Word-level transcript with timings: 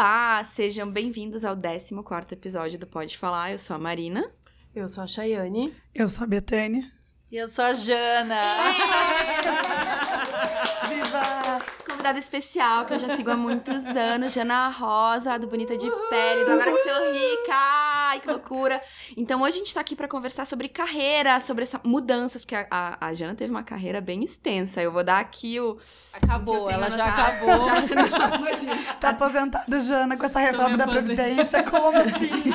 Olá, 0.00 0.44
sejam 0.44 0.88
bem-vindos 0.88 1.44
ao 1.44 1.56
14 1.56 1.92
episódio 2.30 2.78
do 2.78 2.86
Pode 2.86 3.18
Falar. 3.18 3.50
Eu 3.50 3.58
sou 3.58 3.74
a 3.74 3.80
Marina. 3.80 4.30
Eu 4.72 4.88
sou 4.88 5.02
a 5.02 5.08
Chayane. 5.08 5.74
Eu 5.92 6.08
sou 6.08 6.22
a 6.22 6.26
Betânia. 6.28 6.88
E 7.28 7.36
eu 7.36 7.48
sou 7.48 7.64
a 7.64 7.72
Jana. 7.72 8.36
Viva! 10.88 11.58
Convidada 11.84 12.16
especial, 12.16 12.86
que 12.86 12.94
eu 12.94 13.00
já 13.00 13.16
sigo 13.16 13.32
há 13.32 13.36
muitos 13.36 13.84
anos, 13.86 14.32
Jana 14.32 14.68
Rosa, 14.68 15.36
do 15.36 15.48
Bonita 15.48 15.76
de 15.76 15.90
Pele, 16.08 16.44
do 16.44 16.52
Agora 16.52 16.70
Que 16.70 16.78
Sou 16.78 17.12
Rica. 17.12 17.97
Ai, 18.08 18.20
que 18.20 18.26
loucura. 18.26 18.80
Então 19.18 19.42
hoje 19.42 19.56
a 19.56 19.58
gente 19.58 19.74
tá 19.74 19.82
aqui 19.82 19.94
pra 19.94 20.08
conversar 20.08 20.46
sobre 20.46 20.66
carreira, 20.66 21.38
sobre 21.40 21.64
essa 21.64 21.78
mudanças, 21.84 22.42
porque 22.42 22.54
a, 22.54 22.66
a, 22.70 23.08
a 23.08 23.14
Jana 23.14 23.34
teve 23.34 23.50
uma 23.50 23.62
carreira 23.62 24.00
bem 24.00 24.24
extensa. 24.24 24.80
Eu 24.80 24.90
vou 24.90 25.04
dar 25.04 25.18
aqui 25.18 25.60
o... 25.60 25.76
Acabou, 26.14 26.70
ela 26.70 26.90
já 26.90 27.06
acabou. 27.06 27.66
Tá 28.98 29.10
aposentada, 29.18 29.80
Jana, 29.80 30.16
com 30.16 30.24
essa 30.24 30.40
reforma 30.40 30.76
da 30.76 30.86
Previdência. 30.86 31.62
Como 31.62 31.96
assim? 31.98 32.52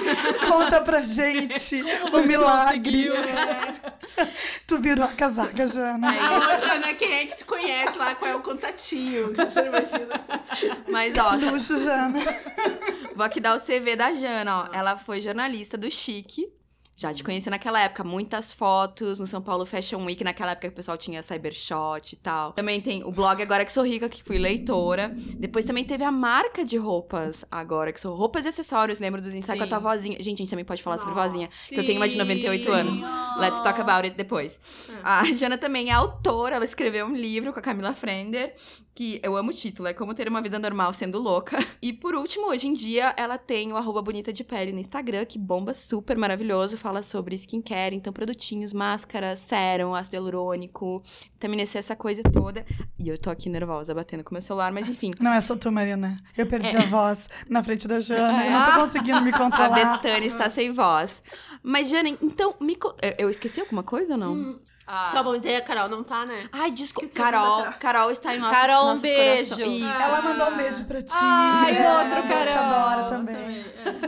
Conta 0.48 0.82
pra 0.82 1.02
gente 1.02 1.84
o 2.12 2.20
milagre. 2.20 3.12
Tu 4.68 4.80
virou 4.80 5.06
a 5.06 5.10
casaca, 5.10 5.68
Jana. 5.68 6.10
Ô, 6.10 6.58
Jana, 6.60 6.94
quem 6.94 7.14
é 7.14 7.26
que 7.28 7.38
tu 7.38 7.46
conhece 7.46 7.98
lá? 7.98 8.16
Qual 8.16 8.30
é 8.30 8.36
o 8.36 8.42
contatinho? 8.42 9.34
Você 9.36 9.62
imagina? 9.62 10.22
Mas, 10.90 11.16
ó, 11.18 11.36
Luxo, 11.36 11.84
Jana. 11.84 12.20
Vou 13.16 13.26
aqui 13.26 13.40
dar 13.40 13.56
o 13.56 13.60
CV 13.60 13.96
da 13.96 14.14
Jana, 14.14 14.64
ó. 14.64 14.70
Ela 14.74 14.98
foi 14.98 15.22
jornalista 15.22 15.43
do 15.78 15.92
Chique. 15.92 16.48
Já 16.96 17.12
te 17.12 17.24
conheci 17.24 17.50
naquela 17.50 17.82
época, 17.82 18.04
muitas 18.04 18.54
fotos 18.54 19.20
no 19.20 19.26
São 19.26 19.42
Paulo 19.42 19.66
Fashion 19.66 20.06
Week, 20.06 20.24
naquela 20.24 20.52
época 20.52 20.68
que 20.68 20.74
o 20.74 20.76
pessoal 20.76 20.96
tinha 20.96 21.24
Cybershot 21.24 22.14
e 22.14 22.16
tal. 22.16 22.54
Também 22.54 22.80
tem 22.80 23.04
o 23.04 23.12
blog 23.12 23.42
Agora 23.42 23.66
Que 23.66 23.74
Sou 23.74 23.84
Rica, 23.84 24.08
que 24.08 24.24
fui 24.24 24.38
leitora. 24.38 25.12
Depois 25.38 25.66
também 25.66 25.84
teve 25.84 26.04
a 26.04 26.12
marca 26.12 26.64
de 26.64 26.78
roupas, 26.78 27.44
Agora 27.50 27.92
Que 27.92 28.00
Sou 28.00 28.16
Roupas 28.16 28.46
e 28.46 28.50
Acessórios, 28.50 29.00
lembra 29.00 29.20
dos 29.20 29.34
ensaios 29.34 29.60
com 29.60 29.66
a 29.66 29.68
tua 29.68 29.80
Sim. 29.80 29.84
vozinha? 29.84 30.18
Gente, 30.20 30.38
a 30.38 30.44
gente 30.44 30.50
também 30.52 30.64
pode 30.64 30.84
falar 30.84 31.00
sobre 31.00 31.16
Nossa, 31.16 31.28
vozinha, 31.28 31.50
que 31.68 31.76
eu 31.76 31.86
tenho 31.86 32.00
uma 32.00 32.08
de 32.08 32.18
98 32.18 32.72
anos. 32.72 32.98
Let's 33.40 33.62
talk 33.62 33.82
about 33.82 34.06
it 34.06 34.16
depois. 34.16 34.62
A 35.04 35.26
Jana 35.34 35.58
também 35.58 35.90
é 35.90 35.94
autora, 35.94 36.56
ela 36.58 36.66
escreveu 36.66 37.08
um 37.08 37.16
livro 37.16 37.52
com 37.52 37.60
a 37.60 37.62
Camila 37.62 37.94
Frender, 37.94 38.56
que 38.96 39.20
eu 39.24 39.36
amo 39.36 39.50
o 39.50 39.54
título, 39.54 39.88
é 39.88 39.94
Como 39.94 40.14
Ter 40.14 40.28
Uma 40.28 40.42
Vida 40.42 40.60
Normal 40.60 40.94
Sendo 40.94 41.20
Louca. 41.20 41.58
E 41.84 41.92
por 41.92 42.16
último, 42.16 42.48
hoje 42.48 42.66
em 42.68 42.72
dia, 42.74 43.14
ela 43.18 43.38
tem 43.38 43.74
o 43.74 43.76
arroba 43.76 44.02
Bonita 44.02 44.32
de 44.32 44.42
Pele 44.42 44.72
no 44.72 44.80
Instagram, 44.80 45.26
que 45.26 45.38
bomba 45.38 45.74
super 45.74 46.16
maravilhoso, 46.18 46.78
fala 46.78 47.04
sobre 47.04 47.36
skincare, 47.36 47.94
então 47.94 48.14
produtinhos, 48.14 48.72
máscaras, 48.74 49.40
sérum, 49.40 49.94
ácido 49.94 50.16
hialurônico, 50.16 51.04
vitamina 51.34 51.66
C, 51.66 51.78
essa 51.80 51.94
coisa 51.94 52.22
toda. 52.24 52.66
E 52.98 53.10
eu 53.10 53.18
tô 53.18 53.30
aqui 53.30 53.50
nervosa, 53.50 53.94
batendo 53.94 54.24
com 54.24 54.34
meu 54.34 54.42
celular, 54.42 54.72
mas 54.72 54.88
enfim. 54.88 55.12
Não 55.20 55.34
é 55.34 55.42
só 55.42 55.58
tu, 55.58 55.70
Marina. 55.74 56.16
Eu 56.38 56.46
perdi 56.48 56.78
a 56.78 56.82
voz 56.82 57.28
na 57.50 57.62
frente 57.62 57.86
da 57.86 58.00
Jana. 58.00 58.46
Eu 58.46 58.52
não 58.52 58.64
tô 58.66 58.72
conseguindo 58.80 59.22
me 59.22 59.32
A 59.32 59.38
controlar. 59.38 59.98
Betânia 59.98 60.28
está 60.28 60.50
sem 60.50 60.72
voz. 60.72 61.22
Mas, 61.62 61.90
Jana, 61.90 62.08
então, 62.22 62.56
me 62.62 62.76
co- 62.78 62.96
eu- 63.02 63.16
eu 63.18 63.30
esqueci 63.30 63.60
alguma 63.60 63.84
coisa 63.84 64.14
ou 64.14 64.20
não? 64.20 64.60
Ah, 64.86 65.06
Só 65.12 65.24
vamos 65.24 65.40
dizer, 65.40 65.56
a 65.56 65.62
Carol 65.62 65.88
não 65.88 66.04
tá, 66.04 66.26
né? 66.26 66.50
Ai, 66.52 66.70
desculpa. 66.72 67.10
Carol, 67.14 67.60
a 67.60 67.64
Carol. 67.64 67.74
Carol 67.80 68.12
está 68.12 68.36
em 68.36 68.40
nossos, 68.40 68.58
Carol, 68.58 68.84
um 68.84 68.88
nossos 68.90 69.02
beijo. 69.02 69.56
Ela 69.62 70.22
mandou 70.22 70.48
um 70.50 70.58
beijo 70.58 70.84
pra 70.86 71.02
ti. 71.02 71.14
Ai, 71.16 71.78
Ela 71.78 72.04
outro, 72.04 72.22
te 72.22 72.28
Carol. 72.28 72.64
adora 72.66 73.04
também. 73.10 73.64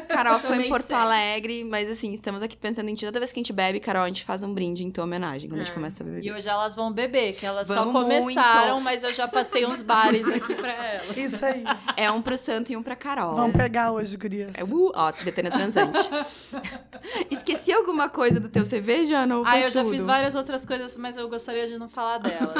Carol 0.07 0.35
ficou 0.39 0.51
em 0.55 0.57
Também 0.57 0.69
Porto 0.69 0.87
sei. 0.87 0.95
Alegre, 0.95 1.63
mas 1.63 1.89
assim, 1.89 2.13
estamos 2.13 2.41
aqui 2.41 2.55
pensando 2.57 2.89
em 2.89 2.93
ti. 2.95 3.05
Toda 3.05 3.19
vez 3.19 3.31
que 3.31 3.39
a 3.39 3.41
gente 3.41 3.53
bebe, 3.53 3.79
Carol, 3.79 4.03
a 4.03 4.07
gente 4.07 4.23
faz 4.23 4.43
um 4.43 4.53
brinde 4.53 4.83
em 4.83 4.91
tua 4.91 5.03
homenagem 5.05 5.49
quando 5.49 5.61
a 5.61 5.63
gente 5.63 5.71
É. 5.71 5.75
começa 5.75 6.03
a 6.03 6.05
beber. 6.05 6.23
E 6.25 6.31
hoje 6.31 6.47
elas 6.47 6.75
vão 6.75 6.91
beber, 6.91 7.33
que 7.35 7.45
elas 7.45 7.67
só 7.67 7.75
Vamos 7.85 7.93
começaram, 8.03 8.73
muito. 8.75 8.83
mas 8.83 9.03
eu 9.03 9.11
já 9.13 9.27
passei 9.27 9.65
uns 9.65 9.81
bares 9.81 10.27
aqui 10.27 10.55
pra 10.55 10.71
elas. 10.73 11.17
Isso 11.17 11.45
aí. 11.45 11.63
É 11.97 12.09
um 12.11 12.21
pro 12.21 12.37
santo 12.37 12.71
e 12.71 12.77
um 12.77 12.83
pra 12.83 12.95
Carol. 12.95 13.35
Vamos 13.35 13.55
pegar 13.55 13.91
hoje, 13.91 14.15
gurias. 14.17 14.51
É, 14.55 14.63
uh, 14.63 14.91
ó, 14.95 15.11
Betânia 15.23 15.51
transante. 15.51 15.99
Esqueci 17.29 17.71
alguma 17.71 18.09
coisa 18.09 18.39
do 18.39 18.49
teu 18.49 18.63
CV, 18.63 19.05
Jana? 19.05 19.41
Ah, 19.45 19.51
foi 19.51 19.65
eu 19.65 19.71
já 19.71 19.81
tudo? 19.83 19.93
fiz 19.95 20.05
várias 20.05 20.35
outras 20.35 20.64
coisas, 20.65 20.97
mas 20.97 21.15
eu 21.15 21.29
gostaria 21.29 21.67
de 21.67 21.77
não 21.77 21.87
falar 21.87 22.17
delas. 22.17 22.55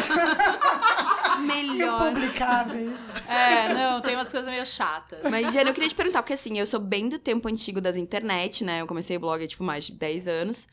Melhor. 1.46 2.12
Impublicáveis. 2.12 3.00
É, 3.28 3.74
não, 3.74 4.02
tem 4.02 4.16
umas 4.16 4.32
coisas 4.32 4.50
meio 4.50 4.66
chatas. 4.66 5.20
Mas, 5.30 5.54
Jana, 5.54 5.70
eu 5.70 5.74
queria 5.74 5.90
te 5.90 5.96
perguntar, 5.96 6.22
porque 6.22 6.34
assim, 6.34 6.58
eu 6.58 6.66
sou 6.66 6.80
bem 6.80 7.10
do 7.10 7.20
tempo 7.20 7.48
antigo 7.48 7.82
das 7.82 7.96
internet, 7.96 8.64
né? 8.64 8.82
Eu 8.82 8.88
comecei 8.88 9.18
o 9.18 9.20
blog 9.20 9.44
há, 9.44 9.48
tipo, 9.48 9.64
mais 9.64 9.86
de 9.86 9.94
10 9.94 10.28
anos. 10.28 10.68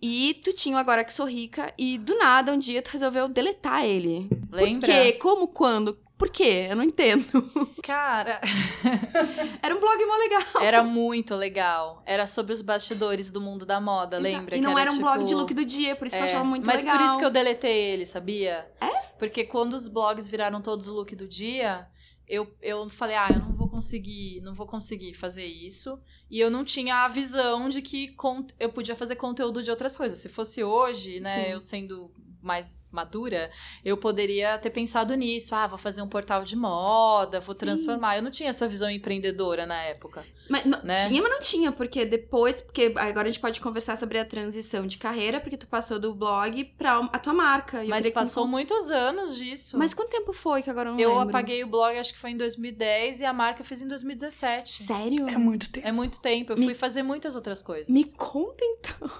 E 0.00 0.40
tu 0.44 0.52
tinha 0.52 0.76
o 0.76 0.78
Agora 0.78 1.04
Que 1.04 1.12
Sou 1.12 1.26
Rica, 1.26 1.72
e 1.78 1.96
do 1.96 2.18
nada, 2.18 2.52
um 2.52 2.58
dia, 2.58 2.82
tu 2.82 2.90
resolveu 2.90 3.28
deletar 3.28 3.84
ele. 3.84 4.28
Lembra? 4.50 4.88
Por 4.88 4.94
quê? 4.94 5.12
Como? 5.12 5.46
Quando? 5.46 5.96
Por 6.22 6.30
quê? 6.30 6.68
Eu 6.70 6.76
não 6.76 6.84
entendo. 6.84 7.24
Cara, 7.82 8.40
Era 9.60 9.74
um 9.74 9.80
blog 9.80 10.04
mó 10.06 10.16
legal. 10.16 10.62
era 10.62 10.84
muito 10.84 11.34
legal. 11.34 12.00
Era 12.06 12.28
sobre 12.28 12.52
os 12.52 12.62
bastidores 12.62 13.32
do 13.32 13.40
mundo 13.40 13.66
da 13.66 13.80
moda, 13.80 14.18
lembra? 14.18 14.54
E 14.54 14.58
Que 14.60 14.64
não 14.64 14.78
era, 14.78 14.90
um 14.90 14.94
tipo- 14.94 15.04
blog 15.04 15.24
de 15.24 15.34
look 15.34 15.52
do 15.52 15.64
dia, 15.64 15.96
por 15.96 16.06
isso 16.06 16.14
que 16.16 16.22
eu 16.22 16.26
É, 16.26 16.28
achava 16.30 16.44
muito 16.48 16.64
mas 16.64 16.84
legal. 16.84 16.96
por 16.96 17.06
isso 17.06 17.18
que 17.18 17.24
eu 17.24 17.30
deletei 17.30 17.76
ele, 17.76 18.06
sabia? 18.06 18.70
É? 18.80 18.88
Porque 19.18 19.42
quando 19.44 19.72
os 19.74 19.88
blogs 19.88 20.28
viraram 20.28 20.60
todos 20.62 20.86
o 20.86 20.92
look 20.92 21.14
do 21.16 21.26
dia, 21.26 21.88
eu, 22.28 22.54
eu 22.62 22.88
falei, 22.88 23.16
ah, 23.16 23.28
eu 23.32 23.40
não 23.40 23.52
vou 23.56 23.68
conseguir, 23.68 24.40
não 24.42 24.54
vou 24.54 24.66
conseguir 24.66 25.14
fazer 25.14 25.44
isso. 25.44 26.00
E 26.30 26.38
eu 26.38 26.50
não 26.50 26.64
tinha 26.64 27.04
a 27.04 27.08
visão 27.08 27.68
de 27.68 27.82
que 27.82 28.14
eu 28.60 28.68
podia 28.70 28.94
fazer 28.94 29.16
conteúdo 29.16 29.60
de 29.60 29.70
outras 29.72 29.96
coisas. 29.96 30.20
Se 30.20 30.28
fosse 30.28 30.62
hoje, 30.62 31.18
né, 31.20 31.46
Sim. 31.46 31.50
eu 31.50 31.58
sendo 31.60 32.12
mais 32.42 32.86
madura, 32.90 33.50
eu 33.84 33.96
poderia 33.96 34.58
ter 34.58 34.70
pensado 34.70 35.14
nisso. 35.14 35.54
Ah, 35.54 35.66
vou 35.66 35.78
fazer 35.78 36.02
um 36.02 36.08
portal 36.08 36.44
de 36.44 36.56
moda, 36.56 37.40
vou 37.40 37.54
Sim. 37.54 37.60
transformar. 37.60 38.16
Eu 38.16 38.22
não 38.22 38.30
tinha 38.30 38.50
essa 38.50 38.66
visão 38.68 38.90
empreendedora 38.90 39.64
na 39.66 39.80
época. 39.82 40.24
Mas, 40.48 40.64
não, 40.64 40.82
né? 40.82 41.06
Tinha, 41.08 41.22
mas 41.22 41.30
não 41.30 41.40
tinha, 41.40 41.72
porque 41.72 42.04
depois, 42.04 42.60
porque 42.60 42.92
agora 42.96 43.28
a 43.28 43.30
gente 43.30 43.40
pode 43.40 43.60
conversar 43.60 43.96
sobre 43.96 44.18
a 44.18 44.24
transição 44.24 44.86
de 44.86 44.98
carreira, 44.98 45.40
porque 45.40 45.56
tu 45.56 45.66
passou 45.66 45.98
do 45.98 46.14
blog 46.14 46.64
pra 46.76 46.98
a 47.12 47.18
tua 47.18 47.32
marca. 47.32 47.82
E 47.82 47.86
eu 47.86 47.90
Mas 47.90 48.04
que 48.04 48.10
passou 48.10 48.46
muitos 48.46 48.90
anos 48.90 49.36
disso. 49.36 49.78
Mas 49.78 49.94
quanto 49.94 50.10
tempo 50.10 50.32
foi 50.32 50.62
que 50.62 50.70
agora 50.70 50.88
eu 50.88 50.92
não 50.94 51.00
Eu 51.00 51.10
lembro? 51.10 51.28
apaguei 51.28 51.62
o 51.62 51.66
blog, 51.66 51.96
acho 51.96 52.12
que 52.12 52.18
foi 52.18 52.30
em 52.30 52.36
2010, 52.36 53.20
e 53.20 53.24
a 53.24 53.32
marca 53.32 53.62
eu 53.62 53.64
fiz 53.66 53.80
em 53.82 53.88
2017. 53.88 54.82
Sério? 54.82 55.28
É 55.28 55.38
muito 55.38 55.70
tempo. 55.70 55.86
É 55.86 55.92
muito 55.92 56.20
tempo. 56.20 56.52
Eu 56.52 56.58
Me- 56.58 56.64
fui 56.66 56.74
fazer 56.74 57.02
muitas 57.02 57.36
outras 57.36 57.62
coisas. 57.62 57.88
Me 57.88 58.04
conta 58.12 58.64
então. 58.64 59.10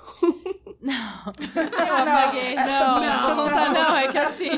Não. 0.81 0.93
Eu 1.55 1.97
apaguei. 1.97 2.55
Não, 2.57 3.01
não, 3.01 3.12
não, 3.21 3.37
contar, 3.37 3.71
não. 3.71 3.73
não. 3.73 3.97
É 3.97 4.09
que 4.09 4.19
assim. 4.19 4.51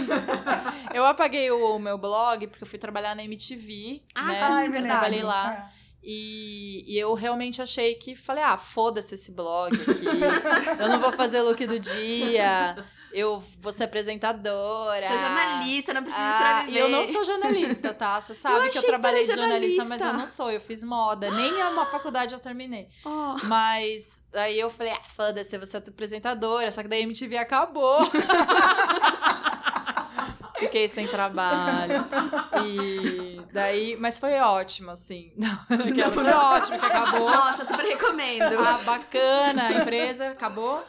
Eu 0.93 1.05
apaguei 1.05 1.51
o, 1.51 1.79
meu 1.79 1.99
blog 1.99 2.47
porque 2.47 2.63
eu 2.63 2.69
fui 2.69 2.79
trabalhar 2.79 3.15
na 3.15 3.25
MTV. 3.25 4.03
Ah, 4.15 4.25
né? 4.27 4.35
sim, 4.35 4.71
verdade. 4.71 4.87
Trabalhei 4.87 5.23
lá. 5.23 5.69
É. 5.81 5.84
E, 6.07 6.85
e 6.87 6.99
eu 6.99 7.15
realmente 7.15 7.63
achei 7.63 7.95
que 7.95 8.15
falei, 8.15 8.45
ah, 8.45 8.59
foda-se 8.59 9.15
esse 9.15 9.33
blog 9.33 9.75
aqui. 9.75 10.83
eu 10.83 10.89
não 10.89 11.01
vou 11.01 11.13
fazer 11.13 11.41
look 11.41 11.67
do 11.67 11.81
dia. 11.81 12.77
Eu 13.11 13.43
vou 13.61 13.73
ser 13.73 13.85
apresentadora. 13.85 15.07
Sou 15.07 15.17
jornalista, 15.19 15.95
não 15.95 16.03
preciso 16.03 16.27
Ah, 16.27 16.67
e 16.69 16.77
eu 16.77 16.89
não 16.89 17.07
sou 17.07 17.25
jornalista, 17.25 17.95
tá? 17.95 18.21
Você 18.21 18.35
sabe 18.35 18.69
que 18.69 18.77
eu 18.77 18.83
que 18.83 18.89
era 18.89 18.89
trabalhei 18.89 19.25
de 19.25 19.35
jornalista, 19.35 19.85
mas 19.85 20.01
jornalista. 20.01 20.09
eu 20.09 20.19
não 20.19 20.27
sou. 20.27 20.51
Eu 20.51 20.61
fiz 20.61 20.85
moda. 20.85 21.31
Nem 21.31 21.55
uma 21.55 21.87
faculdade 21.87 22.35
eu 22.35 22.41
terminei. 22.41 22.89
Ó. 23.05 23.37
Mas 23.45 24.21
aí 24.35 24.59
eu 24.59 24.69
falei, 24.69 24.93
ah, 24.93 25.01
foda-se, 25.09 25.57
você 25.57 25.77
é 25.77 25.81
apresentadora. 25.81 26.71
Só 26.73 26.83
que 26.83 26.89
daí 26.89 27.01
a 27.01 27.05
MTV 27.05 27.39
acabou. 27.39 28.01
Fiquei 30.65 30.89
sem 30.89 31.07
trabalho. 31.07 32.05
E 32.65 33.41
daí. 33.53 33.97
Mas 33.99 34.19
foi 34.19 34.35
ótimo, 34.39 34.91
assim. 34.91 35.33
Não, 35.37 35.51
aquela- 35.71 36.11
foi 36.13 36.31
ótimo 36.31 36.79
que 36.79 36.87
acabou. 36.87 37.31
Nossa, 37.31 37.65
super 37.65 37.85
recomendo. 37.85 38.59
Ah, 38.59 38.81
bacana, 38.85 39.67
a 39.69 39.73
empresa 39.73 40.29
acabou. 40.29 40.83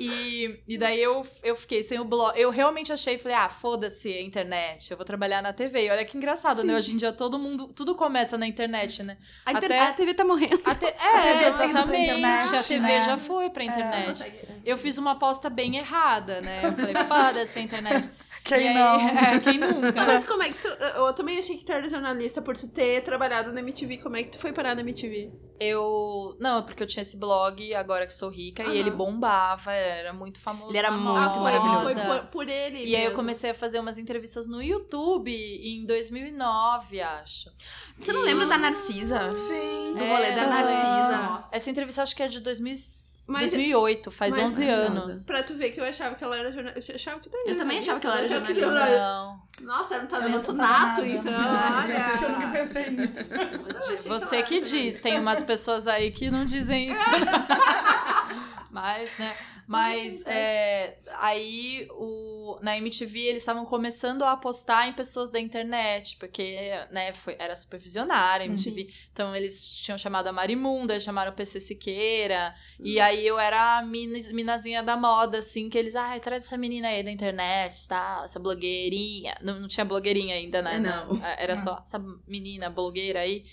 E, 0.00 0.58
e 0.66 0.78
daí 0.78 1.00
eu, 1.02 1.24
eu 1.42 1.54
fiquei 1.54 1.82
sem 1.82 2.00
o 2.00 2.04
blog. 2.04 2.32
Eu 2.40 2.50
realmente 2.50 2.92
achei, 2.92 3.18
falei, 3.18 3.36
ah, 3.36 3.48
foda-se 3.48 4.10
a 4.10 4.22
internet, 4.22 4.90
eu 4.90 4.96
vou 4.96 5.04
trabalhar 5.04 5.42
na 5.42 5.52
TV. 5.52 5.86
E 5.86 5.90
olha 5.90 6.04
que 6.04 6.16
engraçado, 6.16 6.64
né? 6.64 6.74
Hoje 6.74 6.92
em 6.92 6.96
dia 6.96 7.12
todo 7.12 7.38
mundo, 7.38 7.68
tudo 7.68 7.94
começa 7.94 8.38
na 8.38 8.46
internet, 8.46 9.02
né? 9.02 9.16
a, 9.44 9.52
inter- 9.52 9.64
até- 9.70 9.78
a 9.80 9.92
TV 9.92 10.14
tá 10.14 10.24
morrendo. 10.24 10.60
A 10.64 10.74
te- 10.74 10.86
É, 11.12 11.50
tá 11.50 11.66
exatamente. 11.66 12.04
internet, 12.04 12.56
a 12.56 12.62
TV 12.62 12.80
né? 12.80 13.00
já 13.02 13.18
foi 13.18 13.50
pra 13.50 13.64
internet. 13.64 14.32
Eu 14.64 14.78
fiz 14.78 14.96
uma 14.96 15.10
aposta 15.12 15.50
bem 15.50 15.76
errada, 15.76 16.40
né? 16.40 16.62
Eu 16.64 16.72
falei, 16.72 16.94
foda-se 16.94 17.58
a 17.58 17.62
internet. 17.62 18.10
Quem 18.44 18.60
E 18.64 18.68
aí- 18.68 18.74
não? 18.74 19.00
É, 19.18 19.38
quem 19.38 19.58
nunca? 19.58 20.04
Mas 20.04 20.24
como 20.24 20.42
é 20.42 20.50
que 20.50 20.60
tu. 20.60 20.68
Eu 20.68 21.12
também 21.12 21.38
achei 21.38 21.56
que 21.56 21.64
tu 21.64 21.72
era 21.72 21.88
jornalista 21.88 22.42
por 22.42 22.56
tu 22.56 22.68
ter 22.68 23.02
trabalhado 23.02 23.52
na 23.52 23.60
MTV. 23.60 23.98
Como 23.98 24.16
é 24.16 24.22
que 24.24 24.30
tu 24.30 24.38
foi 24.38 24.52
parar 24.52 24.74
na 24.74 24.80
MTV? 24.82 25.30
Eu. 25.60 26.36
Não, 26.40 26.58
é 26.58 26.62
porque 26.62 26.82
eu 26.82 26.86
tinha 26.86 27.02
esse 27.02 27.16
blog, 27.16 27.72
agora 27.74 28.04
que 28.04 28.12
sou 28.12 28.28
rica, 28.28 28.64
e 28.64 28.76
ele 28.78 28.90
bombava, 28.90 29.70
era 29.72 30.12
muito 30.12 30.40
famoso. 30.40 30.70
Ele 30.72 30.78
era 30.78 30.90
muito 30.90 31.04
moda. 31.04 31.26
Ah, 31.26 31.30
foi, 31.30 31.42
maravilhoso. 31.42 31.84
foi 31.84 31.94
por, 32.20 32.26
por 32.30 32.48
ele. 32.48 32.78
E 32.84 32.96
aí 32.96 33.02
eu 33.02 33.10
mesmo. 33.10 33.16
comecei 33.16 33.50
a 33.50 33.54
fazer 33.54 33.78
umas 33.78 33.96
entrevistas 33.96 34.48
no 34.48 34.60
YouTube 34.60 35.30
em 35.30 35.86
2009, 35.86 37.00
acho. 37.00 37.48
Você 38.00 38.12
não 38.12 38.22
lembra 38.22 38.46
da 38.46 38.58
Narcisa? 38.58 39.36
Sim. 39.36 39.94
Do 39.96 40.02
É, 40.02 40.08
rolê 40.16 40.32
da 40.32 40.42
eu 40.42 40.48
Narcisa. 40.50 41.16
Nossa. 41.30 41.56
Essa 41.56 41.70
entrevista 41.70 42.02
acho 42.02 42.16
que 42.16 42.22
é 42.24 42.28
de 42.28 42.40
2006. 42.40 43.11
Mas- 43.28 43.50
2008, 43.50 44.10
faz 44.10 44.34
mas- 44.36 44.44
11 44.44 44.68
anos. 44.68 45.24
Pra 45.24 45.42
tu 45.42 45.54
ver 45.54 45.70
que 45.70 45.80
eu 45.80 45.84
achava 45.84 46.14
que 46.14 46.24
ela 46.24 46.36
era 46.36 46.50
jornalista. 46.50 46.92
Eu 46.92 46.96
achava 46.96 47.20
que 47.20 47.28
Eu 47.46 47.56
também 47.56 47.78
achava 47.78 48.00
que 48.00 48.06
ela 48.06 48.18
era 48.18 48.26
jornalista. 48.26 48.70
Não. 48.98 49.42
Nossa, 49.60 49.94
era 49.94 50.02
um 50.04 50.06
Eu 50.06 50.10
não 50.12 50.20
talento 50.20 50.52
nato, 50.52 51.04
então. 51.04 51.32
nada. 51.32 51.94
Acho 52.04 52.18
que 52.18 52.24
eu 52.24 52.28
nunca 52.30 52.46
Olha. 52.46 52.52
pensei 52.66 52.90
nisso. 52.90 54.08
Você 54.08 54.42
que 54.42 54.60
diz, 54.60 55.00
tem 55.00 55.18
umas 55.20 55.42
pessoas 55.42 55.86
aí 55.86 56.10
que 56.10 56.30
não 56.30 56.44
dizem 56.44 56.90
isso. 56.90 57.00
Mas, 58.70 59.10
né? 59.18 59.34
Mas 59.72 60.26
é, 60.26 60.98
aí 61.18 61.88
o, 61.92 62.58
na 62.60 62.76
MTV 62.76 63.20
eles 63.20 63.42
estavam 63.42 63.64
começando 63.64 64.22
a 64.22 64.32
apostar 64.32 64.86
em 64.86 64.92
pessoas 64.92 65.30
da 65.30 65.40
internet, 65.40 66.16
porque 66.18 66.58
né, 66.90 67.14
foi, 67.14 67.36
era 67.38 67.54
supervisionária 67.56 68.44
a 68.44 68.46
MTV. 68.46 68.88
Então 69.12 69.34
eles 69.34 69.74
tinham 69.76 69.96
chamado 69.96 70.26
a 70.26 70.32
Marimunda, 70.32 71.00
chamaram 71.00 71.32
o 71.32 71.34
PC 71.34 71.58
Siqueira. 71.58 72.54
E 72.78 73.00
aí 73.00 73.26
eu 73.26 73.38
era 73.38 73.78
a 73.78 73.82
mina, 73.82 74.18
minazinha 74.32 74.82
da 74.82 74.96
moda, 74.96 75.38
assim, 75.38 75.70
que 75.70 75.78
eles, 75.78 75.96
ai, 75.96 76.20
traz 76.20 76.44
essa 76.44 76.58
menina 76.58 76.88
aí 76.88 77.02
da 77.02 77.10
internet, 77.10 77.88
tá? 77.88 78.22
Essa 78.24 78.38
blogueirinha. 78.38 79.36
Não, 79.40 79.58
não 79.58 79.68
tinha 79.68 79.84
blogueirinha 79.84 80.34
ainda, 80.34 80.60
né? 80.60 80.78
Não. 80.78 81.18
Era 81.38 81.56
só 81.56 81.82
essa 81.82 81.98
menina 82.26 82.68
blogueira 82.68 83.20
aí. 83.20 83.44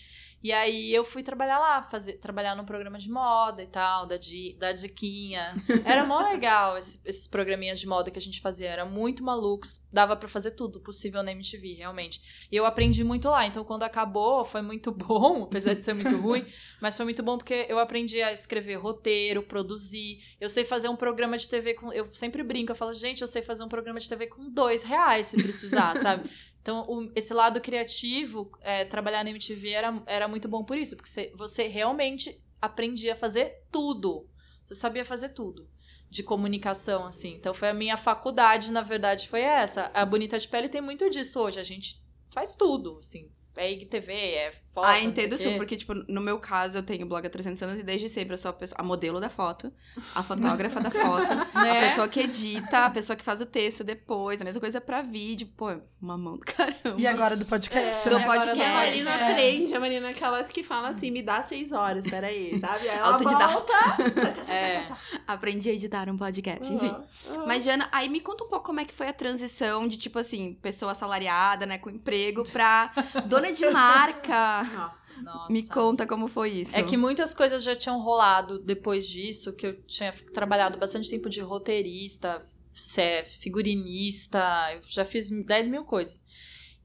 E 0.41 0.51
aí 0.53 0.93
eu 0.93 1.03
fui 1.03 1.21
trabalhar 1.21 1.59
lá, 1.59 1.81
fazer, 1.81 2.13
trabalhar 2.13 2.55
num 2.55 2.63
programa 2.65 2.97
de 2.97 3.09
moda 3.11 3.61
e 3.61 3.67
tal, 3.67 4.05
da, 4.05 4.15
Di, 4.17 4.55
da 4.57 4.71
Diquinha. 4.71 5.53
Era 5.85 6.05
mó 6.05 6.19
legal 6.21 6.77
esse- 6.77 6.99
esses 7.03 7.27
programinhas 7.27 7.79
de 7.79 7.87
moda 7.87 8.09
que 8.09 8.17
a 8.17 8.21
gente 8.21 8.39
fazia, 8.41 8.69
era 8.69 8.85
muito 8.85 9.23
malucos, 9.23 9.81
dava 9.91 10.15
pra 10.15 10.29
fazer 10.29 10.51
tudo 10.51 10.79
possível 10.79 11.21
na 11.23 11.31
MTV, 11.31 11.73
realmente. 11.73 12.47
E 12.51 12.55
eu 12.55 12.65
aprendi 12.65 13.03
muito 13.03 13.27
lá, 13.29 13.45
então 13.45 13.63
quando 13.65 13.83
acabou 13.83 14.45
foi 14.45 14.61
muito 14.61 14.91
bom, 14.91 15.43
apesar 15.49 15.73
de 15.73 15.83
ser 15.83 15.93
muito 15.93 16.15
ruim, 16.17 16.45
mas 16.81 16.95
foi 16.95 17.03
muito 17.05 17.21
bom 17.21 17.37
porque 17.37 17.65
eu 17.67 17.77
aprendi 17.79 18.21
a 18.21 18.31
escrever 18.31 18.75
roteiro, 18.75 19.43
produzir. 19.43 20.19
Eu 20.39 20.47
sei 20.49 20.63
fazer 20.63 20.87
um 20.87 20.95
programa 20.95 21.37
de 21.37 21.49
TV 21.49 21.73
com. 21.73 21.91
Eu 21.91 22.07
sempre 22.13 22.43
brinco, 22.43 22.71
eu 22.71 22.75
falo, 22.75 22.93
gente, 22.93 23.21
eu 23.21 23.27
sei 23.27 23.41
fazer 23.41 23.63
um 23.63 23.69
programa 23.69 23.99
de 23.99 24.07
TV 24.07 24.27
com 24.27 24.49
dois 24.49 24.83
reais 24.83 25.27
se 25.27 25.41
precisar, 25.41 25.95
sabe? 26.01 26.29
Então, 26.69 26.83
o- 26.87 27.11
esse 27.15 27.33
lado 27.33 27.59
criativo, 27.59 28.51
é, 28.61 28.85
trabalhar 28.85 29.23
na 29.23 29.31
MTV 29.31 29.69
era, 29.71 30.03
era 30.05 30.27
muito 30.27 30.47
bom 30.47 30.63
por 30.63 30.77
isso, 30.77 30.95
porque 30.95 31.09
você, 31.09 31.33
você 31.35 31.67
realmente 31.67 32.39
aprendia 32.61 33.13
a 33.13 33.15
fazer 33.15 33.63
tudo. 33.71 34.29
Você 34.63 34.75
sabia 34.75 35.03
fazer 35.03 35.29
tudo 35.29 35.67
de 36.11 36.21
comunicação, 36.21 37.07
assim. 37.07 37.33
Então, 37.33 37.55
foi 37.55 37.69
a 37.69 37.73
minha 37.73 37.97
faculdade, 37.97 38.71
na 38.71 38.81
verdade, 38.81 39.27
foi 39.27 39.41
essa. 39.41 39.89
A 39.95 40.05
Bonita 40.05 40.37
de 40.37 40.47
Pele 40.47 40.69
tem 40.69 40.79
muito 40.79 41.09
disso 41.09 41.39
hoje. 41.39 41.59
A 41.59 41.63
gente 41.63 42.03
faz 42.31 42.53
tudo, 42.53 42.99
assim. 42.99 43.31
É 43.57 43.71
IGTV, 43.73 44.13
é 44.13 44.51
foto, 44.73 44.85
Ah, 44.85 44.99
entendo 45.01 45.33
o 45.33 45.35
isso, 45.35 45.51
porque, 45.57 45.75
tipo, 45.75 45.93
no 45.93 46.21
meu 46.21 46.39
caso, 46.39 46.77
eu 46.77 46.83
tenho 46.83 47.05
blog 47.05 47.25
há 47.25 47.29
300 47.29 47.61
anos 47.63 47.79
e 47.79 47.83
desde 47.83 48.07
sempre 48.07 48.33
eu 48.35 48.37
sou 48.37 48.49
a, 48.51 48.53
pessoa, 48.53 48.79
a 48.79 48.83
modelo 48.83 49.19
da 49.19 49.29
foto, 49.29 49.73
a 50.15 50.23
fotógrafa 50.23 50.79
da 50.79 50.89
foto, 50.89 51.27
Né? 51.59 51.77
a 51.85 51.89
pessoa 51.89 52.07
que 52.07 52.21
edita, 52.21 52.85
a 52.85 52.89
pessoa 52.89 53.17
que 53.17 53.23
faz 53.23 53.41
o 53.41 53.45
texto 53.45 53.83
depois, 53.83 54.41
a 54.41 54.45
mesma 54.45 54.61
coisa 54.61 54.79
pra 54.79 55.01
vídeo, 55.01 55.47
pô, 55.57 55.67
uma 56.01 56.17
mão 56.17 56.37
do 56.37 56.45
caramba. 56.45 56.95
E 56.97 57.05
agora 57.05 57.35
do 57.35 57.43
podcast, 57.45 58.07
Do 58.07 58.17
né? 58.17 58.23
agora 58.23 58.39
podcast. 58.39 58.59
E 58.59 58.63
a 58.63 58.73
Marina 58.73 59.11
É. 59.11 59.31
aprende, 59.31 59.75
a 59.75 59.79
Marina 59.79 60.07
é 60.07 60.11
aquelas 60.11 60.47
que 60.51 60.63
fala 60.63 60.89
assim, 60.89 61.11
me 61.11 61.21
dá 61.21 61.41
seis 61.41 61.71
horas, 61.73 62.05
peraí, 62.05 62.57
sabe? 62.59 62.87
Aí 62.87 62.97
ela 62.97 63.17
volta. 63.17 63.73
É. 64.49 64.85
Aprendi 65.27 65.69
a 65.69 65.73
editar 65.73 66.09
um 66.09 66.17
podcast, 66.17 66.71
enfim. 66.71 66.95
Uhum. 67.27 67.45
Mas, 67.45 67.63
Jana, 67.63 67.87
aí 67.91 68.07
me 68.09 68.19
conta 68.19 68.43
um 68.43 68.47
pouco 68.47 68.65
como 68.65 68.79
é 68.79 68.85
que 68.85 68.93
foi 68.93 69.07
a 69.07 69.13
transição 69.13 69.87
de, 69.87 69.97
tipo 69.97 70.17
assim, 70.17 70.53
pessoa 70.61 70.93
assalariada, 70.93 71.65
né, 71.65 71.77
com 71.77 71.89
emprego, 71.89 72.43
pra 72.51 72.91
dona 73.27 73.48
de 73.53 73.69
marca. 73.69 74.63
Nossa. 74.73 75.09
Nossa. 75.21 75.51
Me 75.51 75.67
conta 75.67 76.07
como 76.07 76.27
foi 76.29 76.49
isso. 76.51 76.77
É 76.77 76.81
que 76.83 76.95
muitas 76.95 77.33
coisas 77.33 77.61
já 77.61 77.75
tinham 77.75 77.99
rolado 77.99 78.57
depois 78.59 79.05
disso, 79.05 79.51
que 79.53 79.67
eu 79.67 79.81
tinha 79.83 80.13
trabalhado 80.33 80.77
bastante 80.79 81.09
tempo 81.09 81.29
de 81.29 81.41
roteirista, 81.41 82.41
sé- 82.73 83.25
figurinista, 83.25 84.39
eu 84.73 84.79
já 84.83 85.03
fiz 85.03 85.29
10 85.45 85.67
mil 85.67 85.83
coisas. 85.83 86.23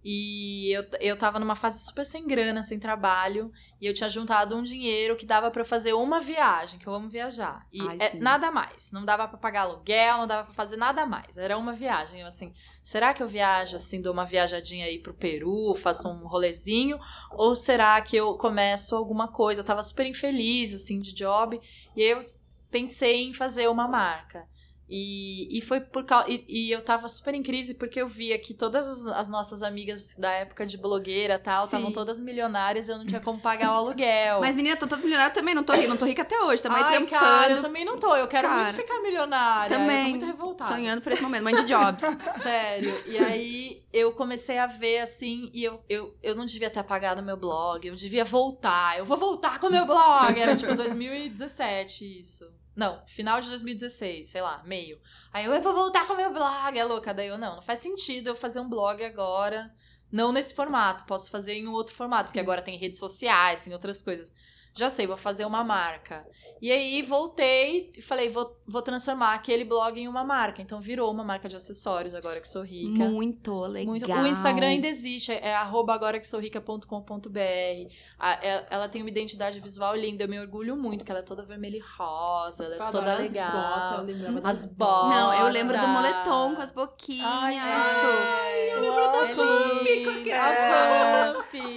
E 0.05 0.71
eu, 0.71 0.85
eu 1.01 1.17
tava 1.17 1.39
numa 1.39 1.57
fase 1.57 1.83
super 1.83 2.05
sem 2.05 2.27
grana, 2.27 2.63
sem 2.63 2.79
trabalho, 2.79 3.51
e 3.81 3.87
eu 3.87 3.95
tinha 3.95 4.09
juntado 4.09 4.55
um 4.55 4.63
dinheiro 4.63 5.17
que 5.17 5.25
dava 5.25 5.51
pra 5.51 5.63
eu 5.63 5.67
fazer 5.67 5.95
uma 5.95 6.21
viagem, 6.21 6.79
que 6.79 6.87
eu 6.87 6.93
amo 6.93 7.09
viajar. 7.09 7.67
E 7.73 7.81
Ai, 7.81 7.97
é 7.99 8.15
nada 8.17 8.51
mais. 8.51 8.93
Não 8.93 9.03
dava 9.03 9.27
pra 9.27 9.39
pagar 9.39 9.63
aluguel, 9.63 10.19
não 10.19 10.27
dava 10.27 10.45
pra 10.45 10.53
fazer 10.53 10.77
nada 10.77 11.07
mais. 11.07 11.39
Era 11.39 11.57
uma 11.57 11.73
viagem. 11.73 12.21
Eu 12.21 12.27
assim, 12.27 12.53
será 12.83 13.15
que 13.15 13.23
eu 13.23 13.29
viajo 13.29 13.77
assim, 13.77 14.03
dou 14.03 14.13
uma 14.13 14.27
viajadinha 14.27 14.85
aí 14.85 14.99
pro 14.99 15.15
Peru, 15.15 15.75
faço 15.75 16.07
um 16.07 16.27
rolezinho? 16.27 16.99
Ou 17.31 17.57
será 17.57 17.99
que 18.03 18.15
eu 18.15 18.37
começo 18.37 18.95
alguma 18.95 19.29
coisa? 19.29 19.63
Eu 19.63 19.65
tava 19.65 19.83
super 19.83 20.05
infeliz, 20.05 20.75
assim, 20.75 21.01
de 21.01 21.15
job. 21.15 21.59
E 21.97 22.03
aí 22.03 22.11
eu 22.11 22.27
pensei 22.71 23.23
em 23.23 23.33
fazer 23.33 23.69
uma 23.69 23.89
marca. 23.89 24.47
E, 24.89 25.59
e 25.59 25.61
foi 25.63 25.81
por 25.81 26.05
causa. 26.05 26.31
E, 26.31 26.45
e 26.49 26.71
eu 26.71 26.83
tava 26.83 27.09
super 27.09 27.35
em 27.35 27.43
crise 27.43 27.75
porque 27.75 28.01
eu 28.01 28.07
via 28.07 28.39
que 28.39 28.53
todas 28.53 28.87
as, 28.87 29.07
as 29.07 29.29
nossas 29.29 29.63
amigas 29.63 30.15
da 30.19 30.31
época 30.31 30.67
de 30.67 30.77
blogueira 30.77 31.35
e 31.35 31.39
tal 31.39 31.65
estavam 31.65 31.91
todas 31.91 32.21
milionárias 32.21 32.89
e 32.89 32.93
eu 32.93 32.99
não 32.99 33.07
tinha 33.07 33.21
como 33.21 33.41
pagar 33.41 33.73
o 33.73 33.77
aluguel. 33.77 34.41
Mas, 34.41 34.55
menina, 34.57 34.77
tô 34.77 34.87
toda 34.87 35.03
milionária 35.03 35.33
também, 35.33 35.55
não 35.55 35.65
tô 35.65 35.73
rica, 35.73 35.89
não 35.89 35.97
tô 35.97 36.05
rica 36.05 36.23
até 36.23 36.39
hoje, 36.41 36.63
também 36.63 36.83
Ai, 36.83 36.99
trampando, 36.99 37.21
cara, 37.21 37.53
eu 37.55 37.63
também 37.63 37.85
não 37.85 37.99
tô. 37.99 38.15
Eu 38.15 38.29
quero 38.29 38.47
Cara, 38.47 38.65
muito 38.65 38.77
ficar 38.77 39.01
milionária. 39.01 39.77
Também, 39.77 40.11
muito 40.11 40.27
revoltada. 40.27 40.75
sonhando 40.75 41.01
por 41.01 41.13
esse 41.13 41.23
momento, 41.23 41.45
mãe 41.45 41.55
de 41.55 41.65
jobs. 41.65 42.05
Sério. 42.43 43.03
E 43.07 43.17
aí 43.19 43.83
eu 43.93 44.13
comecei 44.13 44.59
a 44.59 44.67
ver 44.67 45.01
assim, 45.01 45.51
e 45.55 45.65
eu, 45.65 45.83
eu, 45.89 46.15
eu 46.23 46.35
não 46.35 46.45
devia 46.45 46.69
ter 46.69 46.81
apagado 46.81 47.23
meu 47.23 47.37
blog, 47.37 47.87
eu 47.87 47.95
devia 47.95 48.25
voltar. 48.25 48.99
Eu 48.99 49.05
vou 49.05 49.17
voltar 49.17 49.59
com 49.59 49.69
o 49.69 49.71
meu 49.71 49.87
blog. 49.87 50.39
Era 50.39 50.55
tipo 50.55 50.75
2017 50.75 52.21
isso. 52.21 52.45
Não, 52.75 53.07
final 53.07 53.41
de 53.41 53.49
2016, 53.49 54.27
sei 54.27 54.43
lá, 54.43 54.63
meio. 54.65 55.01
Aí 55.33 55.45
eu, 55.45 55.53
eu 55.53 55.63
vou 55.63 55.73
voltar 55.73 56.07
com 56.07 56.15
o 56.15 56.17
meu 56.17 56.33
blog, 56.33 56.77
é 56.77 56.85
louca. 56.85 57.15
Daí 57.15 57.29
eu, 57.29 57.39
não, 57.39 57.57
não 57.57 57.63
faz 57.63 57.79
sentido 57.79 58.29
eu 58.29 58.37
fazer 58.37 58.61
um 58.61 58.69
blog 58.69 59.05
agora. 59.05 59.73
Não 60.11 60.33
nesse 60.33 60.55
formato, 60.55 61.05
posso 61.05 61.31
fazer 61.31 61.55
em 61.55 61.67
um 61.67 61.73
outro 61.73 61.95
formato, 61.95 62.27
porque 62.27 62.39
agora 62.39 62.63
tem 62.63 62.79
redes 62.79 62.99
sociais, 62.99 63.61
tem 63.61 63.73
outras 63.73 64.01
coisas. 64.03 64.33
Já 64.77 64.91
sei, 64.91 65.07
vou 65.07 65.17
fazer 65.17 65.45
uma 65.45 65.63
marca. 65.63 66.27
E 66.61 66.73
aí 66.73 67.01
voltei 67.03 67.93
e 67.97 68.03
falei, 68.03 68.29
vou, 68.29 68.59
vou 68.67 68.83
transformar 68.83 69.35
aquele 69.35 69.65
blog 69.65 70.01
em 70.01 70.09
uma 70.09 70.25
marca. 70.25 70.61
Então 70.61 70.81
virou 70.81 71.11
uma 71.13 71.23
marca 71.23 71.49
de 71.49 71.55
acessórios 71.57 72.13
agora 72.15 72.41
que 72.41 72.49
sou 72.49 72.63
rica. 72.63 73.05
Muito 73.09 73.61
legal. 73.67 73.87
Muito. 73.93 74.11
O 74.11 74.27
Instagram 74.27 74.67
ainda 74.69 74.87
existe, 74.89 75.31
é 75.33 75.55
arroba 75.55 75.95
agora 75.95 76.19
que 76.19 76.27
sou 76.27 76.41
rica.com.br. 76.41 77.39
É- 77.39 78.67
Ela 78.71 78.89
tem 78.89 79.03
uma 79.03 79.11
identidade 79.11 79.61
visual 79.61 79.95
linda, 79.95 80.25
eu 80.25 80.29
me 80.29 80.39
orgulho 80.41 80.77
muito, 80.77 81.05
que 81.05 81.11
ela 81.11 81.21
é 81.21 81.25
toda 81.25 81.45
vermelha 81.45 81.77
e 81.77 81.81
rosa, 81.81 82.65
ela 82.65 82.75
é 82.75 82.79
toda 82.79 82.89
adoro 82.99 83.11
as 83.11 83.19
legal. 83.33 83.53
botas, 83.53 83.99
eu 83.99 84.05
lembrava 84.05 84.49
As 84.49 84.67
botas. 84.67 85.11
Não, 85.11 85.35
eu 85.35 85.49
lembro 85.53 85.79
do 85.81 85.87
moletom 85.87 86.55
com 86.57 86.63
as 86.63 86.73
boquinhas. 86.73 87.27
Ai, 87.31 87.57
Ai, 87.59 88.73
eu 88.79 88.84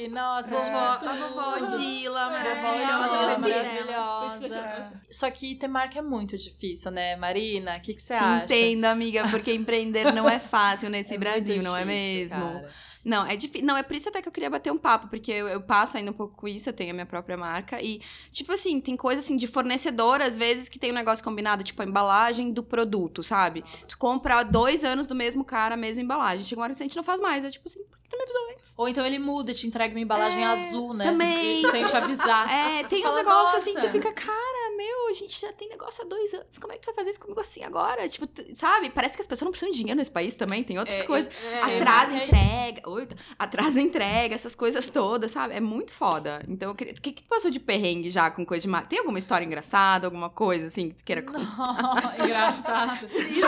Nossa, 0.10 0.50
Vovó, 0.50 0.94
gente, 0.94 1.06
a 1.08 1.14
vovó 1.28 1.58
tudo. 1.58 1.78
Dila, 1.80 2.24
Vovó 2.26 2.38
maravilhosa. 2.38 3.08
Dela. 3.18 3.38
maravilhosa. 3.40 4.94
Só 5.12 5.30
que 5.32 5.56
ter 5.56 5.68
marca 5.68 6.00
é 6.00 6.02
muito 6.02 6.38
difícil, 6.38 6.92
né, 6.92 7.16
Marina? 7.16 7.74
O 7.78 7.82
que, 7.82 7.94
que 7.94 8.02
você 8.02 8.14
Te 8.16 8.24
acha? 8.24 8.44
entendo, 8.46 8.86
amiga, 8.86 9.28
porque 9.30 9.52
empreender 9.56 10.12
não 10.14 10.30
é 10.30 10.40
fácil 10.40 10.90
nesse 10.90 11.16
É 11.16 11.18
Brasil, 11.18 11.62
não 11.64 11.76
é 11.76 11.86
mesmo? 11.86 12.36
cara. 12.36 12.70
Não, 13.06 13.26
é 13.26 13.36
difícil. 13.36 13.66
Não, 13.66 13.78
é 13.78 13.84
por 13.84 13.96
isso 13.96 14.10
até 14.10 14.22
que 14.22 14.28
eu 14.28 14.32
queria 14.32 14.50
bater 14.50 14.72
um 14.72 14.78
papo, 14.78 15.08
porque 15.08 15.32
eu, 15.32 15.48
eu 15.48 15.62
passo 15.62 15.98
ainda 15.98 16.12
um 16.12 16.14
pouco 16.14 16.36
com 16.36 16.48
isso, 16.48 16.70
eu 16.70 16.74
tenho 16.74 16.92
a 16.92 16.94
minha 16.94 17.06
própria 17.06 17.38
marca. 17.38 17.82
E, 17.82 18.02
tipo 18.32 18.52
assim, 18.52 18.80
tem 18.82 18.96
coisa 18.98 19.20
assim 19.22 19.38
de 19.38 19.48
fornecedor, 19.48 20.22
às 20.22 20.38
vezes, 20.38 20.68
que 20.70 20.78
tem 20.80 20.92
um 20.92 20.96
negócio 20.96 21.24
combinado, 21.24 21.64
tipo 21.64 21.82
a 21.82 21.86
embalagem 21.86 22.52
do 22.52 22.64
produto, 22.64 23.24
sabe? 23.24 23.64
Tu 23.88 23.98
compra 23.98 24.44
dois 24.44 24.84
anos 24.84 25.06
do 25.06 25.16
mesmo 25.16 25.44
cara, 25.46 25.76
a 25.76 25.78
mesma 25.78 26.02
embalagem. 26.04 26.46
Chega 26.46 26.60
uma 26.60 26.66
hora 26.66 26.74
que 26.74 26.82
a 26.82 26.86
gente 26.86 26.96
não 26.98 27.04
faz 27.04 27.22
mais. 27.22 27.44
É 27.46 27.50
tipo 27.52 27.68
assim, 27.68 27.80
por 27.84 27.98
que 28.00 28.10
tu 28.10 28.18
me 28.18 28.24
avisou 28.24 28.50
antes? 28.52 28.74
Ou 28.78 28.88
então 28.90 29.06
ele 29.06 29.20
muda, 29.20 29.54
te 29.54 29.68
entrega 29.68 29.94
uma 29.94 30.00
embalagem 30.02 30.44
É, 30.44 30.48
azul, 30.48 30.94
né? 30.94 31.04
também. 31.06 31.70
Sem 31.72 31.86
te 31.86 31.96
avisar. 31.96 32.48
É, 32.58 32.84
tem 32.84 33.00
uns 33.00 33.04
fala, 33.04 33.18
negócios 33.18 33.56
assim 33.62 33.74
que 33.74 33.82
tu 33.82 33.90
fica, 33.90 34.12
cara, 34.14 34.76
meu, 34.78 35.10
a 35.10 35.14
gente 35.14 35.40
já 35.40 35.52
tem 35.54 35.70
negócio 35.70 36.04
há 36.04 36.08
dois 36.08 36.34
anos. 36.34 36.58
Como 36.58 36.72
é 36.74 36.76
que 36.78 36.82
tu 36.84 36.86
vai 36.88 36.96
fazer 36.96 37.12
isso 37.12 37.20
comigo 37.20 37.40
assim 37.40 37.64
agora? 37.64 38.08
Tipo, 38.08 38.28
tu- 38.28 38.44
sabe? 38.56 38.90
Parece 38.90 39.16
que 39.16 39.22
as 39.22 39.28
pessoas 39.28 39.46
não 39.46 39.52
precisam 39.52 39.72
de 39.72 39.78
dinheiro 39.78 39.98
nesse 39.98 40.12
país 40.12 40.36
também, 40.36 40.64
tem 40.64 40.78
outra 40.80 40.94
É, 40.96 41.04
coisa. 41.04 41.30
é, 41.46 41.62
Atrasa 41.78 42.14
é, 42.18 42.24
entrega. 42.24 42.87
Oi, 42.88 43.08
atrasa 43.38 43.82
entrega, 43.82 44.34
essas 44.34 44.56
coisas 44.56 44.90
todas, 44.90 45.32
sabe? 45.32 45.54
É 45.54 45.60
muito 45.60 45.94
foda. 45.94 46.42
Então, 46.48 46.70
eu 46.70 46.76
queria. 46.76 46.94
O 46.94 47.02
que, 47.02 47.12
que 47.12 47.24
tu 47.24 47.28
passou 47.28 47.52
de 47.52 47.60
perrengue 47.60 48.10
já 48.10 48.32
com 48.32 48.46
coisa 48.46 48.62
de 48.62 48.68
marca? 48.70 48.88
Tem 48.88 49.00
alguma 49.00 49.20
história 49.20 49.44
engraçada, 49.46 50.08
alguma 50.08 50.30
coisa 50.30 50.68
assim 50.68 50.90
que 50.90 50.96
tu 50.96 51.04
queira 51.04 51.22
contar? 51.22 51.42
Não, 51.58 51.96
engraçado. 52.26 53.08
Triste, 53.10 53.42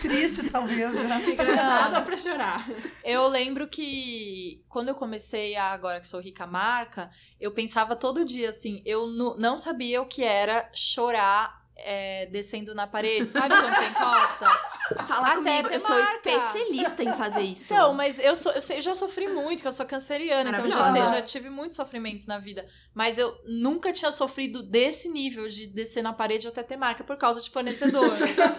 triste 0.00 0.50
talvez, 0.50 0.94
já. 0.94 1.20
Engraçado 1.20 2.04
pra 2.04 2.16
chorar. 2.16 2.68
Eu 3.04 3.28
lembro 3.28 3.68
que 3.68 4.62
quando 4.68 4.88
eu 4.88 4.94
comecei 4.94 5.54
a 5.56 5.68
Agora 5.72 6.00
que 6.00 6.06
Sou 6.06 6.20
Rica 6.20 6.46
Marca, 6.46 7.10
eu 7.40 7.52
pensava 7.52 7.94
todo 7.94 8.24
dia 8.24 8.48
assim, 8.48 8.82
eu 8.84 9.06
nu- 9.06 9.36
não 9.38 9.58
sabia 9.58 10.00
o 10.02 10.06
que 10.06 10.22
era 10.24 10.68
chorar 10.74 11.58
é, 11.76 12.26
descendo 12.26 12.74
na 12.74 12.86
parede, 12.86 13.30
sabe 13.30 13.54
quando 13.54 13.74
você 13.74 13.84
encosta? 13.86 14.46
Fala 15.06 15.32
Até 15.32 15.62
comigo, 15.62 15.68
eu 15.74 15.80
sou 15.80 15.90
marca. 15.90 16.30
especialista 16.30 17.02
em 17.04 17.12
fazer 17.12 17.42
isso. 17.42 17.72
Então, 17.72 17.92
mas 17.92 18.18
eu, 18.18 18.34
sou, 18.34 18.52
eu, 18.52 18.60
sei- 18.60 18.78
eu 18.78 18.80
já 18.82 18.94
sofri 18.94 19.26
muito, 19.26 19.60
que 19.60 19.68
eu 19.68 19.72
sou 19.72 19.84
canceriana, 19.86 20.50
então 20.50 20.70
já, 20.70 21.06
já 21.06 21.22
tive 21.22 21.50
muitos 21.50 21.76
sofrimentos 21.76 22.26
na 22.26 22.38
vida. 22.38 22.66
Mas 22.94 23.18
eu 23.18 23.36
nunca 23.46 23.92
tinha 23.92 24.10
sofrido 24.12 24.62
desse 24.62 25.08
nível 25.08 25.46
de 25.48 25.66
descer 25.66 26.02
na 26.02 26.12
parede 26.12 26.48
até 26.48 26.62
ter 26.62 26.76
marca 26.76 27.04
por 27.04 27.16
causa 27.18 27.40
de 27.40 27.50
fornecedor. 27.50 28.12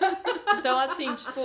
então, 0.59 0.77
assim, 0.77 1.13
tipo, 1.15 1.41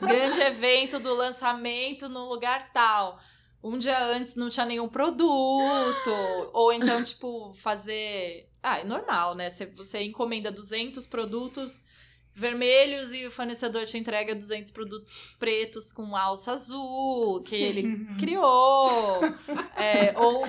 grande 0.00 0.40
evento 0.40 0.98
do 0.98 1.14
lançamento 1.14 2.08
no 2.08 2.28
lugar 2.28 2.72
tal. 2.72 3.18
Um 3.62 3.78
dia 3.78 3.98
antes 3.98 4.34
não 4.34 4.48
tinha 4.50 4.66
nenhum 4.66 4.88
produto. 4.88 6.10
Ou 6.52 6.72
então, 6.72 7.02
tipo, 7.02 7.52
fazer. 7.54 8.48
Ah, 8.62 8.78
é 8.80 8.84
normal, 8.84 9.34
né? 9.34 9.48
Você, 9.48 9.66
você 9.66 10.02
encomenda 10.02 10.50
200 10.50 11.06
produtos 11.06 11.80
vermelhos 12.34 13.12
e 13.14 13.26
o 13.26 13.30
fornecedor 13.30 13.86
te 13.86 13.96
entrega 13.96 14.34
200 14.34 14.70
produtos 14.72 15.34
pretos 15.38 15.92
com 15.92 16.16
alça 16.16 16.52
azul, 16.52 17.40
que 17.46 17.54
ele 17.54 17.86
Uhum. 17.86 18.16
criou. 18.18 19.20
É, 19.76 20.12
ou 20.18 20.44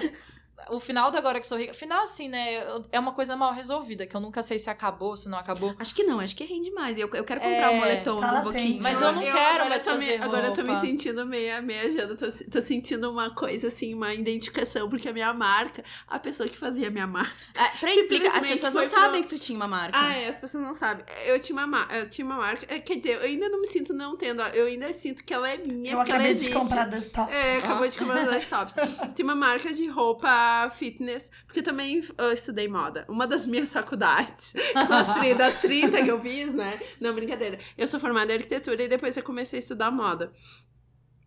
o 0.69 0.79
final 0.79 1.11
do 1.11 1.17
Agora 1.17 1.39
Que 1.39 1.47
Sou 1.47 1.57
Rica. 1.57 1.73
Final, 1.73 2.03
assim, 2.03 2.27
né? 2.27 2.63
É 2.91 2.99
uma 2.99 3.13
coisa 3.13 3.35
mal 3.35 3.53
resolvida, 3.53 4.05
que 4.05 4.15
eu 4.15 4.19
nunca 4.21 4.41
sei 4.41 4.57
se 4.59 4.69
acabou, 4.69 5.15
se 5.15 5.29
não 5.29 5.37
acabou. 5.37 5.75
Acho 5.79 5.93
que 5.95 6.03
não, 6.03 6.19
acho 6.19 6.35
que 6.35 6.43
rende 6.45 6.71
mais. 6.71 6.97
Eu, 6.97 7.09
eu 7.13 7.23
quero 7.23 7.41
comprar 7.41 7.71
um 7.71 7.75
É, 7.75 7.79
moletom 7.79 8.19
tá 8.19 8.39
do. 8.41 8.51
Boquinha. 8.51 8.79
Mas 8.81 9.01
eu 9.01 9.11
não 9.13 9.21
quero 9.21 9.37
agora 9.37 9.69
mais 9.69 9.83
tô 9.83 9.95
me- 9.95 10.15
Agora 10.15 10.47
eu 10.47 10.53
tô 10.53 10.63
me 10.63 10.75
sentindo 10.79 11.25
meia, 11.25 11.61
meia 11.61 11.89
Jana. 11.91 12.15
Tô, 12.15 12.25
tô 12.51 12.61
sentindo 12.61 13.09
uma 13.11 13.33
coisa 13.33 13.67
assim, 13.67 13.93
uma 13.93 14.13
identificação, 14.13 14.89
porque 14.89 15.09
a 15.09 15.13
minha 15.13 15.33
marca, 15.33 15.83
a 16.07 16.19
pessoa 16.19 16.47
que 16.47 16.57
fazia 16.57 16.87
a 16.87 16.91
minha 16.91 17.07
marca. 17.07 17.35
Ah, 17.55 17.71
pra 17.79 17.93
explicar, 17.93 18.37
as 18.37 18.47
pessoas 18.47 18.73
não 18.73 18.81
foi 18.81 18.89
pro- 18.89 18.99
sabem 19.01 19.23
que 19.23 19.29
tu 19.29 19.39
tinha 19.39 19.55
uma 19.57 19.67
marca. 19.67 19.97
Ah, 19.99 20.13
é, 20.15 20.27
as 20.27 20.37
pessoas 20.39 20.63
não 20.63 20.73
sabem. 20.73 21.05
Eu 21.25 21.39
tinha 21.39 21.55
uma, 21.57 21.67
ma- 21.67 21.87
eu 21.91 22.09
tinha 22.09 22.25
uma 22.25 22.37
marca. 22.37 22.65
é, 22.73 22.79
Quer 22.79 22.95
dizer, 22.97 23.15
eu 23.15 23.21
ainda 23.21 23.49
não 23.49 23.59
me 23.61 23.67
sinto 23.67 23.93
não 23.93 24.15
tendo, 24.15 24.41
ó, 24.41 24.47
eu 24.49 24.67
ainda 24.67 24.91
sinto 24.93 25.23
que 25.23 25.33
ela 25.33 25.49
é 25.49 25.57
minha, 25.57 25.91
Eu 25.93 25.97
porque 25.97 26.11
ela 26.11 26.19
acabei 26.19 26.31
existe. 26.31 26.53
de 26.53 26.59
comprar 26.59 26.85
dois 26.89 27.09
tops. 27.09 27.33
É, 27.33 27.57
acabou 27.57 27.87
de 27.87 27.97
comprar 27.97 28.25
dois 28.27 28.45
tops. 28.45 28.75
Tinha 29.15 29.23
uma 29.25 29.35
marca 29.35 29.73
de 29.73 29.87
roupa 29.87 30.27
fitness, 30.71 31.31
porque 31.45 31.61
também 31.61 32.01
eu 32.17 32.31
estudei 32.31 32.67
moda. 32.67 33.05
Uma 33.09 33.25
das 33.27 33.45
minhas 33.47 33.71
faculdades, 33.73 34.53
das 34.73 35.13
tri- 35.15 35.35
das 35.35 35.61
30 35.61 36.03
que 36.03 36.09
eu 36.11 36.19
fiz, 36.21 36.53
né? 36.53 36.79
Não, 36.99 37.13
brincadeira. 37.13 37.59
Eu 37.77 37.87
sou 37.87 37.99
formada 37.99 38.31
em 38.31 38.35
arquitetura 38.37 38.83
e 38.83 38.87
depois 38.87 39.15
eu 39.17 39.23
comecei 39.23 39.59
a 39.59 39.61
estudar 39.61 39.91
moda. 39.91 40.31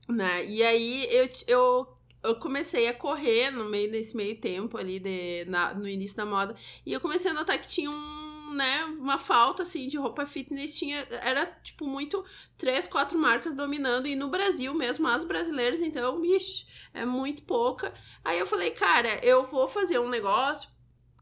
Né? 0.08 0.44
E 0.46 0.62
aí 0.62 1.06
eu, 1.10 1.28
eu, 1.46 1.88
eu 2.22 2.34
comecei 2.36 2.88
a 2.88 2.94
correr 2.94 3.50
no 3.50 3.64
meio 3.66 3.90
desse 3.90 4.16
meio 4.16 4.36
tempo 4.40 4.78
ali, 4.78 4.98
de, 4.98 5.44
na- 5.46 5.74
no 5.74 5.86
início 5.88 6.16
da 6.16 6.24
moda, 6.24 6.54
e 6.86 6.92
eu 6.92 7.00
comecei 7.00 7.30
a 7.30 7.34
notar 7.34 7.58
que 7.58 7.68
tinha 7.68 7.90
um 7.90 8.27
né, 8.48 8.84
uma 8.84 9.18
falta 9.18 9.62
assim 9.62 9.86
de 9.86 9.96
roupa 9.96 10.26
fitness 10.26 10.76
tinha 10.76 11.06
era 11.22 11.46
tipo 11.62 11.86
muito 11.86 12.24
três, 12.56 12.86
quatro 12.86 13.18
marcas 13.18 13.54
dominando 13.54 14.06
e 14.06 14.16
no 14.16 14.28
Brasil 14.28 14.74
mesmo 14.74 15.06
as 15.08 15.24
brasileiras, 15.24 15.80
então, 15.80 16.20
bicho, 16.20 16.66
é 16.94 17.04
muito 17.04 17.42
pouca. 17.42 17.92
Aí 18.24 18.38
eu 18.38 18.46
falei, 18.46 18.70
cara, 18.70 19.24
eu 19.24 19.44
vou 19.44 19.68
fazer 19.68 19.98
um 19.98 20.08
negócio 20.08 20.68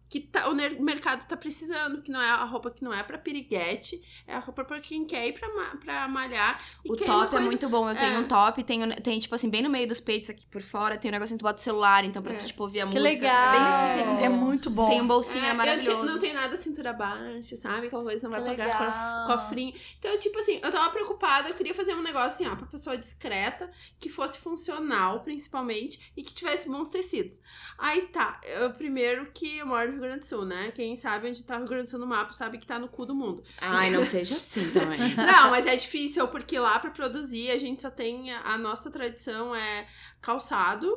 que 0.09 0.21
tá, 0.21 0.49
o 0.49 0.55
mercado 0.83 1.27
tá 1.27 1.37
precisando, 1.37 2.01
que 2.01 2.11
não 2.13 2.21
é 2.21 2.31
a 2.31 2.45
roupa 2.45 2.71
que 2.71 2.85
não 2.85 2.93
é 2.95 3.03
pra 3.03 3.19
piriguete, 3.19 4.01
é 4.27 4.35
a 4.35 4.39
roupa 4.39 4.65
pra 4.65 4.79
quem 4.81 5.05
quer 5.05 5.27
ir 5.27 5.33
pra, 5.33 5.49
ma- 5.55 5.77
pra 5.77 6.09
malhar. 6.09 6.61
e 6.85 6.93
O 6.93 6.97
top 6.97 7.11
é 7.11 7.29
coisa- 7.29 7.45
muito 7.45 7.69
bom. 7.69 7.89
Eu 7.91 7.97
tenho 7.97 8.15
É. 8.15 8.19
um 8.19 8.29
top, 8.29 8.63
tenho, 8.63 8.95
tem, 9.03 9.19
tipo 9.19 9.35
assim, 9.35 9.51
bem 9.51 9.63
no 9.63 9.71
meio 9.71 9.89
dos 9.89 10.01
peitos 10.01 10.31
aqui 10.31 10.47
por 10.47 10.63
fora, 10.63 10.97
tem 10.97 11.11
um 11.11 11.13
negocinho 11.13 11.37
que 11.39 11.43
tu 11.43 11.47
bota 11.49 11.61
o 11.61 11.63
celular, 11.65 12.05
então 12.05 12.23
pra 12.23 12.35
É. 12.35 12.37
tu, 12.37 12.47
tipo, 12.47 12.63
ouvir 12.63 12.83
a 12.83 12.87
Que 12.87 12.99
música. 12.99 13.09
legal. 13.09 13.55
É, 13.55 14.05
bem, 14.17 14.25
É 14.25 14.29
muito 14.29 14.71
bom. 14.71 14.89
tem 14.89 15.01
um 15.01 15.07
bolsinho, 15.07 15.45
é, 15.45 15.49
É, 15.49 15.51
eu 15.51 15.55
maravilhoso. 15.57 16.05
não 16.05 16.19
tem 16.19 16.33
nada 16.33 16.57
cintura 16.57 16.93
baixa, 16.93 17.57
sabe? 17.57 17.89
Aquela 17.89 18.03
coisa 18.05 18.23
não 18.29 18.31
vai 18.31 18.43
Que 18.43 18.63
pagar 18.63 19.27
cofrinho. 19.27 19.75
Então, 19.99 20.17
tipo 20.19 20.39
assim, 20.39 20.61
eu 20.63 20.71
tava 20.71 20.89
preocupada, 20.91 21.49
eu 21.49 21.55
queria 21.55 21.75
fazer 21.75 21.95
um 21.95 22.03
negócio 22.03 22.27
assim, 22.27 22.47
ó, 22.47 22.55
pra 22.57 22.67
pessoa 22.67 22.97
discreta, 22.97 23.71
que 23.99 24.09
fosse 24.09 24.39
funcional, 24.39 25.21
principalmente, 25.21 26.13
e 26.17 26.23
que 26.23 26.33
tivesse 26.33 26.69
bons 26.69 26.91
tecidos. 26.91 27.41
Aí 27.79 28.03
tá, 28.03 28.41
eu, 28.45 28.71
primeiro 28.73 29.27
que 29.33 29.59
eu 29.59 29.67
moro 29.67 29.96
Rio 29.97 30.09
Grande 30.09 30.21
do 30.21 30.25
Sul, 30.25 30.45
né? 30.45 30.71
Quem 30.75 30.97
sabe 30.97 31.29
onde 31.29 31.43
tá 31.45 31.57
o 31.57 31.59
Rio 31.59 31.69
Grande 31.69 31.85
do 31.85 31.91
Sul 31.91 32.01
no 32.01 32.07
mapa 32.07 32.33
sabe 32.33 32.59
que 32.59 32.67
tá 32.67 32.79
no 32.79 32.89
cu 32.89 33.07
do 33.07 33.15
mundo. 33.15 33.43
Ai, 33.61 33.91
não 33.91 34.05
seja 34.05 34.37
assim 34.37 34.71
também. 34.71 34.99
Não, 35.17 35.51
mas 35.51 35.67
é 35.67 35.77
difícil, 35.77 36.27
porque 36.29 36.59
lá 36.59 36.79
pra 36.79 36.91
produzir 36.91 37.51
a 37.51 37.59
gente 37.59 37.81
só 37.81 37.91
tem. 37.91 38.33
A 38.33 38.57
nossa 38.59 38.91
tradição 38.91 39.55
é 39.55 39.87
calçado, 40.21 40.97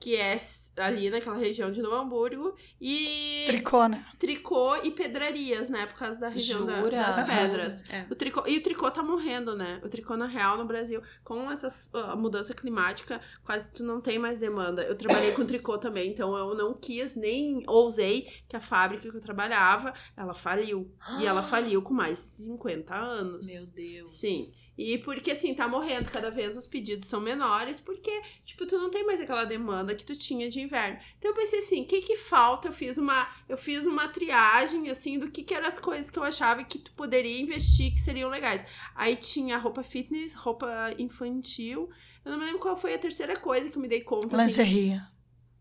que 0.00 0.14
é 0.16 0.36
ali 0.76 1.10
naquela 1.10 1.36
região 1.36 1.72
de 1.72 1.82
Novo 1.82 1.96
Hamburgo, 1.96 2.54
e 2.80 3.44
Tricô, 3.48 3.86
né? 3.88 4.06
tricô 4.18 4.76
e 4.84 4.90
pedrarias, 4.92 5.68
né? 5.68 5.86
Por 5.86 5.96
causa 5.98 6.20
da 6.20 6.28
região 6.28 6.64
da- 6.66 6.80
das 7.16 7.26
pedras. 7.28 7.82
É. 7.90 8.06
O 8.10 8.14
tricô, 8.14 8.44
e 8.46 8.58
o 8.58 8.62
tricô 8.62 8.90
tá 8.90 9.02
morrendo, 9.02 9.56
né? 9.56 9.80
O 9.84 9.88
tricô, 9.88 10.16
na 10.16 10.26
real, 10.26 10.56
no 10.56 10.64
Brasil, 10.64 11.02
com 11.24 11.50
essa 11.50 11.68
mudança 12.16 12.54
climática, 12.54 13.20
quase 13.44 13.72
tu 13.72 13.82
não 13.82 14.00
tem 14.00 14.18
mais 14.18 14.38
demanda. 14.38 14.82
Eu 14.82 14.94
trabalhei 14.96 15.32
com 15.32 15.44
tricô 15.44 15.78
também, 15.78 16.10
então 16.10 16.36
eu 16.36 16.54
não 16.54 16.74
quis, 16.74 17.16
nem 17.16 17.62
ousei 17.66 18.28
que 18.48 18.56
a 18.56 18.60
fábrica 18.60 19.10
que 19.10 19.16
eu 19.16 19.20
trabalhava, 19.20 19.92
ela 20.16 20.34
faliu. 20.34 20.92
E 21.20 21.26
ela 21.26 21.42
faliu 21.42 21.82
com 21.82 21.92
mais 21.94 22.18
de 22.18 22.44
50 22.44 22.94
anos. 22.94 23.46
Meu 23.46 23.66
Deus. 23.74 24.10
Sim. 24.12 24.44
E 24.78 24.96
porque, 24.98 25.32
assim, 25.32 25.52
tá 25.52 25.66
morrendo, 25.66 26.08
cada 26.08 26.30
vez 26.30 26.56
os 26.56 26.64
pedidos 26.64 27.08
são 27.08 27.20
menores, 27.20 27.80
porque, 27.80 28.22
tipo, 28.44 28.64
tu 28.64 28.78
não 28.78 28.90
tem 28.90 29.04
mais 29.04 29.20
aquela 29.20 29.44
demanda 29.44 29.92
que 29.92 30.04
tu 30.04 30.14
tinha 30.14 30.48
de 30.48 30.60
inverno. 30.60 31.00
Então 31.18 31.32
eu 31.32 31.34
pensei 31.34 31.58
assim, 31.58 31.82
o 31.82 31.84
que 31.84 32.00
que 32.00 32.14
falta? 32.14 32.68
Eu 32.68 32.72
fiz 32.72 32.96
uma, 32.96 33.28
eu 33.48 33.58
fiz 33.58 33.86
uma 33.86 34.06
triagem, 34.06 34.88
assim, 34.88 35.18
do 35.18 35.28
que 35.28 35.42
que 35.42 35.52
eram 35.52 35.66
as 35.66 35.80
coisas 35.80 36.10
que 36.10 36.18
eu 36.18 36.22
achava 36.22 36.62
que 36.62 36.78
tu 36.78 36.92
poderia 36.92 37.40
investir 37.40 37.92
que 37.92 38.00
seriam 38.00 38.30
legais. 38.30 38.64
Aí 38.94 39.16
tinha 39.16 39.58
roupa 39.58 39.82
fitness, 39.82 40.34
roupa 40.34 40.94
infantil. 40.96 41.90
Eu 42.24 42.30
não 42.30 42.38
me 42.38 42.44
lembro 42.44 42.60
qual 42.60 42.76
foi 42.76 42.94
a 42.94 42.98
terceira 42.98 43.34
coisa 43.34 43.68
que 43.68 43.76
eu 43.76 43.82
me 43.82 43.88
dei 43.88 44.02
conta, 44.02 44.36
assim. 44.44 44.62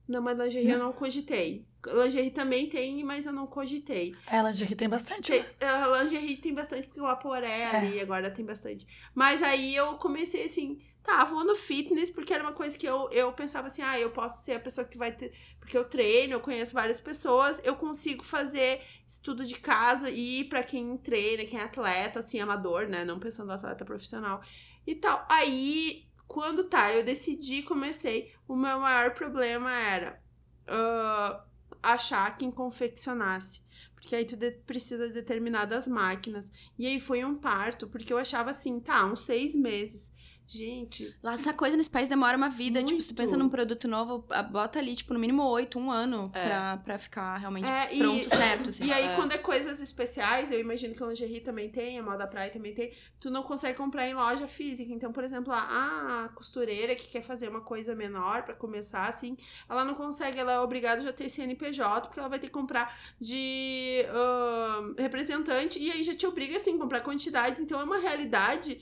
Não, 0.07 0.21
mas 0.21 0.37
lingerie 0.37 0.69
eu 0.69 0.79
não 0.79 0.93
cogitei. 0.93 1.65
Lingerie 1.85 2.31
também 2.31 2.67
tem, 2.67 3.03
mas 3.03 3.25
eu 3.25 3.33
não 3.33 3.45
cogitei. 3.45 4.15
É, 4.25 4.41
lingerie 4.41 4.75
tem 4.75 4.89
bastante. 4.89 5.31
Tem, 5.31 5.41
né? 5.41 5.49
a 5.61 6.03
lingerie 6.03 6.37
tem 6.37 6.53
bastante, 6.53 6.87
porque 6.87 7.01
o 7.01 7.05
Aporé 7.05 7.65
ali 7.65 7.99
agora 7.99 8.31
tem 8.31 8.45
bastante. 8.45 8.87
Mas 9.13 9.43
aí 9.43 9.75
eu 9.75 9.95
comecei 9.95 10.45
assim, 10.45 10.79
tá, 11.03 11.23
vou 11.23 11.43
no 11.43 11.55
fitness, 11.55 12.09
porque 12.09 12.33
era 12.33 12.43
uma 12.43 12.51
coisa 12.51 12.77
que 12.77 12.85
eu, 12.85 13.09
eu 13.11 13.31
pensava 13.31 13.67
assim, 13.67 13.81
ah, 13.81 13.97
eu 13.97 14.11
posso 14.11 14.43
ser 14.43 14.53
a 14.53 14.59
pessoa 14.59 14.85
que 14.85 14.97
vai 14.97 15.11
ter. 15.11 15.31
Porque 15.59 15.77
eu 15.77 15.85
treino, 15.85 16.33
eu 16.33 16.39
conheço 16.41 16.73
várias 16.73 16.99
pessoas, 16.99 17.61
eu 17.63 17.75
consigo 17.75 18.23
fazer 18.23 18.81
estudo 19.07 19.45
de 19.45 19.55
casa 19.55 20.09
e 20.09 20.41
ir 20.41 20.43
pra 20.45 20.61
quem 20.63 20.97
treina, 20.97 21.45
quem 21.45 21.59
é 21.59 21.63
atleta, 21.63 22.19
assim, 22.19 22.39
amador, 22.39 22.87
né? 22.87 23.05
Não 23.05 23.19
pensando 23.19 23.51
atleta 23.51 23.85
profissional 23.85 24.41
e 24.85 24.95
tal. 24.95 25.25
Aí, 25.29 26.05
quando 26.27 26.65
tá, 26.65 26.93
eu 26.93 27.03
decidi, 27.03 27.63
comecei, 27.63 28.33
o 28.47 28.55
meu 28.55 28.79
maior 28.79 29.13
problema 29.13 29.71
era 29.71 30.21
ah, 30.67 31.43
achar 31.81 32.35
quem 32.37 32.51
confeccionasse. 32.51 33.61
Porque 33.95 34.15
aí 34.15 34.25
tu 34.25 34.35
de- 34.37 34.51
precisa 34.51 35.07
de 35.07 35.13
determinadas 35.13 35.87
máquinas. 35.87 36.51
E 36.77 36.87
aí 36.87 36.99
foi 36.99 37.23
um 37.25 37.35
parto, 37.35 37.87
porque 37.87 38.13
eu 38.13 38.17
achava 38.17 38.51
assim, 38.51 38.79
tá, 38.79 39.05
uns 39.05 39.21
seis 39.21 39.55
meses. 39.55 40.11
Gente, 40.47 41.13
Lá 41.21 41.33
essa 41.33 41.51
coisa 41.53 41.75
nesse 41.75 41.89
país 41.89 42.07
demora 42.07 42.37
uma 42.37 42.49
vida. 42.49 42.81
Tipo, 42.81 43.01
se 43.01 43.07
tu 43.07 43.11
Muito. 43.11 43.15
pensa 43.17 43.35
num 43.37 43.49
produto 43.49 43.85
novo, 43.85 44.25
a- 44.29 44.41
bota 44.41 44.79
ali, 44.79 44.95
tipo, 44.95 45.13
no 45.13 45.19
mínimo 45.19 45.43
oito, 45.43 45.77
um 45.77 45.91
ano 45.91 46.23
É. 46.33 46.47
pra, 46.47 46.77
pra 46.77 46.97
ficar 46.97 47.35
realmente 47.37 47.67
É, 47.67 47.93
e- 47.93 47.97
pronto, 47.99 48.29
certo. 48.29 48.69
Assim. 48.69 48.85
E 48.85 48.93
aí, 48.93 49.07
É. 49.07 49.15
quando 49.15 49.33
é 49.33 49.37
coisas 49.37 49.81
especiais, 49.81 50.49
eu 50.49 50.59
imagino 50.59 50.95
que 50.95 51.03
a 51.03 51.07
lingerie 51.07 51.41
também 51.41 51.69
tem, 51.69 51.99
a 51.99 52.03
moda 52.03 52.25
praia 52.25 52.49
também 52.49 52.73
tem, 52.73 52.93
tu 53.19 53.29
não 53.29 53.43
consegue 53.43 53.77
comprar 53.77 54.07
em 54.07 54.13
loja 54.13 54.47
física. 54.47 54.93
Então, 54.93 55.11
por 55.11 55.23
exemplo, 55.23 55.51
a, 55.51 56.25
a 56.25 56.29
costureira 56.29 56.95
que 56.95 57.07
quer 57.07 57.21
fazer 57.23 57.49
uma 57.49 57.61
coisa 57.61 57.93
menor 57.93 58.43
pra 58.43 58.55
começar, 58.55 59.03
assim, 59.09 59.35
ela 59.69 59.83
não 59.83 59.95
consegue, 59.95 60.39
ela 60.39 60.53
é 60.53 60.59
obrigada 60.59 61.01
já 61.01 61.09
a 61.09 61.13
ter 61.13 61.27
CNPJ, 61.29 62.07
porque 62.07 62.19
ela 62.21 62.29
vai 62.29 62.39
ter 62.39 62.47
que 62.47 62.53
comprar 62.53 62.97
de 63.19 64.05
ahn, 64.13 64.93
representante, 64.97 65.77
e 65.77 65.91
aí 65.91 66.03
já 66.03 66.15
te 66.15 66.25
obriga, 66.25 66.55
assim, 66.55 66.75
a 66.75 66.79
comprar 66.79 67.01
quantidades. 67.01 67.59
Então, 67.61 67.79
é 67.79 67.83
uma 67.83 67.97
realidade 67.99 68.79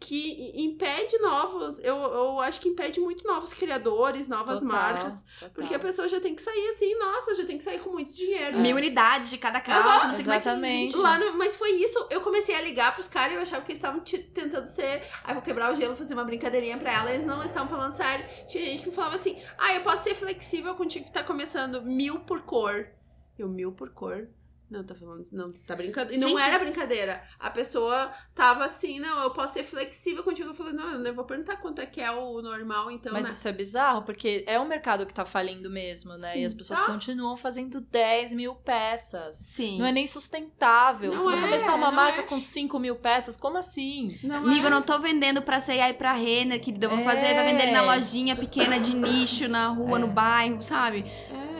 que 0.00 0.52
impede 0.62 1.16
novos, 1.18 1.78
eu, 1.78 1.96
eu 1.96 2.40
acho 2.40 2.60
que 2.60 2.68
impede 2.68 3.00
muito 3.00 3.26
novos 3.26 3.54
criadores, 3.54 4.28
novas 4.28 4.60
Total, 4.60 4.76
marcas, 4.78 5.22
total. 5.40 5.50
porque 5.54 5.74
a 5.74 5.78
pessoa 5.78 6.06
já 6.08 6.20
tem 6.20 6.34
que 6.34 6.42
sair 6.42 6.68
assim, 6.68 6.94
nossa, 6.98 7.34
já 7.34 7.44
tem 7.46 7.56
que 7.56 7.64
sair 7.64 7.78
com 7.80 7.90
muito 7.90 8.12
dinheiro. 8.12 8.58
Mil 8.58 8.76
unidades 8.76 9.30
de 9.30 9.38
cada 9.38 9.60
calça, 9.60 10.08
não 10.08 10.14
sei 10.14 10.24
como 10.24 10.34
é 10.36 10.40
que 10.40 10.48
Exatamente. 10.48 10.92
gente. 10.92 11.00
Lá 11.02 11.18
no- 11.18 11.38
mas 11.38 11.56
foi 11.56 11.70
isso, 11.76 12.06
eu 12.10 12.20
comecei 12.20 12.54
a 12.54 12.60
ligar 12.60 12.92
pros 12.92 13.08
caras 13.08 13.32
e 13.32 13.36
eu 13.36 13.42
achava 13.42 13.62
que 13.62 13.70
eles 13.72 13.78
estavam 13.78 14.00
te- 14.00 14.18
tentando 14.18 14.66
ser. 14.66 15.02
Ah, 15.22 15.32
vou 15.32 15.40
quebrar 15.42 15.72
o 15.72 15.76
gelo, 15.76 15.96
fazer 15.96 16.12
uma 16.12 16.24
brincadeirinha 16.24 16.76
pra 16.76 16.92
ela. 16.92 17.10
Eles 17.12 17.24
não 17.24 17.42
estavam 17.42 17.68
falando 17.68 17.94
sério. 17.94 18.26
Tinha 18.46 18.64
gente 18.64 18.82
que 18.82 18.88
me 18.90 18.94
falava 18.94 19.14
assim: 19.14 19.38
ah, 19.56 19.72
eu 19.74 19.80
posso 19.80 20.04
ser 20.04 20.14
flexível 20.14 20.74
contigo 20.74 21.06
que 21.06 21.12
tá 21.12 21.22
começando 21.24 21.80
mil 21.82 22.20
por 22.20 22.42
cor. 22.42 22.88
Eu, 23.38 23.48
mil 23.48 23.72
por 23.72 23.88
cor. 23.90 24.28
Não, 24.70 24.82
tá 24.82 24.94
falando. 24.94 25.24
Não, 25.30 25.52
tá 25.52 25.76
brincando. 25.76 26.12
E 26.12 26.16
não 26.16 26.30
Gente- 26.30 26.42
era 26.42 26.58
brincadeira. 26.58 27.22
A 27.38 27.50
pessoa 27.50 28.10
tava 28.34 28.64
assim, 28.64 28.98
não, 28.98 29.22
eu 29.22 29.30
posso 29.30 29.52
ser 29.54 29.62
flexível 29.62 30.22
contigo. 30.24 30.48
Eu 30.50 30.54
falei, 30.54 30.72
não, 30.72 30.90
eu 30.90 30.98
não 30.98 31.14
vou 31.14 31.24
perguntar 31.24 31.58
quanto 31.58 31.80
é 31.80 31.86
que 31.86 32.00
é 32.00 32.10
o 32.10 32.40
normal, 32.42 32.90
então. 32.90 33.12
Mas 33.12 33.26
né? 33.26 33.32
isso 33.32 33.46
é 33.46 33.52
bizarro, 33.52 34.02
porque 34.02 34.42
é 34.46 34.58
um 34.58 34.66
mercado 34.66 35.06
que 35.06 35.14
tá 35.14 35.24
falindo 35.24 35.70
mesmo, 35.70 36.16
né? 36.16 36.32
Sim, 36.32 36.40
e 36.40 36.44
as 36.44 36.54
pessoas 36.54 36.80
tá. 36.80 36.86
continuam 36.86 37.36
fazendo 37.36 37.80
10 37.80 38.32
mil 38.32 38.54
peças. 38.54 39.36
Sim. 39.36 39.78
Não 39.78 39.86
é 39.86 39.92
nem 39.92 40.06
sustentável. 40.06 41.12
Não 41.12 41.18
Se 41.18 41.24
vai 41.26 41.38
é, 41.38 41.40
começar 41.42 41.74
uma 41.74 41.88
não 41.88 41.94
marca 41.96 42.20
é. 42.20 42.24
com 42.24 42.40
5 42.40 42.78
mil 42.78 42.96
peças, 42.96 43.36
como 43.36 43.58
assim? 43.58 44.18
Não 44.22 44.36
Amigo, 44.36 44.64
é. 44.64 44.66
eu 44.66 44.70
não 44.70 44.82
tô 44.82 44.98
vendendo 44.98 45.42
pra 45.42 45.60
C&A 45.60 45.90
e 45.90 45.94
pra 45.94 46.12
Renner, 46.12 46.60
que 46.60 46.74
eu 46.80 46.88
vou 46.90 46.98
É. 47.00 47.04
fazer, 47.04 47.34
vai 47.34 47.44
vender 47.44 47.70
na 47.70 47.82
lojinha 47.82 48.34
pequena 48.34 48.78
de 48.80 48.94
nicho, 48.94 49.46
na 49.48 49.68
rua, 49.68 49.98
É. 49.98 50.00
no 50.00 50.08
bairro, 50.08 50.62
sabe? 50.62 51.04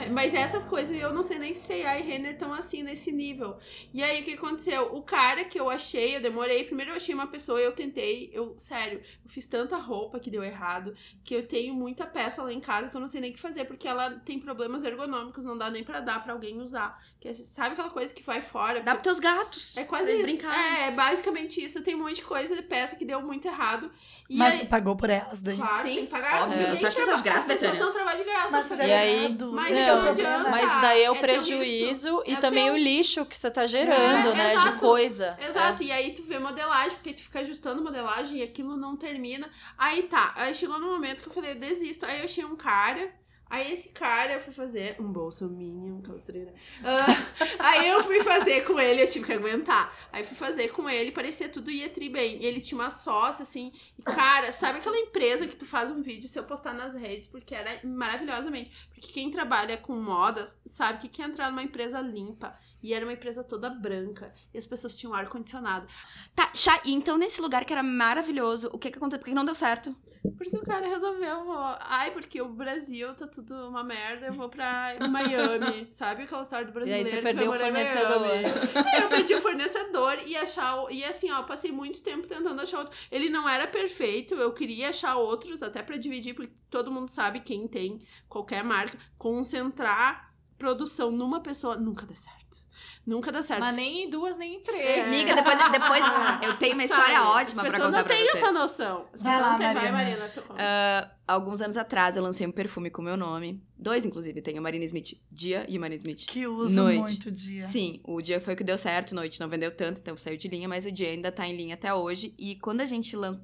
É, 0.00 0.08
mas 0.08 0.34
essas 0.34 0.64
coisas 0.64 0.96
eu 1.00 1.12
não 1.12 1.22
sei 1.22 1.38
nem 1.38 1.54
se 1.54 1.60
C&A 1.66 1.98
e 1.98 2.02
Renner 2.02 2.32
estão 2.32 2.52
assim 2.52 2.82
nesse 2.94 3.10
nível. 3.10 3.58
E 3.92 4.02
aí 4.02 4.22
o 4.22 4.24
que 4.24 4.34
aconteceu? 4.34 4.94
O 4.94 5.02
cara 5.02 5.44
que 5.44 5.58
eu 5.58 5.68
achei, 5.68 6.16
eu 6.16 6.22
demorei. 6.22 6.64
Primeiro 6.64 6.92
eu 6.92 6.96
achei 6.96 7.12
uma 7.12 7.26
pessoa, 7.26 7.60
eu 7.60 7.72
tentei, 7.72 8.30
eu, 8.32 8.54
sério, 8.56 9.02
eu 9.24 9.28
fiz 9.28 9.46
tanta 9.48 9.76
roupa 9.76 10.20
que 10.20 10.30
deu 10.30 10.44
errado, 10.44 10.94
que 11.24 11.34
eu 11.34 11.46
tenho 11.46 11.74
muita 11.74 12.06
peça 12.06 12.42
lá 12.42 12.52
em 12.52 12.60
casa 12.60 12.88
que 12.88 12.96
eu 12.96 13.00
não 13.00 13.08
sei 13.08 13.20
nem 13.20 13.32
o 13.32 13.34
que 13.34 13.40
fazer, 13.40 13.64
porque 13.64 13.88
ela 13.88 14.10
tem 14.20 14.38
problemas 14.38 14.84
ergonômicos, 14.84 15.44
não 15.44 15.58
dá 15.58 15.68
nem 15.68 15.82
pra 15.82 16.00
dar 16.00 16.22
pra 16.22 16.32
alguém 16.32 16.60
usar. 16.60 17.04
Que, 17.24 17.30
é- 17.30 17.32
sabe 17.32 17.72
aquela 17.72 17.88
coisa 17.88 18.12
que 18.12 18.22
vai 18.22 18.42
fora? 18.42 18.82
Dá 18.82 18.92
pros 18.92 19.02
teus 19.02 19.18
gatos. 19.18 19.74
É 19.78 19.84
quase 19.84 20.12
isso. 20.12 20.22
brincarem. 20.24 20.60
É, 20.82 20.86
é 20.88 20.90
basicamente 20.90 21.64
isso. 21.64 21.80
Tem 21.82 21.94
um 21.94 22.00
monte 22.00 22.16
de 22.16 22.22
coisa 22.22 22.54
de 22.54 22.60
peça 22.60 22.96
que 22.96 23.04
deu 23.06 23.22
muito 23.22 23.48
errado. 23.48 23.90
E 24.28 24.36
Mas 24.36 24.52
aí, 24.52 24.60
tu 24.60 24.66
pagou 24.66 24.94
por 24.94 25.08
elas 25.08 25.40
daí. 25.40 25.56
claro, 25.56 25.88
Sim, 25.88 25.94
tem 25.94 26.04
que 26.04 26.10
pagar. 26.10 26.42
óbvio. 26.42 26.58
Que 26.76 26.86
de 26.88 27.22
graça, 27.22 27.40
As 27.40 27.46
pessoas 27.46 27.78
não 27.78 27.92
trabalham 27.94 28.18
de 28.18 28.24
graça. 28.30 28.50
Mas 28.50 28.70
E 28.78 28.82
aí- 28.92 29.24
errado. 29.24 29.52
Mas 29.54 29.70
Esse 29.74 29.74
não 29.74 29.84
que 29.84 29.90
é 29.90 29.94
o 29.94 30.10
adianta. 30.10 30.50
Mas 30.50 30.80
daí 30.82 31.02
é 31.02 31.10
o 31.10 31.14
é 31.14 31.18
prejuízo 31.18 32.22
e 32.26 32.34
É 32.34 32.36
também 32.36 32.64
teu- 32.66 32.74
o 32.74 32.76
lixo 32.76 33.24
que 33.24 33.34
você 33.38 33.50
tá 33.50 33.64
gerando, 33.64 34.28
É, 34.32 34.34
né? 34.34 34.50
De 34.50 34.56
exato. 34.60 34.78
coisa. 34.80 35.36
Exato, 35.48 35.82
e 35.82 35.90
aí 35.90 36.12
tu 36.12 36.22
vê 36.24 36.38
modelagem, 36.38 36.90
porque 36.98 37.14
tu 37.14 37.22
fica 37.22 37.40
ajustando 37.40 37.82
modelagem 37.82 38.40
e 38.40 38.42
aquilo 38.42 38.76
não 38.76 38.98
termina. 38.98 39.50
Aí 39.78 40.02
tá, 40.02 40.34
aí 40.36 40.54
chegou 40.54 40.78
no 40.78 40.88
momento 40.88 41.22
que 41.22 41.28
eu 41.30 41.32
falei, 41.32 41.52
eu 41.52 41.56
desisto. 41.56 42.04
Aí 42.04 42.18
eu 42.18 42.24
achei 42.26 42.44
um 42.44 42.54
cara, 42.54 43.10
aí 43.48 43.72
esse 43.72 43.90
cara 43.90 44.34
eu 44.34 44.40
fui 44.40 44.52
fazer 44.52 44.96
um 44.98 45.12
bolso 45.12 45.48
mínimo, 45.48 46.02
calastreira. 46.02 46.54
Ah, 46.82 47.06
aí 47.58 47.88
eu 47.88 48.02
fui 48.02 48.20
fazer 48.22 48.64
com 48.64 48.78
ele, 48.78 49.02
eu 49.02 49.08
tive 49.08 49.26
que 49.26 49.32
aguentar. 49.32 49.94
Aí 50.12 50.24
fui 50.24 50.36
fazer 50.36 50.70
com 50.72 50.88
ele, 50.88 51.12
parecia 51.12 51.48
tudo 51.48 51.70
ia 51.70 51.88
tri 51.88 52.08
bem. 52.08 52.42
E 52.42 52.46
ele 52.46 52.60
tinha 52.60 52.80
uma 52.80 52.90
sócia, 52.90 53.42
assim, 53.42 53.72
e 53.98 54.02
cara, 54.02 54.52
sabe 54.52 54.78
aquela 54.78 54.98
empresa 54.98 55.46
que 55.46 55.56
tu 55.56 55.66
faz 55.66 55.90
um 55.90 56.02
vídeo 56.02 56.28
se 56.28 56.38
eu 56.38 56.44
postar 56.44 56.72
nas 56.72 56.94
redes, 56.94 57.26
porque 57.26 57.54
era 57.54 57.80
maravilhosamente. 57.84 58.70
Porque 58.90 59.12
quem 59.12 59.30
trabalha 59.30 59.76
com 59.76 59.94
modas 59.94 60.60
sabe 60.64 61.00
que 61.00 61.08
quer 61.08 61.28
entrar 61.28 61.50
numa 61.50 61.62
empresa 61.62 62.00
limpa. 62.00 62.58
E 62.84 62.92
era 62.92 63.06
uma 63.06 63.14
empresa 63.14 63.42
toda 63.42 63.70
branca. 63.70 64.30
E 64.52 64.58
as 64.58 64.66
pessoas 64.66 64.94
tinham 64.98 65.14
ar-condicionado. 65.14 65.86
Tá, 66.34 66.50
Chá, 66.54 66.82
e 66.84 66.92
então 66.92 67.16
nesse 67.16 67.40
lugar 67.40 67.64
que 67.64 67.72
era 67.72 67.82
maravilhoso, 67.82 68.68
o 68.74 68.78
que 68.78 68.90
que 68.90 68.98
aconteceu? 68.98 69.20
Por 69.20 69.24
que 69.24 69.34
não 69.34 69.42
deu 69.42 69.54
certo? 69.54 69.96
Porque 70.36 70.54
o 70.54 70.62
cara 70.62 70.86
resolveu, 70.86 71.44
vou... 71.46 71.56
ai, 71.80 72.10
porque 72.10 72.42
o 72.42 72.48
Brasil 72.48 73.14
tá 73.14 73.26
tudo 73.26 73.68
uma 73.68 73.82
merda, 73.82 74.26
eu 74.26 74.34
vou 74.34 74.50
pra 74.50 74.96
Miami, 75.10 75.86
sabe 75.92 76.24
aquela 76.24 76.42
história 76.42 76.66
do 76.66 76.70
E 76.70 76.74
brasileiro 76.74 77.08
aí 77.08 77.14
você 77.14 77.22
perdeu 77.22 77.50
o 77.50 77.58
fornecedor. 77.58 79.00
Eu 79.00 79.08
perdi 79.08 79.34
o 79.34 79.40
fornecedor 79.40 80.18
e 80.26 80.36
achar, 80.36 80.86
e 80.90 81.04
assim, 81.04 81.30
ó, 81.30 81.38
eu 81.38 81.44
passei 81.44 81.72
muito 81.72 82.02
tempo 82.02 82.26
tentando 82.26 82.60
achar 82.60 82.80
outro. 82.80 82.94
Ele 83.10 83.30
não 83.30 83.48
era 83.48 83.66
perfeito, 83.66 84.34
eu 84.34 84.52
queria 84.52 84.90
achar 84.90 85.16
outros, 85.16 85.62
até 85.62 85.82
pra 85.82 85.96
dividir, 85.96 86.34
porque 86.34 86.52
todo 86.68 86.92
mundo 86.92 87.08
sabe 87.08 87.40
quem 87.40 87.66
tem 87.66 88.06
qualquer 88.28 88.62
marca, 88.62 88.98
concentrar 89.16 90.34
produção 90.58 91.10
numa 91.10 91.40
pessoa 91.40 91.76
nunca 91.76 92.06
dá 92.06 92.14
certo. 92.14 92.43
Nunca 93.06 93.30
dá 93.30 93.42
certo. 93.42 93.60
Mas 93.60 93.76
nem 93.76 94.04
em 94.04 94.10
duas, 94.10 94.36
nem 94.36 94.54
em 94.54 94.60
três. 94.60 94.82
É. 94.82 95.04
Amiga, 95.04 95.34
depois, 95.34 95.58
depois 95.70 96.02
eu 96.42 96.56
tenho 96.56 96.74
uma 96.74 96.88
Sabe? 96.88 97.00
história 97.00 97.22
ótima 97.22 97.62
As 97.62 97.68
pra 97.68 97.78
pessoas 97.78 97.82
contar 97.84 97.90
não 97.98 98.04
pra 98.04 98.14
têm 98.16 98.24
vocês. 98.26 98.42
essa 98.42 98.52
noção. 98.52 99.06
As 99.12 99.20
Vai 99.22 99.36
pessoas 99.36 99.52
lá, 99.60 99.72
não. 99.74 99.80
Vai. 99.80 99.92
Marina. 99.92 100.32
Ah, 100.58 101.10
alguns 101.28 101.60
anos 101.60 101.76
atrás 101.76 102.16
eu 102.16 102.22
lancei 102.22 102.46
um 102.46 102.50
perfume 102.50 102.88
com 102.90 103.02
meu 103.02 103.16
nome. 103.16 103.62
Dois, 103.76 104.06
inclusive. 104.06 104.40
Tem 104.40 104.58
o 104.58 104.62
Marina 104.62 104.84
Smith 104.86 105.20
Dia 105.30 105.66
e 105.68 105.76
o 105.76 105.80
Marina 105.80 105.98
Smith 105.98 106.24
Que 106.26 106.46
uso 106.46 106.74
Noite. 106.74 106.98
muito 107.00 107.30
dia. 107.30 107.68
Sim, 107.68 108.00
o 108.04 108.22
dia 108.22 108.40
foi 108.40 108.54
o 108.54 108.56
que 108.56 108.64
deu 108.64 108.78
certo, 108.78 109.14
noite 109.14 109.38
não 109.38 109.48
vendeu 109.50 109.70
tanto, 109.70 110.00
então 110.00 110.16
saiu 110.16 110.38
de 110.38 110.48
linha, 110.48 110.66
mas 110.68 110.86
o 110.86 110.90
dia 110.92 111.10
ainda 111.10 111.30
tá 111.30 111.46
em 111.46 111.54
linha 111.54 111.74
até 111.74 111.92
hoje. 111.92 112.34
E 112.38 112.56
quando 112.56 112.80
a 112.80 112.86
gente 112.86 113.14
lança. 113.14 113.40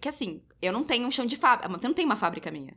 Que 0.00 0.08
assim, 0.08 0.40
eu 0.62 0.72
não 0.72 0.84
tenho 0.84 1.08
um 1.08 1.10
chão 1.10 1.26
de 1.26 1.36
fábrica, 1.36 1.68
eu 1.68 1.88
não 1.88 1.92
tenho 1.92 2.06
uma 2.06 2.16
fábrica 2.16 2.48
minha. 2.48 2.74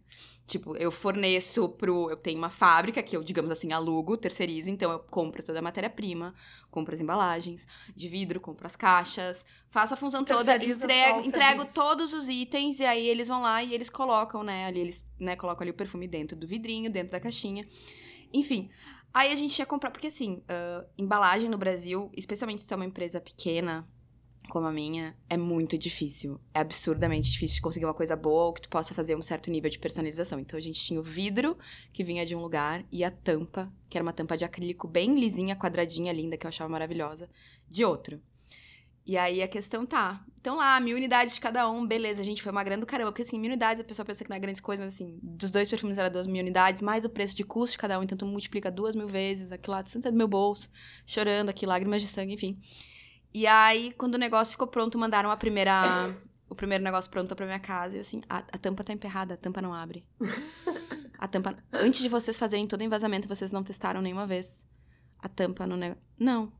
Tipo, 0.47 0.75
eu 0.75 0.91
forneço 0.91 1.69
pro. 1.69 2.09
Eu 2.09 2.17
tenho 2.17 2.37
uma 2.37 2.49
fábrica 2.49 3.01
que 3.03 3.15
eu, 3.15 3.23
digamos 3.23 3.51
assim, 3.51 3.71
alugo, 3.71 4.17
terceirizo, 4.17 4.71
então 4.71 4.91
eu 4.91 4.99
compro 4.99 5.43
toda 5.43 5.59
a 5.59 5.61
matéria-prima, 5.61 6.33
compro 6.71 6.95
as 6.95 6.99
embalagens 6.99 7.67
de 7.95 8.09
vidro, 8.09 8.39
compro 8.39 8.65
as 8.65 8.75
caixas, 8.75 9.45
faço 9.69 9.93
a 9.93 9.97
função 9.97 10.25
toda, 10.25 10.55
entrego, 10.55 11.21
entrego 11.21 11.65
todos 11.73 12.11
os 12.11 12.27
itens 12.27 12.79
e 12.79 12.85
aí 12.85 13.07
eles 13.07 13.27
vão 13.27 13.41
lá 13.41 13.63
e 13.63 13.73
eles 13.73 13.89
colocam, 13.89 14.43
né? 14.43 14.65
Ali 14.65 14.79
eles, 14.79 15.07
né, 15.19 15.35
colocam 15.35 15.63
ali 15.63 15.71
o 15.71 15.75
perfume 15.75 16.07
dentro 16.07 16.35
do 16.35 16.47
vidrinho, 16.47 16.91
dentro 16.91 17.11
da 17.11 17.19
caixinha. 17.19 17.67
Enfim, 18.33 18.69
Aí 19.15 19.31
a 19.31 19.35
gente 19.35 19.57
ia 19.57 19.65
comprar, 19.65 19.91
porque 19.91 20.07
assim, 20.07 20.43
ah, 20.49 20.83
embalagem 20.97 21.49
no 21.49 21.57
Brasil, 21.57 22.11
especialmente 22.17 22.61
se 22.61 22.67
tu 22.67 22.73
é 22.73 22.75
uma 22.75 22.85
empresa 22.85 23.21
pequena, 23.21 23.87
como 24.45 24.67
a 24.67 24.71
minha, 24.71 25.15
é 25.29 25.37
muito 25.37 25.77
difícil. 25.77 26.39
É 26.53 26.59
absurdamente 26.59 27.31
difícil 27.31 27.61
conseguir 27.61 27.85
uma 27.85 27.93
coisa 27.93 28.15
boa 28.15 28.45
ou 28.45 28.53
que 28.53 28.61
tu 28.61 28.69
possa 28.69 28.93
fazer 28.93 29.15
um 29.15 29.21
certo 29.21 29.49
nível 29.51 29.69
de 29.69 29.79
personalização. 29.79 30.39
Então 30.39 30.57
a 30.57 30.61
gente 30.61 30.81
tinha 30.81 30.99
o 30.99 31.03
vidro, 31.03 31.57
que 31.91 32.03
vinha 32.03 32.25
de 32.25 32.35
um 32.35 32.41
lugar, 32.41 32.85
e 32.91 33.03
a 33.03 33.11
tampa, 33.11 33.71
que 33.89 33.97
era 33.97 34.03
uma 34.03 34.13
tampa 34.13 34.37
de 34.37 34.45
acrílico 34.45 34.87
bem 34.87 35.19
lisinha, 35.19 35.55
quadradinha, 35.55 36.11
linda, 36.13 36.37
que 36.37 36.45
eu 36.45 36.49
achava 36.49 36.69
maravilhosa, 36.69 37.29
de 37.69 37.83
outro. 37.83 38.21
E 39.05 39.17
aí 39.17 39.43
a 39.43 39.47
questão 39.47 39.85
tá. 39.85 40.25
Então 40.41 40.57
lá, 40.57 40.79
mil 40.79 40.97
unidades 40.97 41.35
de 41.35 41.39
cada 41.39 41.69
um, 41.69 41.85
beleza, 41.85 42.23
gente 42.23 42.41
foi 42.41 42.51
magrando 42.51 42.81
do 42.81 42.87
caramba. 42.87 43.11
Porque 43.11 43.21
assim, 43.21 43.37
mil 43.37 43.49
unidades, 43.49 43.79
a 43.79 43.83
pessoa 43.83 44.03
pensa 44.03 44.23
que 44.23 44.29
não 44.29 44.37
é 44.37 44.39
grandes 44.39 44.59
coisas, 44.59 44.83
mas 44.83 44.95
assim, 44.95 45.19
dos 45.21 45.51
dois 45.51 45.69
perfumes 45.69 45.99
era 45.99 46.09
duas 46.09 46.25
mil 46.25 46.41
unidades, 46.41 46.81
mais 46.81 47.05
o 47.05 47.09
preço 47.09 47.35
de 47.35 47.43
custo 47.43 47.73
de 47.73 47.77
cada 47.77 47.99
um, 47.99 48.03
então 48.03 48.17
tu 48.17 48.25
multiplica 48.25 48.71
duas 48.71 48.95
mil 48.95 49.07
vezes, 49.07 49.51
aquilo 49.51 49.75
lá, 49.75 49.83
tu 49.83 49.91
senta 49.91 50.09
no 50.09 50.17
meu 50.17 50.27
bolso, 50.27 50.71
chorando 51.05 51.49
aqui, 51.49 51.67
lágrimas 51.67 52.01
de 52.01 52.07
sangue, 52.07 52.33
enfim. 52.33 52.59
E 53.35 53.45
aí, 53.45 53.91
quando 53.91 54.15
o 54.15 54.17
negócio 54.17 54.53
ficou 54.53 54.65
pronto, 54.65 54.97
mandaram 54.97 55.29
a 55.29 55.35
primeira. 55.35 55.83
o 56.49 56.55
primeiro 56.55 56.81
negócio 56.81 57.11
pronto 57.11 57.35
pra 57.35 57.45
minha 57.45 57.59
casa, 57.59 57.97
e 57.97 57.99
assim, 57.99 58.21
a, 58.29 58.37
a 58.37 58.57
tampa 58.57 58.81
tá 58.81 58.93
emperrada, 58.93 59.33
a 59.33 59.37
tampa 59.37 59.61
não 59.61 59.73
abre. 59.73 60.05
A 61.19 61.27
tampa. 61.29 61.57
Antes 61.71 62.01
de 62.01 62.09
vocês 62.09 62.37
fazerem 62.37 62.67
todo 62.67 62.81
o 62.81 62.83
envasamento, 62.83 63.27
vocês 63.27 63.49
não 63.49 63.63
testaram 63.63 64.01
nenhuma 64.01 64.27
vez 64.27 64.67
a 65.17 65.29
tampa 65.29 65.65
no 65.65 65.77
negócio. 65.77 66.03
Não. 66.19 66.51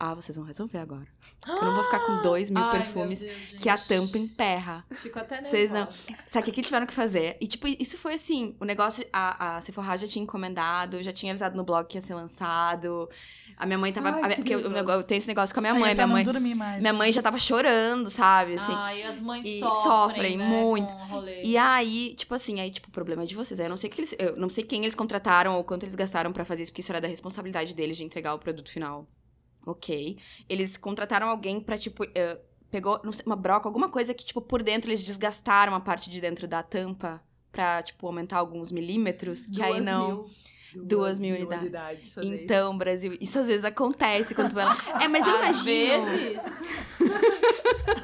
Ah, 0.00 0.14
vocês 0.14 0.36
vão 0.36 0.46
resolver 0.46 0.78
agora. 0.78 1.06
Eu 1.46 1.60
não 1.60 1.74
vou 1.74 1.84
ficar 1.84 1.98
com 2.00 2.22
dois 2.22 2.50
mil 2.50 2.62
Ai, 2.62 2.70
perfumes 2.70 3.20
Deus, 3.20 3.52
que 3.60 3.68
a 3.68 3.76
tampa 3.76 4.16
emperra. 4.16 4.84
Fico 4.92 5.18
até 5.18 5.42
Vocês 5.42 5.72
não- 5.72 5.80
nervosa. 5.80 5.98
Sabe 6.28 6.42
o 6.42 6.44
que, 6.44 6.52
que 6.52 6.62
tiveram 6.62 6.86
que 6.86 6.92
fazer? 6.94 7.36
E, 7.40 7.46
tipo, 7.48 7.66
isso 7.66 7.98
foi 7.98 8.14
assim: 8.14 8.54
o 8.60 8.64
negócio, 8.64 9.04
a, 9.12 9.56
a 9.56 9.60
Sephora 9.60 9.96
já 9.96 10.06
tinha 10.06 10.22
encomendado, 10.22 11.02
já 11.02 11.10
tinha 11.12 11.32
avisado 11.32 11.56
no 11.56 11.64
blog 11.64 11.86
que 11.88 11.98
ia 11.98 12.02
ser 12.02 12.14
lançado. 12.14 13.08
A 13.56 13.66
minha 13.66 13.76
mãe 13.78 13.92
tava. 13.92 14.10
Ai, 14.22 14.32
a- 14.34 14.36
porque 14.36 14.54
eu, 14.54 14.60
eu 14.60 15.02
tenho 15.02 15.18
esse 15.18 15.26
negócio 15.26 15.52
com 15.52 15.58
a 15.58 15.62
minha 15.62 15.74
mãe. 15.74 15.96
pra 15.96 16.06
Minha 16.06 16.14
mãe, 16.14 16.24
não 16.24 16.32
dormir 16.32 16.54
mais. 16.54 16.80
minha 16.80 16.92
mãe 16.92 17.10
já 17.10 17.20
tava 17.20 17.38
chorando, 17.40 18.08
sabe? 18.08 18.54
Assim. 18.54 18.72
Ai, 18.72 19.02
as 19.02 19.20
mães 19.20 19.44
e 19.44 19.58
sofrem, 19.58 20.36
né, 20.36 20.46
muito. 20.46 20.92
E 21.42 21.56
aí, 21.56 22.14
tipo 22.14 22.36
assim, 22.36 22.60
aí, 22.60 22.70
tipo, 22.70 22.86
o 22.88 22.92
problema 22.92 23.24
é 23.24 23.26
de 23.26 23.34
vocês. 23.34 23.58
Aí 23.58 23.66
eu 23.66 23.70
não 23.70 23.76
sei 23.76 23.90
que 23.90 24.00
eles. 24.00 24.14
Eu 24.16 24.36
não 24.36 24.48
sei 24.48 24.62
quem 24.62 24.82
eles 24.82 24.94
contrataram 24.94 25.56
ou 25.56 25.64
quanto 25.64 25.82
eles 25.82 25.96
gastaram 25.96 26.32
pra 26.32 26.44
fazer 26.44 26.62
isso, 26.62 26.70
porque 26.70 26.82
isso 26.82 26.92
era 26.92 27.00
da 27.00 27.08
responsabilidade 27.08 27.74
deles 27.74 27.96
de 27.96 28.04
entregar 28.04 28.32
o 28.34 28.38
produto 28.38 28.70
final. 28.70 29.08
Ok. 29.70 30.18
Eles 30.48 30.76
contrataram 30.76 31.28
alguém 31.28 31.60
pra, 31.60 31.76
tipo. 31.78 32.04
eh, 32.14 32.38
pegou, 32.70 33.00
não 33.04 33.12
sei, 33.12 33.24
uma 33.26 33.36
broca, 33.36 33.68
alguma 33.68 33.88
coisa 33.88 34.12
que, 34.14 34.24
tipo, 34.24 34.40
por 34.40 34.62
dentro 34.62 34.90
eles 34.90 35.02
desgastaram 35.02 35.74
a 35.74 35.80
parte 35.80 36.10
de 36.10 36.20
dentro 36.20 36.46
da 36.48 36.62
tampa 36.62 37.22
pra, 37.50 37.82
tipo, 37.82 38.06
aumentar 38.06 38.38
alguns 38.38 38.70
milímetros. 38.72 39.46
Que 39.46 39.62
aí 39.62 39.72
Duas 39.74 39.84
não. 39.86 40.06
mil. 40.08 40.26
Duas 40.84 41.18
mil 41.18 41.34
unidades. 41.34 42.08
isso. 42.08 42.20
Então, 42.22 42.76
Brasil, 42.76 43.16
isso 43.20 43.38
às 43.38 43.46
vezes 43.46 43.64
acontece 43.64 44.34
quando 44.34 44.50
tu 44.50 44.54
vai 44.54 44.66
lá. 44.66 44.76
É, 45.02 45.08
mas 45.08 45.26
eu 45.26 45.34
Às 45.40 45.64
imagino. 45.64 46.04
vezes, 46.06 46.42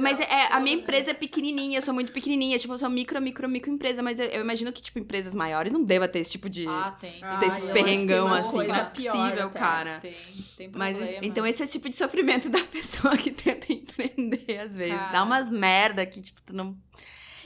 Mas 0.00 0.20
é, 0.20 0.24
é- 0.24 0.52
a 0.52 0.60
minha 0.60 0.76
empresa 0.76 1.10
é 1.12 1.14
pequenininha, 1.14 1.78
eu 1.78 1.82
sou 1.82 1.94
muito 1.94 2.12
pequenininha, 2.12 2.58
tipo, 2.58 2.72
eu 2.74 2.78
sou 2.78 2.90
micro, 2.90 3.20
micro, 3.20 3.48
micro 3.48 3.70
empresa, 3.70 4.02
mas 4.02 4.18
eu, 4.18 4.26
eu 4.26 4.40
imagino 4.40 4.72
que, 4.72 4.82
tipo, 4.82 4.98
empresas 4.98 5.34
maiores 5.34 5.72
não 5.72 5.82
deva 5.84 6.06
ter 6.08 6.20
esse 6.20 6.30
tipo 6.30 6.48
de... 6.48 6.66
ah, 6.66 6.96
tem. 7.00 7.18
Ah, 7.22 7.36
ter 7.38 7.46
esses 7.46 7.64
eu 7.64 7.70
acho 7.70 7.78
que 7.78 7.84
perrengão 7.84 8.32
assim, 8.32 8.66
não 8.66 8.74
é 8.74 8.84
possível, 8.84 9.46
até. 9.46 9.58
cara. 9.58 10.00
Tem, 10.00 10.14
tem 10.56 10.70
Mas, 10.72 10.96
problema. 10.96 11.26
então 11.26 11.46
esse 11.46 11.62
é 11.62 11.64
o 11.64 11.68
tipo 11.68 11.88
de 11.88 11.96
sofrimento 11.96 12.48
da 12.50 12.60
pessoa 12.70 13.16
que 13.16 13.30
tenta 13.30 13.72
empreender, 13.72 14.58
às 14.60 14.76
vezes. 14.76 14.94
Cara. 14.94 15.12
Dá 15.12 15.22
umas 15.22 15.50
merda 15.50 16.04
que, 16.06 16.20
tipo, 16.20 16.40
tu 16.42 16.54
não... 16.54 16.76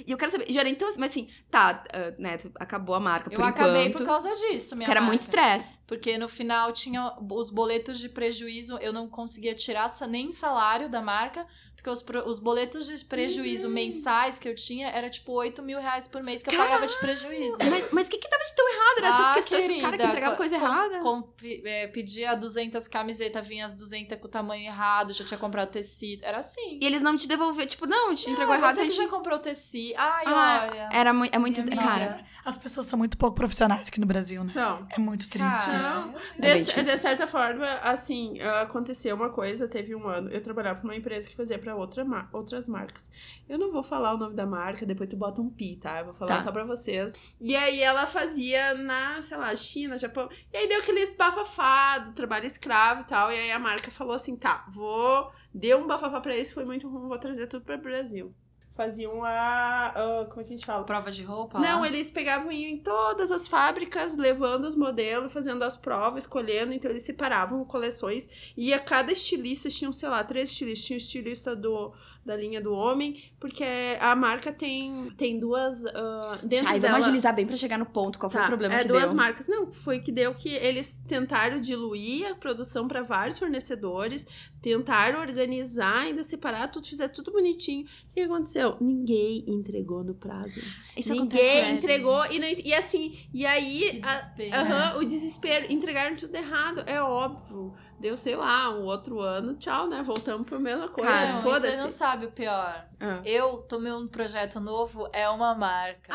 E 0.07 0.12
eu 0.12 0.16
quero 0.16 0.31
saber, 0.31 0.46
Jana, 0.53 0.68
então, 0.68 0.88
mas 0.96 1.11
assim, 1.11 1.29
tá, 1.51 1.83
ah, 1.92 2.14
né, 2.20 2.38
acabou 2.55 2.94
a 2.94 3.01
marca 3.01 3.29
Eu 3.33 3.37
por 3.37 3.44
acabei 3.44 3.87
enquanto, 3.87 3.98
por 3.98 4.07
causa 4.07 4.33
disso, 4.33 4.77
minha 4.77 4.85
que 4.87 4.90
era 4.92 5.01
muito 5.01 5.22
marca. 5.22 5.24
estresse. 5.24 5.81
Porque 5.88 6.16
no 6.16 6.29
final 6.29 6.72
tinha 6.72 7.14
os 7.20 7.51
boletos 7.51 7.98
de 7.98 8.09
prejuízo, 8.09 8.79
eu 8.79 8.92
não 8.92 9.09
conseguia 9.09 9.57
tirar 9.57 9.92
nem 10.09 10.31
salário 10.31 10.88
da 10.88 11.03
marca, 11.03 11.44
porque 11.78 11.90
os, 11.90 12.04
os 12.26 12.38
boletos 12.40 12.86
de 12.88 13.04
prejuízo 13.04 13.68
Uhum. 13.68 13.72
mensais 13.72 14.36
que 14.38 14.48
eu 14.48 14.54
tinha 14.54 14.88
era 14.88 15.08
tipo 15.08 15.30
8 15.32 15.62
mil 15.62 15.78
reais 15.80 16.08
por 16.08 16.22
mês 16.24 16.42
que 16.42 16.50
eu 16.52 16.58
pagava 16.58 16.84
de 16.84 16.96
prejuízo. 16.98 17.56
Mas, 17.92 18.08
o 18.08 18.10
que 18.10 18.18
que 18.18 18.28
tava 18.28 18.44
de 18.44 18.54
tão 18.56 18.68
errado 18.68 19.00
nessas 19.02 19.26
Ah, 19.28 19.34
questões? 19.34 19.64
Esses 19.64 19.76
caras 19.76 19.90
que 19.92 19.96
querida, 19.98 20.04
entregavam 20.08 20.36
co- 20.36 20.42
coisa 20.42 20.58
com- 20.58 20.64
errada? 20.66 20.98
com- 20.98 21.28
é, 21.64 21.86
pedia 21.86 22.34
200 22.34 22.88
camisetas, 22.88 23.46
vinha 23.46 23.64
as 23.64 23.74
200 23.74 24.18
com 24.18 24.26
o 24.26 24.30
tamanho 24.30 24.64
errado, 24.66 25.12
já 25.12 25.24
tinha 25.24 25.38
comprado 25.38 25.70
tecido. 25.70 26.24
Era 26.24 26.38
assim. 26.38 26.78
E 26.82 26.84
eles 26.84 27.00
não 27.00 27.14
te 27.16 27.28
devolveram, 27.28 27.68
tipo, 27.68 27.86
não, 27.86 28.12
te 28.12 28.28
entregou 28.28 28.54
Ah, 28.54 28.58
errado. 28.58 28.74
Você 28.74 28.80
a 28.80 28.84
que 28.84 28.90
gente... 28.90 29.04
já 29.04 29.08
comprou 29.08 29.38
tecido. 29.38 29.94
Ai, 29.96 30.24
Ah, 30.26 30.68
olha. 30.70 30.88
Era 30.92 31.12
muito, 31.12 31.34
é 31.34 31.38
muito, 31.38 31.76
cara. 31.76 32.26
As 32.44 32.56
pessoas 32.56 32.86
são 32.86 32.98
muito 32.98 33.16
pouco 33.18 33.36
profissionais 33.36 33.88
aqui 33.88 34.00
no 34.00 34.06
Brasil, 34.06 34.42
né? 34.42 34.50
São. 34.52 34.86
É 34.90 34.98
muito 34.98 35.28
triste 35.28 35.66
Cara, 35.66 35.76
isso. 35.98 36.14
É 36.38 36.54
bem 36.54 36.64
De, 36.64 36.82
de 36.82 36.98
certa 36.98 37.26
forma, 37.26 37.66
assim, 37.82 38.40
aconteceu 38.40 39.14
uma 39.14 39.28
coisa, 39.28 39.68
teve 39.68 39.94
um 39.94 40.08
ano, 40.08 40.30
eu 40.30 40.40
trabalhava 40.40 40.80
pra 40.80 40.88
uma 40.88 40.96
empresa 40.96 41.28
que 41.28 41.36
fazia 41.36 41.58
pra 41.68 41.76
outra 41.76 42.28
outras 42.33 42.68
marcas. 42.68 43.11
Eu 43.48 43.59
não 43.59 43.70
vou 43.70 43.83
falar 43.83 44.14
o 44.14 44.16
nome 44.16 44.35
da 44.35 44.46
marca, 44.46 44.87
depois 44.87 45.09
tu 45.11 45.16
bota 45.16 45.40
um 45.42 45.50
pi, 45.50 45.76
tá? 45.76 45.98
Eu 46.00 46.07
vou 46.07 46.14
falar 46.14 46.37
Tá. 46.37 46.40
só 46.40 46.50
pra 46.52 46.64
vocês. 46.64 47.35
E 47.40 47.54
aí 47.54 47.81
ela 47.83 48.07
fazia 48.07 48.74
na, 48.74 49.20
sei 49.20 49.37
lá, 49.37 49.54
China, 49.54 49.98
Japão. 49.98 50.28
E 50.52 50.57
aí 50.57 50.68
deu 50.68 50.78
aquele 50.81 51.04
bafafá 51.12 51.98
do 51.98 52.12
trabalho 52.14 52.46
escravo 52.46 53.02
e 53.02 53.04
tal. 53.04 53.31
E 53.31 53.37
aí 53.37 53.50
a 53.52 53.59
marca 53.59 53.90
falou 53.90 54.14
assim: 54.14 54.37
tá, 54.37 54.64
vou. 54.70 55.31
Deu 55.52 55.78
um 55.78 55.87
bafafá 55.87 56.20
pra 56.20 56.37
isso, 56.37 56.54
foi 56.54 56.64
muito 56.64 56.88
ruim, 56.88 57.09
vou 57.09 57.18
trazer 57.18 57.46
tudo 57.46 57.64
pro 57.64 57.78
Brasil. 57.78 58.35
Faziam 58.78 59.24
a. 59.24 59.86
a- 59.88 60.24
como 60.26 60.40
é 60.40 60.44
que 60.44 60.52
a 60.54 60.56
gente 60.56 60.64
fala? 60.64 60.84
Prova 60.84 61.10
de 61.10 61.24
roupa? 61.24 61.58
Não, 61.58 61.80
lá? 61.80 61.86
eles 61.88 62.12
pegavam 62.12 62.52
e 62.52 62.62
iam 62.62 62.70
em 62.70 62.78
todas 62.78 63.32
as 63.32 63.44
fábricas, 63.44 64.14
levando 64.16 64.66
os 64.66 64.76
modelos, 64.76 65.32
fazendo 65.32 65.64
as 65.64 65.76
provas, 65.76 66.22
escolhendo. 66.22 66.72
Então, 66.72 66.88
eles 66.88 67.02
separavam 67.02 67.64
coleções. 67.64 68.28
E 68.56 68.72
a 68.72 68.78
cada 68.78 69.10
estilista 69.10 69.68
tinham, 69.68 69.92
sei 69.92 70.08
lá, 70.08 70.22
três 70.22 70.50
estilistas. 70.50 70.86
Tinha 70.86 70.96
o 70.96 71.02
estilista 71.02 71.56
do, 71.56 71.92
da 72.28 72.36
linha 72.36 72.60
do 72.60 72.72
homem, 72.74 73.22
porque 73.40 73.64
a 74.00 74.14
marca 74.14 74.52
tem, 74.52 75.10
tem 75.16 75.38
duas. 75.38 75.84
ah, 75.86 76.38
dentro 76.42 76.68
Ai, 76.68 76.78
dela... 76.78 76.92
vamos 76.92 77.06
agilizar 77.06 77.34
bem 77.34 77.46
pra 77.46 77.56
chegar 77.56 77.78
no 77.78 77.86
ponto. 77.86 78.18
Qual 78.18 78.30
foi 78.30 78.38
Tá, 78.40 78.44
o 78.46 78.48
problema 78.50 78.74
é 78.74 78.82
que 78.82 78.88
duas 78.88 79.04
deu? 79.06 79.14
marcas. 79.14 79.48
Não, 79.48 79.66
foi 79.72 79.98
que 80.00 80.12
deu 80.12 80.34
que 80.34 80.50
eles 80.50 81.02
tentaram 81.08 81.58
diluir 81.60 82.30
a 82.30 82.34
produção 82.34 82.86
para 82.86 83.02
vários 83.02 83.38
fornecedores, 83.38 84.26
tentaram 84.60 85.20
organizar, 85.20 86.00
ainda 86.04 86.22
separar 86.22 86.68
tudo, 86.68 86.86
fizer 86.86 87.08
tudo 87.08 87.32
bonitinho. 87.32 87.86
O 88.10 88.12
que 88.14 88.20
aconteceu? 88.20 88.76
Ninguém 88.80 89.44
entregou 89.48 90.04
no 90.04 90.14
prazo. 90.14 90.60
Isso 90.96 91.12
Ninguém 91.14 91.40
acontece, 91.40 91.72
né, 91.72 91.78
entregou 91.78 92.26
e, 92.30 92.38
não- 92.38 92.48
e 92.64 92.74
assim, 92.74 93.18
e 93.32 93.46
aí 93.46 94.00
Que 94.00 94.00
a- 94.06 94.14
desespero. 94.16 94.56
aham, 94.56 94.98
o 94.98 95.04
desespero, 95.04 95.72
entregaram 95.72 96.14
tudo 96.16 96.34
errado, 96.36 96.82
é 96.86 97.00
óbvio. 97.00 97.72
Deu, 97.98 98.16
sei 98.16 98.37
lá, 98.37 98.70
um 98.70 98.84
outro 98.84 99.20
ano, 99.20 99.54
tchau, 99.54 99.88
né? 99.88 100.02
Voltamos 100.04 100.46
pra 100.46 100.58
mesma 100.58 100.88
coisa. 100.88 101.11
Cara, 101.11 101.26
Não, 101.32 101.38
e 101.38 101.42
Você 101.42 101.48
não 101.48 101.52
Foda-se. 101.82 101.90
sabe 101.96 102.26
o 102.26 102.30
pior. 102.30 102.84
Ah. 103.00 103.18
Eu 103.24 103.58
tomei 103.68 103.90
um 103.92 104.06
projeto 104.06 104.61
novo, 104.61 105.08
é 105.12 105.28
uma 105.28 105.52
marca. 105.54 106.14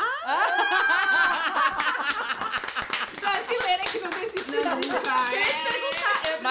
Brasileira 3.20 3.82
que 3.84 3.98
não 4.00 4.10
tem 4.10 4.24
esse 4.26 4.56
Não, 4.56 4.76
nunca, 4.76 4.96
é. 5.34 6.03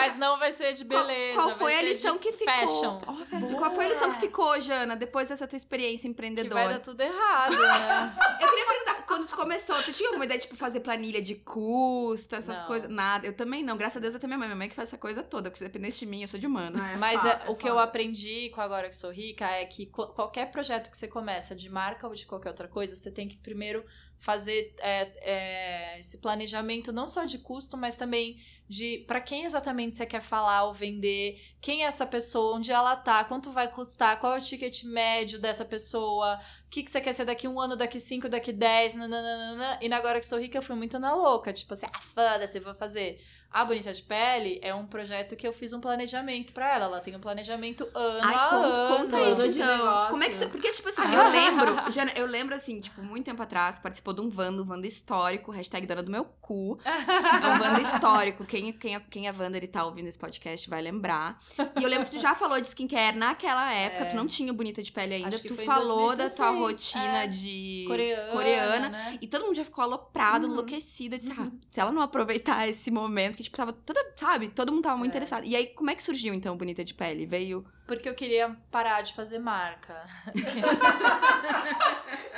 Mas 0.08 0.18
não 0.18 0.38
vai 0.39 0.52
ser 0.52 0.74
de 0.74 0.84
beleza. 0.84 1.36
Qual 1.36 1.50
vai 1.50 1.58
foi 1.58 1.76
a 1.78 1.82
lição 1.82 2.13
de 2.13 2.20
que 2.20 2.32
ficou? 2.34 2.54
Fashion. 2.54 3.00
Velho, 3.26 3.58
qual 3.58 3.72
foi 3.72 3.86
a 3.86 3.89
lição 3.89 4.12
que 4.13 4.20
ficou, 4.20 4.60
Jana, 4.62 4.96
depois 4.96 5.30
dessa 5.30 5.48
tua 5.48 5.58
experiência 5.58 6.02
Que 6.02 6.04
vai 6.04 6.12
empreendedora? 6.12 6.70
dar 6.70 6.80
tudo 6.80 7.02
errado, 7.02 7.52
né? 7.56 8.16
Eu 8.42 8.50
queria 8.50 8.66
perguntar, 8.66 9.06
quando 9.08 9.28
tu 9.28 9.36
começou, 9.36 9.82
tu 9.84 9.92
tinha 9.94 10.10
alguma 10.10 10.26
ideia, 10.26 10.39
tipo, 10.39 10.56
fazer 10.56 10.80
planilha 10.82 11.22
de 11.22 11.36
custo, 11.36 12.36
essas 12.36 12.60
Não. 12.60 12.68
coisas? 12.68 12.89
Nada. 12.89 13.26
Eu 13.28 13.34
também 13.34 13.63
não. 13.63 13.78
Graças 13.78 13.98
a 13.98 14.00
Deus 14.00 14.13
eu 14.13 14.20
tenho 14.20 14.30
minha 14.30 14.38
mãe. 14.39 14.48
Minha 14.48 14.58
mãe 14.58 14.70
que 14.70 14.76
faz 14.76 14.89
essa 14.89 14.98
coisa 14.98 15.24
toda, 15.24 15.50
porque 15.50 15.60
se 15.60 15.63
dependesse 15.63 16.00
de 16.00 16.06
mim, 16.06 16.22
eu 16.22 16.28
sou 16.28 16.39
de 16.39 16.48
humana. 16.48 16.80
Ah, 16.84 16.92
é 16.94 16.98
Mas 16.98 17.22
fa- 17.22 17.30
é- 17.30 17.48
é 17.48 17.50
o 17.52 17.56
que 17.56 17.68
eu 17.70 17.80
aprendi 17.80 18.50
com 18.50 18.62
Agora 18.62 18.89
Que 18.89 18.96
Sou 18.96 19.12
Rica 19.12 19.46
é 19.46 19.66
que 19.66 19.86
qualquer 19.88 20.52
projeto 20.52 20.89
que 20.89 20.98
você 20.98 21.08
começa, 21.08 21.56
de 21.56 21.70
marca 21.70 22.08
ou 22.08 22.13
de 22.13 22.26
qualquer 22.26 22.50
outra 22.50 22.68
coisa, 22.68 22.96
você 22.96 23.12
tem 23.12 23.28
que 23.28 23.38
primeiro 23.38 23.84
fazer 24.24 24.74
é, 24.80 25.12
é, 25.22 26.00
esse 26.00 26.18
planejamento 26.18 26.94
não 26.94 27.08
só 27.08 27.26
de 27.26 27.40
custo, 27.40 27.76
mas 27.76 27.96
também 27.98 28.38
de 28.70 29.04
para 29.06 29.20
quem 29.20 29.44
exatamente 29.44 29.98
você 29.98 30.06
quer 30.06 30.22
falar 30.22 30.64
ou 30.64 30.74
vender, 30.74 31.38
quem 31.60 31.84
é 31.84 31.88
essa 31.88 32.06
pessoa, 32.06 32.56
onde 32.56 32.72
ela 32.72 32.96
tá, 32.96 33.26
quanto 33.26 33.52
vai 33.52 33.70
custar, 33.70 34.18
qual 34.22 34.36
é 34.36 34.40
o 34.40 34.42
ticket 34.42 34.86
médio 34.86 35.40
dessa 35.40 35.66
pessoa, 35.66 36.40
o 36.66 36.70
que, 36.70 36.84
que 36.84 36.90
você 36.90 37.02
quer 37.02 37.12
ser 37.12 37.26
daqui 37.26 37.50
um 37.50 37.60
ano, 37.60 37.76
daqui 37.76 38.00
cinco, 38.00 38.30
daqui 38.30 38.54
dez, 38.54 38.94
nananana. 38.94 39.78
E 39.82 39.90
na 39.90 39.98
Agora 39.98 40.22
Que 40.22 40.26
Sou 40.26 40.40
Rica 40.40 40.58
eu 40.58 40.64
fui 40.64 40.76
muito 40.78 40.98
na 40.98 41.14
louca, 41.14 41.52
tipo 41.52 41.74
assim, 41.74 41.86
ah, 41.92 42.00
foda-se, 42.00 42.62
vou 42.62 42.74
fazer. 42.74 43.20
A 43.54 43.63
Bonita 43.63 43.94
de 43.94 44.02
Pele 44.02 44.60
é 44.63 44.74
um 44.74 44.86
projeto 44.88 45.36
que 45.36 45.48
eu 45.48 45.54
fiz 45.54 45.74
um 45.74 45.80
planejamento 45.80 46.52
pra 46.54 46.74
ela. 46.74 46.86
Ela 46.86 47.00
tem 47.00 47.16
um 47.16 47.20
planejamento 47.20 47.88
ano 47.94 48.20
Ai, 48.24 48.34
a 48.34 48.50
conta, 48.50 48.68
ano. 48.68 48.98
conta 48.98 49.22
isso, 49.30 49.52
de 49.52 49.62
então. 49.62 50.08
Como 50.10 50.24
é 50.24 50.30
que. 50.30 50.46
Porque, 50.48 50.72
tipo 50.72 50.89
assim, 50.89 51.02
eu 51.13 51.30
lembro... 51.30 51.76
Jana, 51.92 52.12
eu 52.16 52.26
lembro, 52.26 52.56
assim, 52.56 52.82
tipo, 52.82 53.04
muito 53.04 53.26
tempo 53.26 53.42
atrás, 53.44 53.78
participou 53.78 54.12
de 54.13 54.22
um 54.22 54.32
Wanda, 54.36 54.63
um 54.63 54.68
Wanda 54.70 54.88
histórico, 54.88 55.52
hashtag 55.52 55.86
dona 55.86 56.02
do 56.02 56.10
meu 56.10 56.26
cu. 56.42 56.80
É 56.84 57.48
um 57.48 57.62
Wanda 57.62 57.82
histórico. 57.82 58.44
Quem, 58.44 58.74
quem, 58.74 59.00
quem 59.02 59.28
é 59.28 59.32
Wanda 59.32 59.58
e 59.58 59.68
tá 59.68 59.86
ouvindo 59.86 60.08
esse 60.08 60.18
podcast 60.18 60.68
vai 60.68 60.82
lembrar. 60.82 61.39
E 61.80 61.84
eu 61.84 61.89
lembro 61.89 62.06
que 62.06 62.12
tu 62.12 62.20
já 62.20 62.34
falou 62.34 62.60
de 62.60 62.68
skincare 62.68 63.16
naquela 63.16 63.72
época. 63.72 64.04
É. 64.06 64.08
Tu 64.08 64.16
não 64.16 64.26
tinha 64.26 64.52
Bonita 64.52 64.82
de 64.82 64.92
Pele 64.92 65.13
ainda. 65.13 65.38
Tu 65.38 65.56
falou 65.58 66.16
da 66.16 66.28
tua 66.28 66.52
2016, 66.52 66.60
rotina 66.60 67.24
é. 67.24 67.28
de... 67.28 67.86
Coreana, 67.88 68.32
coreana. 68.32 68.89
né? 68.89 69.18
E 69.22 69.28
todo 69.28 69.46
mundo 69.46 69.56
já 69.56 69.63
ficou 69.63 69.84
aloprado, 69.84 70.48
Uhum. 70.48 70.54
enlouquecido. 70.54 71.13
Eu 71.16 71.20
disse, 71.20 71.32
ah, 71.32 71.52
se 71.70 71.80
ela 71.80 71.92
não 71.92 72.02
aproveitar 72.02 72.68
esse 72.68 72.89
momento, 72.89 73.42
que, 73.49 73.56
tipo, 73.56 73.58
tava 73.58 73.73
toda, 73.73 74.13
sabe? 74.17 74.49
Todo 74.49 74.71
mundo 74.71 74.84
tava 74.84 74.97
muito 74.97 75.12
É. 75.12 75.13
interessado. 75.13 75.45
E 75.45 75.56
aí, 75.56 75.67
como 75.67 75.89
é 75.89 75.95
que 75.95 76.03
surgiu, 76.03 76.34
então, 76.34 76.58
Bonita 76.58 76.84
de 76.84 76.93
Pele? 76.93 77.25
Veio... 77.25 77.65
Porque 77.88 78.08
eu 78.08 78.15
queria 78.15 78.56
parar 78.71 79.01
de 79.01 79.13
fazer 79.13 79.39
marca. 79.39 80.06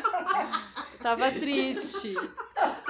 Tava 1.02 1.32
triste. 1.32 2.14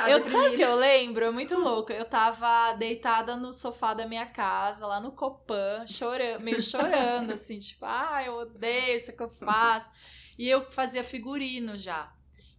eu, 0.08 0.30
sabe 0.30 0.50
o 0.50 0.56
que 0.56 0.62
eu 0.62 0.76
lembro? 0.76 1.26
É 1.26 1.32
muito 1.32 1.58
louco. 1.60 1.92
Eu 1.92 2.06
tava 2.06 2.72
deitada 2.74 3.36
no 3.36 3.52
sofá 3.52 3.94
da 3.94 4.08
minha 4.08 4.26
casa, 4.26 4.88
lá 4.88 5.02
no 5.02 5.12
Copan, 5.12 5.86
chorando, 5.86 6.40
meio 6.42 6.62
chorando, 6.62 7.34
assim, 7.34 7.60
tipo, 7.60 7.86
ah, 7.86 8.24
eu 8.26 8.36
odeio 8.36 8.96
isso 8.96 9.16
que 9.16 9.22
eu 9.22 9.30
faço. 9.30 9.92
E 10.38 10.48
eu 10.48 10.72
fazia 10.72 11.04
figurino 11.04 11.78
já. 11.78 12.10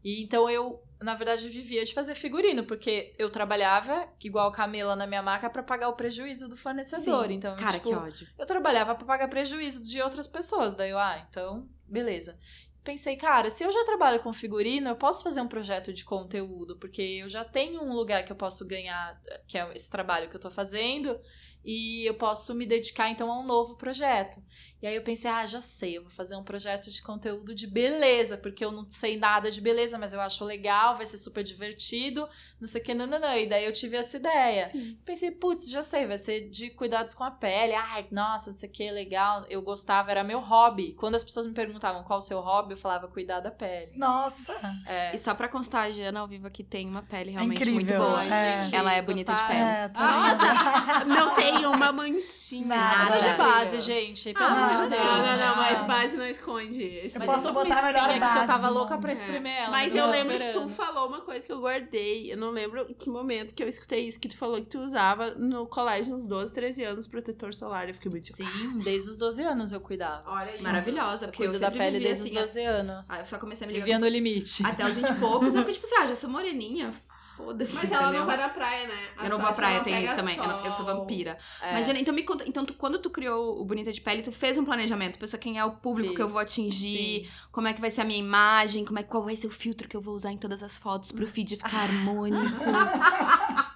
E 0.04 0.22
então 0.22 0.48
eu, 0.50 0.82
na 1.00 1.14
verdade, 1.14 1.48
vivia 1.48 1.85
de 1.85 1.92
fazer 1.92 2.14
figurino, 2.14 2.64
porque 2.64 3.14
eu 3.18 3.28
trabalhava, 3.28 4.09
igual 4.22 4.48
a 4.48 4.52
Camila 4.52 4.96
na 4.96 5.06
minha 5.06 5.22
marca, 5.22 5.50
pra 5.50 5.62
pagar 5.62 5.88
o 5.88 5.94
prejuízo 5.96 6.48
do 6.48 6.56
fornecedor. 6.56 7.26
Sim. 7.26 7.35
Então, 7.35 7.56
Cara, 7.56 7.72
tipo, 7.72 7.88
que 7.88 7.94
ódio. 7.94 8.26
eu 8.38 8.46
trabalhava 8.46 8.94
pra 8.94 9.06
pagar 9.06 9.28
prejuízo 9.28 9.82
de 9.82 10.00
outras 10.00 10.26
pessoas. 10.26 10.74
Daí 10.74 10.90
eu, 10.90 10.98
ah, 10.98 11.24
então, 11.28 11.68
beleza. 11.87 12.38
Pensei, 12.82 13.16
cara, 13.16 13.50
se 13.50 13.64
eu 13.64 13.72
já 13.72 13.85
trabalho 13.85 14.20
com 14.20 14.32
figurino, 14.32 14.88
eu 14.88 14.96
posso 14.96 15.24
fazer 15.24 15.40
um 15.40 15.48
projeto 15.48 15.92
de 15.92 16.04
conteúdo, 16.04 16.76
porque 16.78 17.02
eu 17.02 17.28
já 17.28 17.44
tenho 17.44 17.82
um 17.82 17.92
lugar 17.92 18.24
que 18.24 18.30
eu 18.30 18.37
posso 18.37 18.66
ganhar, 18.66 19.20
que 19.46 19.59
é 19.59 19.68
esse 19.74 19.90
trabalho 19.90 20.30
que 20.30 20.37
eu 20.37 20.40
tô 20.40 20.50
fazendo, 20.50 21.18
e 21.64 22.09
eu 22.09 22.14
posso 22.14 22.54
me 22.54 22.64
dedicar 22.64 23.11
então 23.11 23.30
a 23.30 23.40
um 23.40 23.44
novo 23.44 23.76
projeto. 23.76 24.40
E 24.82 24.86
aí 24.86 24.94
eu 24.94 25.02
pensei, 25.02 25.30
ah, 25.30 25.46
já 25.46 25.60
sei, 25.60 25.96
eu 25.96 26.02
vou 26.02 26.10
fazer 26.10 26.36
um 26.36 26.42
projeto 26.44 26.90
de 26.90 27.00
conteúdo 27.02 27.54
de 27.54 27.66
beleza, 27.66 28.36
porque 28.36 28.62
eu 28.64 28.70
não 28.70 28.86
sei 28.90 29.16
nada 29.18 29.50
de 29.50 29.60
beleza, 29.60 29.96
mas 29.98 30.12
eu 30.12 30.20
acho 30.20 30.44
legal, 30.44 30.96
vai 30.96 31.06
ser 31.06 31.16
super 31.18 31.42
divertido, 31.42 32.28
não 32.60 32.68
sei 32.68 32.80
o 32.82 32.84
que, 32.84 32.92
nananã. 32.94 33.36
E 33.36 33.46
daí 33.48 33.64
eu 33.64 33.72
tive 33.72 33.96
essa 33.96 34.18
ideia. 34.18 34.66
Sim. 34.66 34.98
Pensei, 35.04 35.30
putz, 35.30 35.68
já 35.70 35.82
sei, 35.82 36.06
vai 36.06 36.18
ser 36.18 36.50
de 36.50 36.70
cuidados 36.70 37.14
com 37.14 37.24
a 37.24 37.30
pele. 37.30 37.74
Ai, 37.74 38.06
nossa, 38.10 38.50
não 38.50 38.56
sei 38.58 38.68
o 38.68 38.72
que, 38.72 38.90
legal. 38.90 39.44
Eu 39.48 39.62
gostava, 39.62 40.10
era 40.10 40.22
meu 40.22 40.40
hobby. 40.40 40.92
Quando 40.94 41.14
as 41.14 41.24
pessoas 41.24 41.46
me 41.46 41.52
perguntavam 41.54 42.04
qual 42.04 42.18
o 42.18 42.22
seu 42.22 42.40
hobby, 42.40 42.72
eu 42.74 42.76
falava 42.76 43.08
cuidar 43.08 43.40
da 43.40 43.50
pele. 43.50 43.92
Nossa, 43.96 44.52
É. 44.86 45.14
E 45.14 45.18
só 45.18 45.34
pra 45.34 45.48
constar, 45.48 45.86
a 45.86 45.90
Jana 45.90 46.20
ao 46.20 46.28
vivo 46.28 46.46
aqui 46.46 46.62
tem 46.62 46.86
uma 46.88 47.02
pele 47.02 47.30
realmente 47.30 47.56
incrível. 47.56 47.74
muito 47.74 47.94
boa. 47.96 48.24
É. 48.24 48.60
gente, 48.60 48.74
Ela 48.76 48.92
é 48.92 49.00
bonita 49.02 49.32
de 49.34 49.42
pele. 49.46 49.58
é, 49.58 49.90
Ah, 49.94 51.04
linda. 51.04 51.04
Não 51.16 51.34
tem 51.34 51.64
uma 51.66 51.92
manchinha. 51.92 52.66
Nada. 52.66 53.10
Nada 53.10 53.20
de 53.20 53.36
base, 53.38 53.80
gente. 53.80 54.32
Pelo 54.34 54.46
Ah, 54.46 54.65
não, 54.72 54.88
não, 54.88 55.26
não, 55.26 55.37
não, 55.37 55.57
mas 55.57 55.83
base 55.85 56.16
não 56.16 56.26
esconde. 56.26 56.85
Isso. 56.85 57.16
Eu 57.16 57.20
Mas 57.20 57.31
posso 57.31 57.40
uma 57.42 57.52
botar 57.52 57.79
a 57.79 57.83
melhor 57.87 58.18
base 58.20 58.40
eu 58.40 58.46
tava 58.46 58.68
louca 58.68 58.98
pra 58.98 59.11
É. 59.12 59.14
espremer 59.14 59.57
ela. 59.62 59.70
Mas 59.70 59.94
eu 59.94 60.09
lembro 60.11 60.37
que 60.38 60.52
tu 60.52 60.68
falou 60.68 61.09
uma 61.09 61.20
coisa 61.20 61.46
que 61.46 61.52
eu 61.52 61.61
guardei. 61.61 62.33
Eu 62.33 62.37
não 62.37 62.50
lembro 62.50 62.87
em 62.88 62.94
que 62.94 63.09
momento 63.09 63.55
que 63.55 63.62
eu 63.62 63.68
escutei 63.68 64.07
isso, 64.07 64.18
que 64.20 64.29
tu 64.29 64.37
falou 64.37 64.61
que 64.61 64.66
tu 64.66 64.79
usava 64.81 65.31
no 65.33 65.66
colégio 65.66 66.14
uns 66.14 66.26
12, 66.26 66.52
13 66.52 66.85
anos 66.85 67.07
protetor 67.07 67.55
solar. 67.55 67.88
Eu 67.88 67.94
fiquei 67.94 68.11
muito 68.11 68.24
tipo, 68.24 68.37
Sim, 68.38 68.81
desde 68.85 69.11
os 69.11 69.18
12 69.18 69.42
anos 69.42 69.72
eu 69.72 69.81
cuidava. 69.81 70.22
olha 70.31 70.55
isso. 70.55 70.62
Maravilhosa, 70.62 71.24
Eu 71.24 71.29
porque 71.29 71.42
eu 71.42 71.46
cuido 71.48 71.61
da 71.61 71.66
sempre 71.68 71.79
pele 71.85 71.98
desde 72.00 72.22
assim, 72.22 72.33
os 72.33 72.38
12 72.40 72.61
anos. 72.64 73.11
Ah, 73.11 73.18
eu 73.20 73.24
só 73.24 73.38
comecei 73.38 73.64
a 73.64 73.68
me 73.68 73.74
ligar 73.74 73.85
Vivia 73.85 73.98
no 73.98 74.09
limite. 74.09 74.64
até 74.66 74.87
os 74.87 74.96
20 74.96 75.09
e 75.11 75.14
poucos, 75.14 75.55
eu 75.55 75.61
fiquei 75.66 75.74
tipo 75.74 75.87
assim, 75.87 75.96
ah, 76.02 76.07
já 76.07 76.16
sou 76.16 76.31
moreninha, 76.31 76.92
foda-se, 77.37 77.75
Mas 77.75 77.85
ela 77.90 78.03
entendeu? 78.05 78.20
não 78.20 78.27
vai 78.27 78.37
na 78.37 78.49
praia, 78.49 78.87
né? 78.88 78.94
A 79.16 79.25
Eu 79.25 79.31
não 79.31 79.38
vou 79.38 79.49
à 79.49 79.53
praia, 79.53 79.81
tem 79.81 80.05
isso 80.05 80.16
também. 80.16 80.37
Eu, 80.37 80.46
não- 80.49 80.64
eu 80.64 80.72
sou 80.72 80.85
sol. 80.87 80.96
vampira. 81.01 81.37
É. 81.61 81.83
Jana, 81.83 81.99
então 81.99 82.14
me 82.14 82.22
conta. 82.22 82.44
Então, 82.49 82.64
tu- 82.64 82.75
quando 82.75 82.99
tu 82.99 83.11
criou 83.11 83.61
o 83.61 83.64
Bonita 83.64 83.92
de 83.92 84.01
Pele, 84.01 84.22
tu 84.22 84.33
fez 84.33 84.57
um 84.59 84.64
planejamento. 84.64 85.18
Pensou 85.18 85.38
quem 85.38 85.59
é 85.59 85.64
o 85.64 85.72
público 85.72 86.14
que 86.14 86.22
eu 86.22 86.29
vou 86.29 86.40
Fiz, 86.42 86.51
atingir, 86.53 87.25
sim. 87.25 87.29
como 87.53 87.68
é 87.68 87.72
que 87.72 87.81
vai 87.81 87.90
ser 87.90 88.01
a 88.01 88.05
minha 88.05 88.18
imagem, 88.18 88.85
como 88.85 88.99
é, 88.99 89.03
qual 89.03 89.22
vai 89.22 89.37
ser 89.37 89.46
o 89.46 89.51
filtro 89.51 89.88
que 89.88 89.96
eu 89.96 90.01
vou 90.01 90.14
usar 90.14 90.33
em 90.33 90.38
todas 90.38 90.62
as 90.62 90.79
fotos 90.79 91.12
pro 91.12 91.27
feed 91.29 91.57
ficar 91.57 91.75
harmônico. 91.83 92.37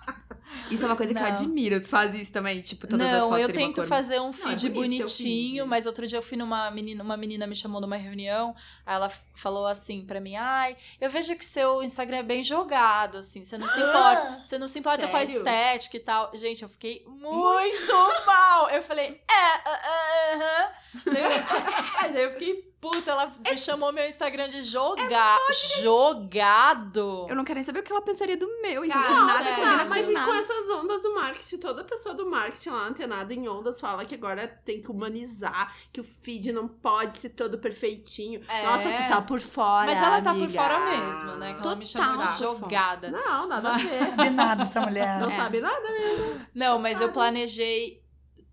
Isso 0.70 0.84
é 0.84 0.86
uma 0.88 0.96
coisa 0.96 1.12
que 1.12 1.18
eu 1.18 1.22
Não. 1.24 1.30
admiro. 1.30 1.80
Tu 1.80 1.88
faz 1.88 2.14
isso 2.14 2.32
também, 2.32 2.60
tipo, 2.60 2.86
todas 2.86 3.06
as 3.06 3.12
Não, 3.12 3.28
fotos 3.28 3.40
eu 3.40 3.46
serem 3.46 3.64
uma 3.66 3.74
tento 3.74 3.88
fazer 3.88 4.20
um 4.20 4.30
é 4.30 4.32
feed 4.32 4.68
bonito 4.70 4.98
teu 4.98 5.06
bonitinho, 5.06 5.62
feed. 5.64 5.68
mas 5.68 5.86
outro 5.86 6.06
dia 6.06 6.18
eu 6.18 6.22
fui 6.22 6.36
numa 6.36 6.70
menina, 6.70 7.02
uma 7.02 7.16
menina 7.16 7.46
me 7.46 7.56
chamou 7.56 7.80
numa 7.80 7.96
reunião, 7.96 8.54
aí 8.86 8.94
ela 8.94 9.10
falou 9.34 9.66
assim 9.66 10.04
pra 10.04 10.20
mim, 10.20 10.36
ai, 10.36 10.76
eu 11.00 11.08
vejo 11.10 11.34
que 11.36 11.44
seu 11.44 11.82
Instagram 11.82 12.18
é 12.18 12.22
bem 12.22 12.42
jogado, 12.42 13.18
assim, 13.18 13.44
você 13.44 13.56
não 13.58 13.68
se 13.68 13.80
importa, 13.80 14.40
você 14.44 14.58
não 14.58 14.68
se 14.68 14.78
importa 14.78 15.08
com 15.08 15.16
a 15.16 15.22
estética 15.22 15.96
e 15.96 16.00
tal. 16.00 16.30
Gente, 16.34 16.62
eu 16.62 16.68
fiquei 16.68 17.04
muito 17.06 17.92
mal. 18.26 18.70
Eu 18.70 18.82
falei, 18.82 19.06
é, 19.28 19.32
ah, 19.32 19.62
ah, 19.64 20.34
aham. 20.34 20.70
Daí 21.12 21.22
eu- 21.22 21.30
Daí 22.12 22.22
eu 22.24 22.30
fiquei 22.32 22.69
puta, 22.80 23.10
ela 23.10 23.32
me 23.48 23.58
chamou 23.58 23.92
meu 23.92 24.06
Instagram 24.08 24.48
de 24.48 24.62
jogar, 24.62 25.38
jogado. 25.82 27.26
Eu 27.28 27.36
não 27.36 27.44
quero 27.44 27.56
nem 27.56 27.64
saber 27.64 27.80
o 27.80 27.82
que 27.82 27.92
ela 27.92 28.00
pensaria 28.02 28.36
do 28.36 28.46
meu, 28.62 28.84
então 28.84 29.00
Cara, 29.00 29.14
não 29.14 29.26
nada 29.26 29.44
combina 29.50 29.82
Ah, 29.82 29.84
mas 29.84 30.06
com 30.06 30.12
e 30.12 30.14
com 30.14 30.20
nada. 30.20 30.38
essas 30.38 30.70
ondas 30.70 31.02
do 31.02 31.14
marketing? 31.14 31.58
Toda 31.58 31.84
pessoa 31.84 32.14
do 32.14 32.28
marketing 32.30 32.70
lá 32.70 32.86
antenada 32.86 33.34
em 33.34 33.48
ondas 33.48 33.80
fala 33.80 34.04
que 34.04 34.14
agora 34.14 34.46
tem 34.48 34.80
que 34.80 34.90
humanizar, 34.90 35.76
que 35.92 36.00
o 36.00 36.04
feed 36.04 36.52
não 36.52 36.68
pode 36.68 37.18
ser 37.18 37.30
todo 37.30 37.58
perfeitinho. 37.58 38.40
É. 38.48 38.64
Nossa, 38.64 38.90
tu 38.90 39.08
tá 39.08 39.20
por 39.22 39.40
fora. 39.40 39.86
Mas 39.86 40.02
ela 40.02 40.20
tá 40.22 40.32
por 40.32 40.42
amiga. 40.44 40.52
fora 40.62 40.80
mesmo, 40.80 41.36
né? 41.36 41.54
Que 41.54 41.60
ela 41.60 41.76
me 41.76 41.86
chamou 41.86 42.16
Total 42.16 42.32
de 42.32 42.38
jogada. 42.40 43.10
Não, 43.10 43.46
nada 43.48 43.72
Mas- 43.72 43.84
a 43.84 43.88
ver. 43.88 43.98
Sabe 44.16 44.30
nada 44.30 44.62
essa 44.62 44.80
mulher. 44.80 45.20
Não 45.20 45.28
É. 45.28 45.30
sabe 45.32 45.60
nada 45.60 45.90
mesmo. 45.92 46.46
Não, 46.54 46.78
mas 46.78 47.00
eu 47.00 47.12
planejei 47.12 48.02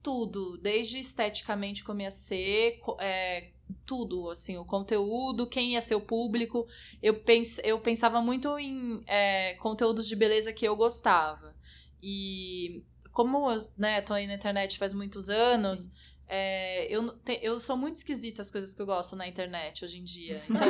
tudo, 0.04 0.58
desde 0.58 1.00
esteticamente 1.00 1.84
como 1.84 2.02
ia 2.02 2.12
ser, 2.12 2.80
é, 3.00 3.50
tudo, 3.86 4.30
assim, 4.30 4.58
o 4.58 4.66
conteúdo, 4.66 5.48
quem 5.48 5.74
ia 5.74 5.82
ser 5.82 5.96
o 5.96 6.02
público. 6.02 6.68
Eu, 7.02 7.20
pens 7.22 7.60
eu 7.64 7.80
pensava 7.80 8.22
muito 8.22 8.58
em 8.60 9.02
é, 9.08 9.54
conteúdos 9.56 10.08
de 10.08 10.16
beleza 10.16 10.52
que 10.54 10.66
eu 10.68 10.76
gostava. 10.76 11.56
E 12.02 12.84
como 13.12 13.52
eu 13.52 13.60
né, 13.78 14.02
tô 14.02 14.14
aí 14.14 14.28
na 14.28 14.36
internet 14.36 14.78
faz 14.78 14.94
muitos 14.94 15.30
anos, 15.30 15.90
é, 16.28 16.86
eu, 16.94 17.10
te- 17.20 17.40
eu 17.42 17.60
sou 17.60 17.76
muito 17.78 17.96
esquisita 17.96 18.42
as 18.42 18.52
coisas 18.52 18.74
que 18.76 18.82
eu 18.82 18.86
gosto 18.86 19.16
na 19.16 19.28
internet 19.28 19.84
hoje 19.84 20.00
em 20.00 20.04
dia. 20.04 20.42
Então, 20.50 20.68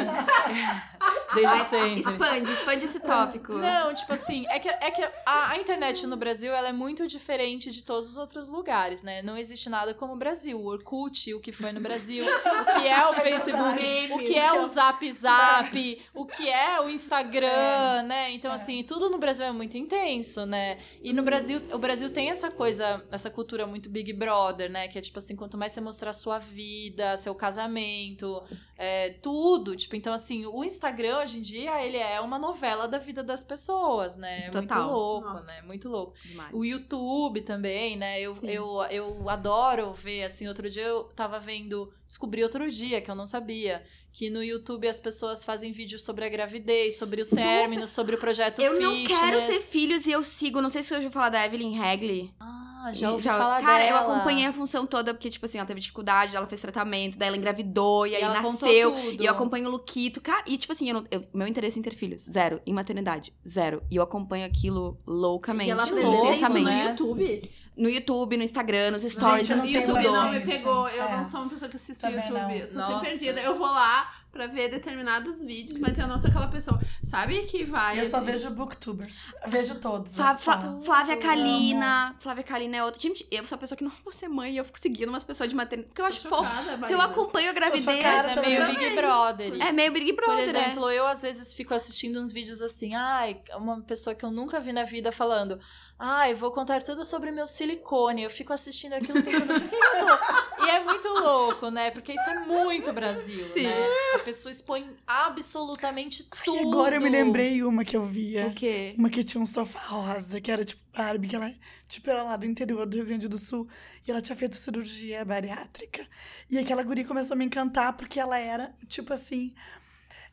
desde 1.33 1.65
sempre. 1.65 1.99
Expande, 1.99 2.51
expande 2.51 2.85
esse 2.85 2.99
tópico. 2.99 3.53
Não, 3.53 3.93
tipo 3.93 4.13
assim, 4.13 4.45
é 4.47 4.59
que, 4.59 4.69
é 4.69 4.91
que 4.91 5.01
a, 5.25 5.51
a 5.51 5.57
internet 5.57 6.05
no 6.07 6.15
Brasil 6.15 6.53
ela 6.53 6.69
é 6.69 6.71
muito 6.73 7.07
diferente 7.07 7.71
de 7.71 7.83
todos 7.83 8.09
os 8.09 8.17
outros 8.17 8.47
lugares, 8.49 9.01
né? 9.01 9.21
Não 9.21 9.37
existe 9.37 9.69
nada 9.69 9.93
como 9.93 10.13
o 10.13 10.15
Brasil. 10.15 10.59
O 10.59 10.65
Orkut, 10.65 11.33
o 11.33 11.39
que 11.39 11.51
foi 11.51 11.71
no 11.71 11.81
Brasil, 11.81 12.25
o 12.25 12.65
que 12.79 12.87
é 12.87 13.07
o 13.07 13.13
Facebook, 13.13 13.79
verdade. 13.79 14.13
o 14.13 14.19
que 14.19 14.37
é 14.37 14.53
o 14.53 14.65
Zap 14.65 15.11
Zap, 15.11 16.01
o 16.13 16.25
que 16.25 16.49
é 16.49 16.79
o 16.81 16.89
Instagram, 16.89 18.03
né? 18.03 18.31
Então, 18.31 18.51
assim, 18.51 18.83
tudo 18.83 19.09
no 19.09 19.17
Brasil 19.17 19.45
é 19.45 19.51
muito 19.51 19.77
intenso, 19.77 20.45
né? 20.45 20.77
E 21.01 21.13
no 21.13 21.23
Brasil, 21.23 21.61
o 21.71 21.77
Brasil 21.77 22.09
tem 22.09 22.29
essa 22.29 22.49
coisa, 22.49 23.03
essa 23.11 23.29
cultura 23.29 23.65
muito 23.65 23.89
Big 23.89 24.13
Brother, 24.13 24.69
né? 24.69 24.87
Que 24.87 24.97
é 24.97 25.01
tipo 25.01 25.17
assim, 25.19 25.35
quanto 25.35 25.57
mais 25.57 25.71
você 25.71 25.81
mostrar 25.81 26.11
a 26.11 26.13
sua 26.13 26.39
vida, 26.39 27.17
seu 27.17 27.35
casamento, 27.35 28.43
é, 28.77 29.11
tudo. 29.21 29.75
Tipo, 29.75 29.95
então, 29.95 30.13
assim, 30.13 30.45
o 30.45 30.63
Instagram 30.63 31.16
hoje 31.17 31.37
em 31.39 31.41
dia, 31.41 31.83
ele 31.85 31.97
é 31.97 32.19
uma 32.21 32.37
novela 32.39 32.87
da 32.87 32.97
vida 32.97 33.23
das 33.23 33.43
pessoas, 33.43 34.15
né? 34.15 34.47
É 34.47 34.51
muito 34.51 34.67
Total. 34.67 34.91
louco, 34.91 35.27
Nossa. 35.27 35.45
né? 35.45 35.61
Muito 35.63 35.89
louco. 35.89 36.13
Demais. 36.23 36.53
O 36.53 36.63
YouTube 36.65 37.41
também, 37.41 37.95
né? 37.97 38.19
Eu, 38.21 38.35
Sim. 38.35 38.49
eu, 38.49 38.81
eu 38.89 39.29
adoro 39.29 39.91
ver, 39.93 40.23
assim, 40.23 40.47
outro 40.47 40.69
dia 40.69 40.83
eu 40.83 41.03
tava 41.15 41.39
vendo, 41.39 41.91
descobri 42.07 42.43
outro 42.43 42.69
dia 42.71 43.01
que 43.01 43.09
eu 43.11 43.15
não 43.15 43.25
sabia, 43.27 43.83
que 44.11 44.29
no 44.29 44.43
YouTube 44.43 44.87
as 44.87 44.99
pessoas 44.99 45.45
fazem 45.45 45.71
vídeos 45.71 46.01
sobre 46.01 46.25
a 46.25 46.29
gravidez, 46.29 46.97
sobre 46.97 47.21
o 47.21 47.25
término, 47.25 47.85
sobre 47.87 48.15
o 48.15 48.19
projeto 48.19 48.61
Eu 48.61 48.79
não 48.79 48.95
fitness. 48.95 49.19
quero 49.19 49.45
ter 49.45 49.59
filhos 49.61 50.07
e 50.07 50.11
eu 50.11 50.23
sigo. 50.23 50.59
Não 50.61 50.69
sei 50.69 50.81
se 50.81 50.89
você 50.89 50.95
já 50.95 50.99
ouviu 50.99 51.11
falar 51.11 51.29
da 51.29 51.45
Evelyn 51.45 51.79
Hagley. 51.79 52.33
Ah, 52.39 52.66
já 52.93 53.07
E 53.07 53.11
ouvi 53.11 53.23
falar 53.23 53.61
Cara, 53.61 53.83
dela. 53.83 53.89
eu 53.89 53.97
acompanhei 54.11 54.45
a 54.45 54.53
função 54.53 54.85
toda, 54.85 55.13
porque, 55.13 55.29
tipo 55.29 55.45
assim, 55.45 55.57
ela 55.57 55.67
teve 55.67 55.79
dificuldade, 55.79 56.35
ela 56.35 56.47
fez 56.47 56.61
tratamento, 56.61 57.17
daí 57.17 57.27
ela 57.27 57.37
engravidou, 57.37 58.05
e, 58.07 58.15
aí 58.15 58.21
ela 58.21 58.35
contou 58.41 58.51
nasceu. 58.67 58.91
tudo. 58.93 59.23
E 59.23 59.25
eu 59.25 59.31
acompanho 59.31 59.67
o 59.67 59.71
Luquito. 59.71 60.19
Cara, 60.21 60.43
e 60.47 60.57
tipo 60.57 60.73
assim, 60.73 60.89
eu 60.89 60.93
não- 60.95 61.03
eu- 61.11 61.27
meu 61.33 61.47
interesse 61.47 61.79
em 61.79 61.81
ter 61.81 61.93
filhos, 61.95 62.21
zero. 62.23 62.61
Em 62.65 62.73
maternidade, 62.73 63.33
zero. 63.47 63.81
E 63.91 63.95
eu 63.95 64.03
acompanho 64.03 64.45
aquilo 64.45 64.99
loucamente. 65.05 65.69
E 65.69 65.71
ela 65.71 65.83
louco, 65.85 65.97
apresenta 65.97 66.23
isso 66.23 66.33
intensamente. 66.37 66.63
no 66.63 66.69
né? 66.71 66.89
YouTube. 66.89 67.51
No 67.77 67.87
YouTube, 67.89 68.37
no 68.37 68.43
Instagram, 68.43 68.89
nos 68.91 69.03
stories. 69.03 69.49
eu 69.51 69.55
O 69.55 69.59
não 69.59 69.65
tenho 69.67 69.79
YouTube 69.81 70.03
não 70.03 70.31
me 70.31 70.39
pegou. 70.39 70.89
Eu 70.89 71.03
É. 71.03 71.15
não 71.17 71.23
sou 71.23 71.41
uma 71.41 71.49
pessoa 71.49 71.69
que 71.69 71.75
assiste 71.75 72.01
Também 72.01 72.17
YouTube. 72.17 72.33
não. 72.41 72.51
Eu 72.51 72.67
sou 72.67 72.81
Nossa. 72.81 72.93
sempre 72.93 73.09
perdida. 73.09 73.39
Eu 73.41 73.53
vou 73.55 73.67
lá 73.67 74.09
pra 74.31 74.45
ver 74.47 74.69
determinados 74.69 75.41
vídeos, 75.41 75.77
mas 75.79 75.97
eu 75.97 76.07
não 76.07 76.17
sou 76.17 76.29
aquela 76.29 76.47
pessoa. 76.47 76.79
Sabe 77.03 77.41
que 77.43 77.63
vai. 77.63 77.99
Eu 77.99 78.09
só 78.09 78.17
assim, 78.17 78.25
vejo 78.25 78.49
booktubers. 78.51 79.15
Vejo 79.47 79.75
todos. 79.75 80.13
Flá- 80.13 80.33
né? 80.33 80.39
Flá- 80.39 80.61
Falo. 80.61 80.81
Flávia 80.83 81.13
Eu 81.13 81.19
Kalina. 81.19 82.15
Flávia 82.19 82.43
Kalina 82.43 82.77
é 82.77 82.83
outra. 82.83 82.99
Gente, 83.01 83.25
eu 83.31 83.45
sou 83.45 83.55
a 83.55 83.59
pessoa 83.59 83.77
que 83.77 83.83
não 83.83 83.91
vou 84.03 84.11
ser 84.13 84.27
mãe 84.27 84.53
e 84.53 84.57
eu 84.57 84.65
fico 84.65 84.79
seguindo 84.79 85.09
umas 85.09 85.23
pessoas 85.23 85.49
de 85.49 85.55
maternidade. 85.55 85.87
Porque 85.89 86.01
eu 86.01 86.05
acho 86.05 86.27
fofo. 86.27 86.51
eu 86.89 87.01
acompanho 87.01 87.49
a 87.49 87.53
gravidez. 87.53 87.85
chocada. 87.85 88.31
É 88.31 88.41
meio 88.41 88.59
também. 88.61 88.77
Big 88.77 88.95
Brother. 88.95 89.53
É 89.53 89.57
isso. 89.57 89.73
meio 89.73 89.91
Big 89.91 90.11
Brother. 90.13 90.35
Por 90.35 90.55
é. 90.55 90.59
exemplo, 90.61 90.91
eu 90.91 91.07
às 91.07 91.21
vezes 91.21 91.53
fico 91.53 91.73
assistindo 91.73 92.19
uns 92.21 92.31
vídeos 92.31 92.61
assim, 92.61 92.93
ai, 92.95 93.39
uma 93.55 93.81
pessoa 93.81 94.13
que 94.15 94.23
eu 94.25 94.31
nunca 94.31 94.59
vi 94.59 94.71
na 94.71 94.83
vida 94.83 95.11
falando, 95.11 95.59
ai, 95.97 96.33
vou 96.33 96.51
contar 96.51 96.83
tudo 96.83 97.03
sobre 97.05 97.31
meu 97.31 97.45
silicone. 97.47 98.23
Eu 98.23 98.29
fico 98.29 98.51
assistindo 98.53 98.93
aquilo 98.93 99.23
pensando, 99.23 99.47
por 99.61 99.69
que 99.69 99.75
eu 99.75 100.05
tô? 100.07 100.56
E 100.67 100.69
é 100.69 100.83
muito 100.83 101.07
louco, 101.07 101.69
né? 101.71 101.91
Porque 101.91 102.11
isso 102.11 102.29
é 102.29 102.39
muito 102.41 102.91
Brasil, 102.91 103.45
Sim. 103.45 103.63
né? 103.63 103.87
A 104.15 104.19
pessoa 104.19 104.51
expõe 104.51 104.89
absolutamente 105.05 106.23
E 106.23 106.43
tudo. 106.43 106.59
agora 106.73 106.95
eu 106.97 107.01
me 107.01 107.09
lembrei 107.09 107.63
uma 107.63 107.85
que 107.85 107.95
eu 107.95 108.03
via. 108.03 108.47
O 108.47 108.53
quê? 108.53 108.93
Uma 108.97 109.09
que 109.09 109.23
tinha 109.23 109.41
um 109.41 109.45
sofá 109.45 109.79
rosa, 109.79 110.41
que 110.41 110.51
era 110.51 110.65
tipo 110.65 110.81
Barbie, 110.93 111.27
que 111.29 111.35
ela, 111.35 111.53
tipo, 111.87 112.09
era 112.09 112.21
lá 112.23 112.35
do 112.35 112.45
interior 112.45 112.85
do 112.85 112.97
Rio 112.97 113.05
Grande 113.05 113.27
do 113.29 113.37
Sul. 113.37 113.67
E 114.05 114.11
ela 114.11 114.21
tinha 114.21 114.35
feito 114.35 114.55
cirurgia 114.57 115.23
bariátrica. 115.23 116.05
E 116.49 116.57
aquela 116.57 116.83
guria 116.83 117.05
começou 117.05 117.33
a 117.33 117.37
me 117.37 117.45
encantar 117.45 117.93
porque 117.95 118.19
ela 118.19 118.37
era, 118.37 118.75
tipo 118.87 119.13
assim. 119.13 119.53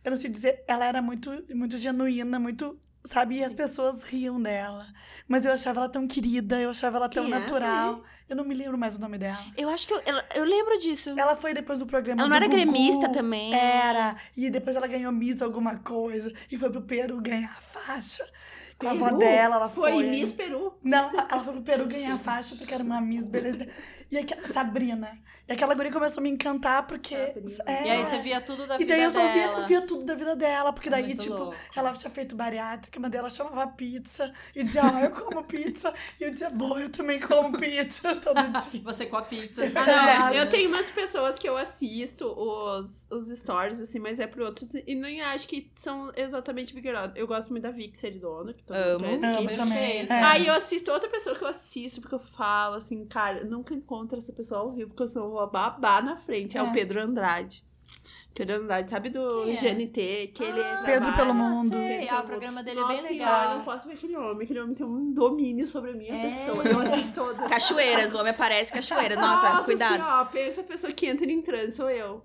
Eu 0.05 0.11
não 0.11 0.19
sei 0.19 0.29
dizer, 0.31 0.65
ela 0.67 0.85
era 0.85 1.01
muito, 1.01 1.31
muito 1.55 1.79
genuína, 1.79 2.39
muito. 2.41 2.79
Sabe? 3.11 3.37
E 3.37 3.45
as 3.45 3.53
pessoas 3.53 4.03
riam 4.03 4.41
dela. 4.41 4.87
Mas 5.29 5.45
eu 5.45 5.53
achava 5.53 5.81
ela 5.81 5.89
tão 5.89 6.07
querida, 6.07 6.61
eu 6.61 6.71
achava 6.71 6.97
ela 6.97 7.09
tão 7.09 7.29
natural. 7.29 8.03
Eu 8.29 8.37
não 8.37 8.45
me 8.45 8.55
lembro 8.55 8.79
mais 8.79 8.97
o 8.97 8.99
nome 8.99 9.19
dela. 9.19 9.45
Eu 9.57 9.69
acho 9.69 9.87
que 9.87 9.93
eu, 9.93 10.01
eu, 10.01 10.23
eu 10.35 10.45
lembro 10.45 10.79
disso. 10.79 11.15
Ela 11.17 11.37
foi 11.37 11.53
depois 11.53 11.79
do 11.79 11.87
programa. 11.87 12.23
Ela 12.23 12.29
não 12.29 12.37
era 12.37 12.47
Gugu. 12.47 12.57
gremista 12.57 13.09
também? 13.11 13.55
Era. 13.55 14.17
E 14.35 14.49
depois 14.49 14.77
ela 14.77 14.87
ganhou 14.87 15.13
Miss 15.13 15.43
alguma 15.43 15.77
coisa. 15.79 16.33
E 16.51 16.57
foi 16.57 16.71
pro 16.71 16.83
Peru 16.83 17.21
ganhar 17.21 17.51
a 17.51 17.61
faixa. 17.61 18.27
Com 18.79 18.89
a 18.89 18.93
avó 18.93 19.07
Peru? 19.07 19.19
dela, 19.19 19.57
ela 19.57 19.69
foi. 19.69 19.93
Foi 19.93 20.07
Miss 20.07 20.33
Peru. 20.33 20.73
Não, 20.83 21.11
ela 21.11 21.45
foi 21.45 21.53
pro 21.53 21.63
Peru 21.63 21.87
ganhar 21.87 22.15
a 22.15 22.19
faixa 22.19 22.57
porque 22.57 22.73
era 22.73 22.83
uma 22.83 23.01
Miss 23.01 23.27
beleza. 23.27 23.69
E 24.11 24.19
aquela, 24.19 24.49
Sabrina. 24.49 25.19
E 25.47 25.53
aquela 25.53 25.75
guria 25.75 25.93
começou 25.93 26.21
a 26.21 26.23
me 26.23 26.31
encantar 26.31 26.87
porque. 26.87 27.15
Sabrina. 27.15 27.63
É, 27.67 27.87
E 27.87 27.91
aí 27.91 28.05
você 28.05 28.19
via 28.19 28.41
tudo 28.41 28.67
da 28.67 28.77
E 28.77 28.79
vida 28.79 28.95
daí 28.95 29.03
eu 29.05 29.11
só 29.13 29.21
via, 29.21 29.33
dela. 29.49 29.67
via 29.67 29.83
tudo 29.87 30.05
da 30.05 30.15
vida 30.15 30.35
dela, 30.35 30.73
porque 30.73 30.89
daí, 30.89 31.05
Muito 31.05 31.23
tipo, 31.23 31.35
louco. 31.37 31.55
ela 31.77 31.93
tinha 31.93 32.11
feito 32.11 32.35
bariátrica, 32.35 32.99
mas 32.99 33.11
daí 33.11 33.19
ela 33.19 33.31
chamava 33.31 33.67
pizza 33.73 34.33
e 34.57 34.65
dizia, 34.65 34.83
ah, 34.85 35.03
eu 35.05 35.11
como 35.11 35.45
pizza. 35.45 35.93
E 36.19 36.25
eu 36.25 36.31
dizia, 36.31 36.49
bom, 36.49 36.79
eu 36.79 36.89
também 36.91 37.21
como 37.21 37.59
pizza 37.59 38.15
todo 38.25 38.41
dia. 38.71 38.81
Você 38.85 39.07
com 39.07 39.17
a 39.19 39.23
pizza. 39.23 39.63
Ah, 39.65 39.81
Ah, 39.81 39.87
não, 39.87 40.27
não, 40.29 40.35
eu 40.35 40.49
tenho 40.49 40.69
umas 40.71 40.89
pessoas 40.91 41.39
que 41.39 41.47
eu 41.49 41.57
assisto 41.59 42.27
os, 42.27 43.07
os 43.11 43.29
stories, 43.39 43.81
assim, 43.83 43.99
mas 43.99 44.19
é 44.21 44.27
por 44.27 44.41
outros. 44.43 44.69
E 44.87 44.95
nem 44.95 45.21
acho 45.21 45.47
que 45.47 45.71
são 45.75 46.11
exatamente 46.17 46.73
Big 46.75 46.91
Brother. 46.91 47.13
Eu 47.21 47.27
gosto 47.27 47.51
muito 47.51 47.65
da 47.65 47.71
Vic 47.71 47.99
Seridona, 47.99 48.55
que 48.55 48.63
todo 48.65 48.77
mundo 49.01 49.23
Amo. 49.25 49.47
aqui. 49.49 49.55
Também. 49.57 50.07
É. 50.09 50.23
Aí 50.23 50.47
eu 50.47 50.55
assisto 50.55 50.91
outra 50.91 51.09
pessoa 51.11 51.37
que 51.37 51.45
eu 51.45 51.49
assisto, 51.49 52.01
porque 52.01 52.15
eu 52.15 52.19
falo 52.19 52.77
assim, 52.77 53.05
cara, 53.05 53.41
eu 53.41 53.47
nunca 53.47 53.75
encontro 53.75 54.17
essa 54.17 54.33
pessoa 54.33 54.61
ao 54.61 54.73
vivo, 54.73 54.89
porque 54.89 55.03
eu 55.03 55.09
sou 55.09 55.34
uma 55.35 55.47
babá 55.47 56.01
na 56.01 56.17
frente. 56.17 56.57
É, 56.57 56.61
É. 56.61 56.63
o 56.63 56.73
Pedro 56.73 57.01
Andrade. 57.03 57.65
Pedro 58.35 58.57
Andrade, 58.57 58.91
sabe 58.91 59.11
do 59.11 59.49
é? 59.49 59.55
GNT? 59.55 60.33
Que 60.35 60.43
ele 60.43 60.61
Ah, 60.61 60.83
Pedro 60.85 61.13
pelo 61.13 61.33
mundo. 61.33 61.69
sei. 61.73 62.09
Ah, 62.09 62.19
o 62.19 62.25
programa 62.25 62.65
dele 62.65 62.81
é 62.81 62.83
Nossa 62.83 62.95
bem 62.95 63.07
senhora, 63.07 63.31
legal. 63.33 63.51
eu 63.53 63.59
não 63.59 63.65
posso 63.65 63.87
ver 63.87 63.95
aquele 63.95 64.17
homem. 64.17 64.43
Aquele 64.43 64.61
homem 64.61 64.75
tem 64.75 64.85
um 64.85 65.13
domínio 65.13 65.67
sobre 65.69 65.93
a 65.93 65.95
minha 65.95 66.13
É. 66.15 66.23
pessoa. 66.25 66.65
Eu 66.65 66.81
assisto 66.81 67.15
todas. 67.15 67.49
Cachoeiras, 67.49 68.13
o 68.13 68.19
homem 68.19 68.33
aparece 68.33 68.73
cachoeira. 68.73 69.15
Nossa, 69.15 69.63
cuidado. 69.63 70.01
Assim, 70.01 70.03
ó, 70.03 70.25
pensa 70.25 70.61
a 70.63 70.65
pessoa 70.65 70.93
que 70.93 71.07
entra 71.07 71.31
em 71.31 71.41
transe, 71.43 71.77
sou 71.77 71.89
eu. 71.89 72.25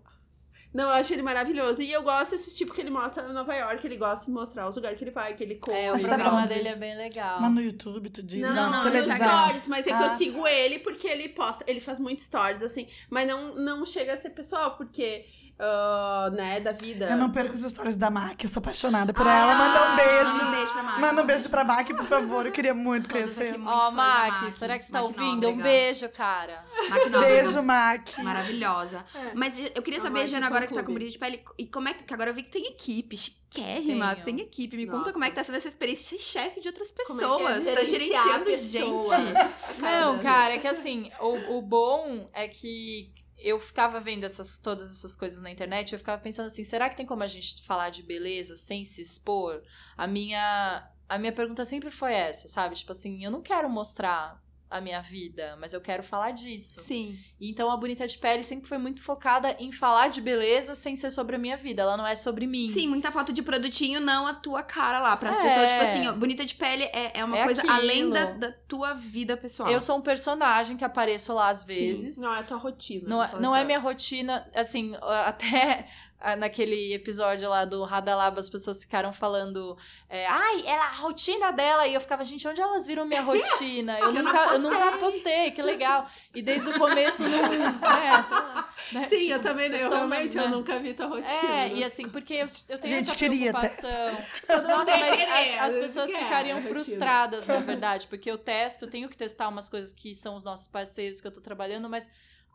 Não, 0.71 0.83
eu 0.85 0.91
acho 0.91 1.11
ele 1.13 1.23
maravilhoso. 1.23 1.81
E 1.81 1.91
eu 1.91 2.03
gosto 2.03 2.31
desse 2.31 2.55
tipo 2.55 2.73
que 2.73 2.81
ele 2.81 2.91
mostra 2.91 3.27
em 3.27 3.33
Nova 3.33 3.55
York. 3.55 3.85
Ele 3.85 3.97
gosta 3.97 4.25
de 4.25 4.31
mostrar 4.31 4.67
os 4.67 4.75
lugares 4.75 4.97
que 4.97 5.03
ele 5.03 5.11
vai, 5.11 5.33
que 5.33 5.43
ele 5.43 5.55
come. 5.55 5.77
É, 5.77 5.91
o 5.91 5.99
tá 5.99 6.07
programa 6.07 6.45
dele 6.45 6.63
disso. 6.63 6.75
é 6.75 6.77
bem 6.77 6.95
legal. 6.95 7.41
Mas 7.41 7.51
no 7.51 7.61
YouTube, 7.61 8.09
tu 8.09 8.21
diz? 8.21 8.41
Não, 8.41 8.53
não, 8.53 8.71
não, 8.71 8.83
nos 8.83 9.15
stories, 9.15 9.67
mas 9.67 9.87
é 9.87 9.89
que 9.89 10.03
Ah, 10.03 10.11
eu 10.11 10.17
sigo 10.17 10.47
ele 10.47 10.79
porque 10.79 11.07
ele 11.07 11.29
posta, 11.29 11.63
ele 11.67 11.81
faz 11.81 11.99
muito 11.99 12.21
stories, 12.21 12.61
assim, 12.61 12.87
mas 13.09 13.27
não, 13.27 13.55
não 13.55 13.85
chega 13.85 14.13
a 14.13 14.17
ser 14.17 14.29
pessoal, 14.29 14.77
porque 14.77 15.25
ah, 15.59 16.29
né, 16.31 16.59
da 16.61 16.71
vida. 16.71 17.05
Eu 17.09 17.17
não 17.17 17.29
perco 17.29 17.53
as 17.53 17.61
histórias 17.61 17.97
da 17.97 18.09
Mac, 18.09 18.41
eu 18.41 18.49
sou 18.49 18.61
apaixonada 18.61 19.13
por 19.13 19.27
ela. 19.27 19.53
Manda 19.55 19.91
um 19.91 19.95
beijo. 19.95 20.29
Manda 20.29 20.45
um 20.45 20.51
beijo 20.55 20.71
pra 20.73 20.83
Mac. 20.83 20.99
Manda 20.99 21.21
um 21.21 21.25
beijo 21.25 21.49
pra 21.49 21.63
Mac, 21.65 21.87
por 21.89 22.05
favor. 22.05 22.45
Eu 22.45 22.51
queria 22.51 22.73
muito 22.73 23.09
conhecer. 23.09 23.59
Ó, 23.65 23.85
da 23.85 23.91
Mac, 23.91 24.41
Mac. 24.43 24.51
será 24.53 24.79
que 24.79 24.85
você 24.85 24.91
tá 24.91 25.01
Mac 25.01 25.07
ouvindo? 25.09 25.47
Um 25.47 25.51
Nóbrega. 25.51 25.63
beijo, 25.63 26.09
cara. 26.09 26.63
Mac 26.89 27.05
Nóbrega. 27.09 27.19
Beijo, 27.43 27.63
Mac. 27.63 28.17
Maravilhosa. 28.19 29.05
É. 29.13 29.31
Mas 29.35 29.57
eu 29.57 29.81
queria 29.81 29.99
saber, 29.99 30.27
Jana, 30.27 30.47
agora 30.47 30.65
que 30.65 30.73
tá 30.73 30.81
com 30.81 30.93
bonita 30.93 31.11
de 31.11 31.19
pele, 31.19 31.43
e 31.57 31.65
como 31.67 31.89
é 31.89 31.93
que. 31.93 32.03
que 32.03 32.13
agora 32.13 32.29
eu 32.29 32.33
vi 32.33 32.43
que 32.43 32.51
tem 32.51 32.65
equipe, 32.67 33.17
chiquérrima, 33.17 34.13
Tenho. 34.15 34.25
tem 34.25 34.39
equipe. 34.41 34.77
Me 34.77 34.85
conta 34.85 34.97
Nossa. 34.99 35.13
como 35.13 35.25
é 35.25 35.29
que 35.29 35.35
tá 35.35 35.43
sendo 35.43 35.57
essa 35.57 35.67
experiência 35.67 36.03
de 36.17 36.23
ser 36.23 36.31
chefe 36.31 36.61
de 36.61 36.67
outras 36.69 36.89
Como 37.05 37.19
é 37.19 37.25
que 37.25 37.43
é 37.43 37.61
pessoas. 37.61 37.75
tá 37.75 37.85
gerenciando 37.85 38.45
pessoas? 38.45 39.07
gente. 39.17 39.79
Não, 39.81 40.19
cara, 40.19 40.53
é 40.53 40.57
que 40.59 40.67
assim, 40.67 41.11
o, 41.19 41.57
o 41.57 41.61
bom 41.61 42.25
é 42.33 42.47
que 42.47 43.11
eu 43.39 43.59
ficava 43.59 43.99
vendo 43.99 44.23
essas, 44.23 44.59
todas 44.59 44.91
essas 44.91 45.15
coisas 45.15 45.39
na 45.41 45.51
internet, 45.51 45.93
eu 45.93 45.99
ficava 45.99 46.21
pensando 46.21 46.47
assim, 46.47 46.63
será 46.63 46.89
que 46.89 46.97
tem 46.97 47.05
como 47.05 47.23
a 47.23 47.27
gente 47.27 47.63
falar 47.65 47.89
de 47.89 48.03
beleza 48.03 48.55
sem 48.55 48.83
se 48.83 49.01
expor? 49.01 49.63
A 49.97 50.05
minha, 50.05 50.89
a 51.07 51.17
minha 51.17 51.31
pergunta 51.31 51.63
sempre 51.65 51.89
foi 51.89 52.13
essa, 52.13 52.47
sabe? 52.47 52.75
Tipo 52.75 52.91
assim, 52.91 53.23
eu 53.23 53.31
não 53.31 53.41
quero 53.41 53.69
mostrar 53.69 54.41
a 54.69 54.79
minha 54.79 55.01
vida, 55.01 55.57
mas 55.59 55.73
eu 55.73 55.81
quero 55.81 56.03
falar 56.03 56.31
disso. 56.31 56.79
Sim. 56.81 57.17
Então 57.41 57.71
a 57.71 57.77
Bonita 57.77 58.05
de 58.07 58.17
Pele 58.17 58.43
sempre 58.43 58.67
foi 58.67 58.77
muito 58.77 59.01
focada 59.01 59.55
em 59.59 59.71
falar 59.71 60.09
de 60.09 60.21
beleza 60.21 60.75
sem 60.75 60.95
ser 60.95 61.09
sobre 61.09 61.35
a 61.35 61.39
minha 61.39 61.57
vida. 61.57 61.81
Ela 61.81 61.97
não 61.97 62.05
é 62.05 62.13
sobre 62.13 62.45
mim. 62.45 62.69
Sim, 62.69 62.87
muita 62.87 63.11
foto 63.11 63.33
de 63.33 63.41
produtinho, 63.41 63.99
não 63.99 64.27
a 64.27 64.33
tua 64.33 64.61
cara 64.61 64.99
lá. 64.99 65.17
Para 65.17 65.31
as 65.31 65.37
É. 65.37 65.41
pessoas, 65.41 65.69
tipo 65.71 65.81
assim, 65.81 66.07
ó, 66.07 66.13
bonita 66.13 66.45
de 66.45 66.53
pele 66.53 66.83
é, 66.83 67.19
é 67.19 67.25
uma 67.25 67.37
É 67.37 67.45
coisa 67.45 67.61
aquilo. 67.61 67.75
além 67.77 68.09
da, 68.11 68.25
da 68.25 68.51
tua 68.67 68.93
vida 68.93 69.35
pessoal. 69.35 69.69
Eu 69.71 69.81
sou 69.81 69.97
um 69.97 70.01
personagem 70.01 70.77
que 70.77 70.85
apareço 70.85 71.33
lá 71.33 71.49
às 71.49 71.61
Sim. 71.61 71.67
vezes. 71.67 72.17
Não 72.17 72.35
é 72.35 72.39
a 72.39 72.43
tua 72.43 72.57
rotina. 72.57 73.09
Não, 73.09 73.23
é- 73.23 73.27
fala 73.27 73.41
não 73.41 73.55
é 73.55 73.63
minha 73.63 73.79
rotina, 73.79 74.47
assim, 74.53 74.93
até 75.25 75.87
naquele 76.37 76.93
episódio 76.93 77.49
lá 77.49 77.63
do 77.63 77.83
Radalaba, 77.83 78.39
as 78.39 78.49
pessoas 78.49 78.81
ficaram 78.83 79.13
falando, 79.13 79.77
é, 80.09 80.25
ai, 80.27 80.63
ela, 80.65 80.85
a 80.85 80.91
rotina 80.91 81.51
dela, 81.51 81.87
e 81.87 81.93
eu 81.93 82.01
ficava, 82.01 82.25
gente, 82.25 82.47
onde 82.47 82.59
elas 82.59 82.85
viram 82.85 83.05
minha 83.05 83.21
rotina? 83.23 83.97
Eu, 83.99 84.07
Eu 84.07 84.13
nunca, 84.13 84.45
eu 84.53 84.59
nunca 84.59 84.97
postei, 84.97 85.51
que 85.51 85.61
legal. 85.61 86.05
E 86.35 86.41
desde 86.41 86.69
o 86.69 86.77
começo, 86.77 87.23
não, 87.23 87.45
é, 87.45 88.23
sei 88.23 88.37
lá, 88.37 88.73
né? 88.91 89.07
Sim, 89.07 89.17
Tipo, 89.17 89.31
eu 89.31 89.41
também, 89.41 89.67
eu 89.67 89.75
estão, 89.75 89.89
realmente 89.89 90.37
né? 90.37 90.43
eu 90.43 90.49
nunca 90.49 90.79
vi 90.79 90.93
tua 90.93 91.07
rotina. 91.07 91.55
É, 91.55 91.73
e 91.73 91.83
assim, 91.83 92.09
porque 92.09 92.33
eu, 92.33 92.47
eu 92.67 92.79
tenho 92.79 92.95
Gente, 92.95 93.07
essa 93.07 93.15
queria 93.15 93.53
preocupação. 93.53 94.17
Nossa, 94.67 94.97
mas 94.97 95.15
querer, 95.15 95.59
as, 95.59 95.75
as 95.75 95.75
pessoas 95.75 96.11
ficariam 96.11 96.61
frustradas, 96.61 97.45
na 97.47 97.59
verdade, 97.59 98.07
porque 98.07 98.29
eu 98.29 98.37
testo, 98.37 98.87
tenho 98.87 99.07
que 99.07 99.15
testar 99.17 99.47
umas 99.47 99.69
coisas 99.69 99.93
que 99.93 100.13
são 100.15 100.35
os 100.35 100.43
nossos 100.43 100.67
parceiros 100.67 101.21
que 101.21 101.27
eu 101.27 101.31
tô 101.31 101.41
trabalhando, 101.41 101.89
mas 101.89 102.09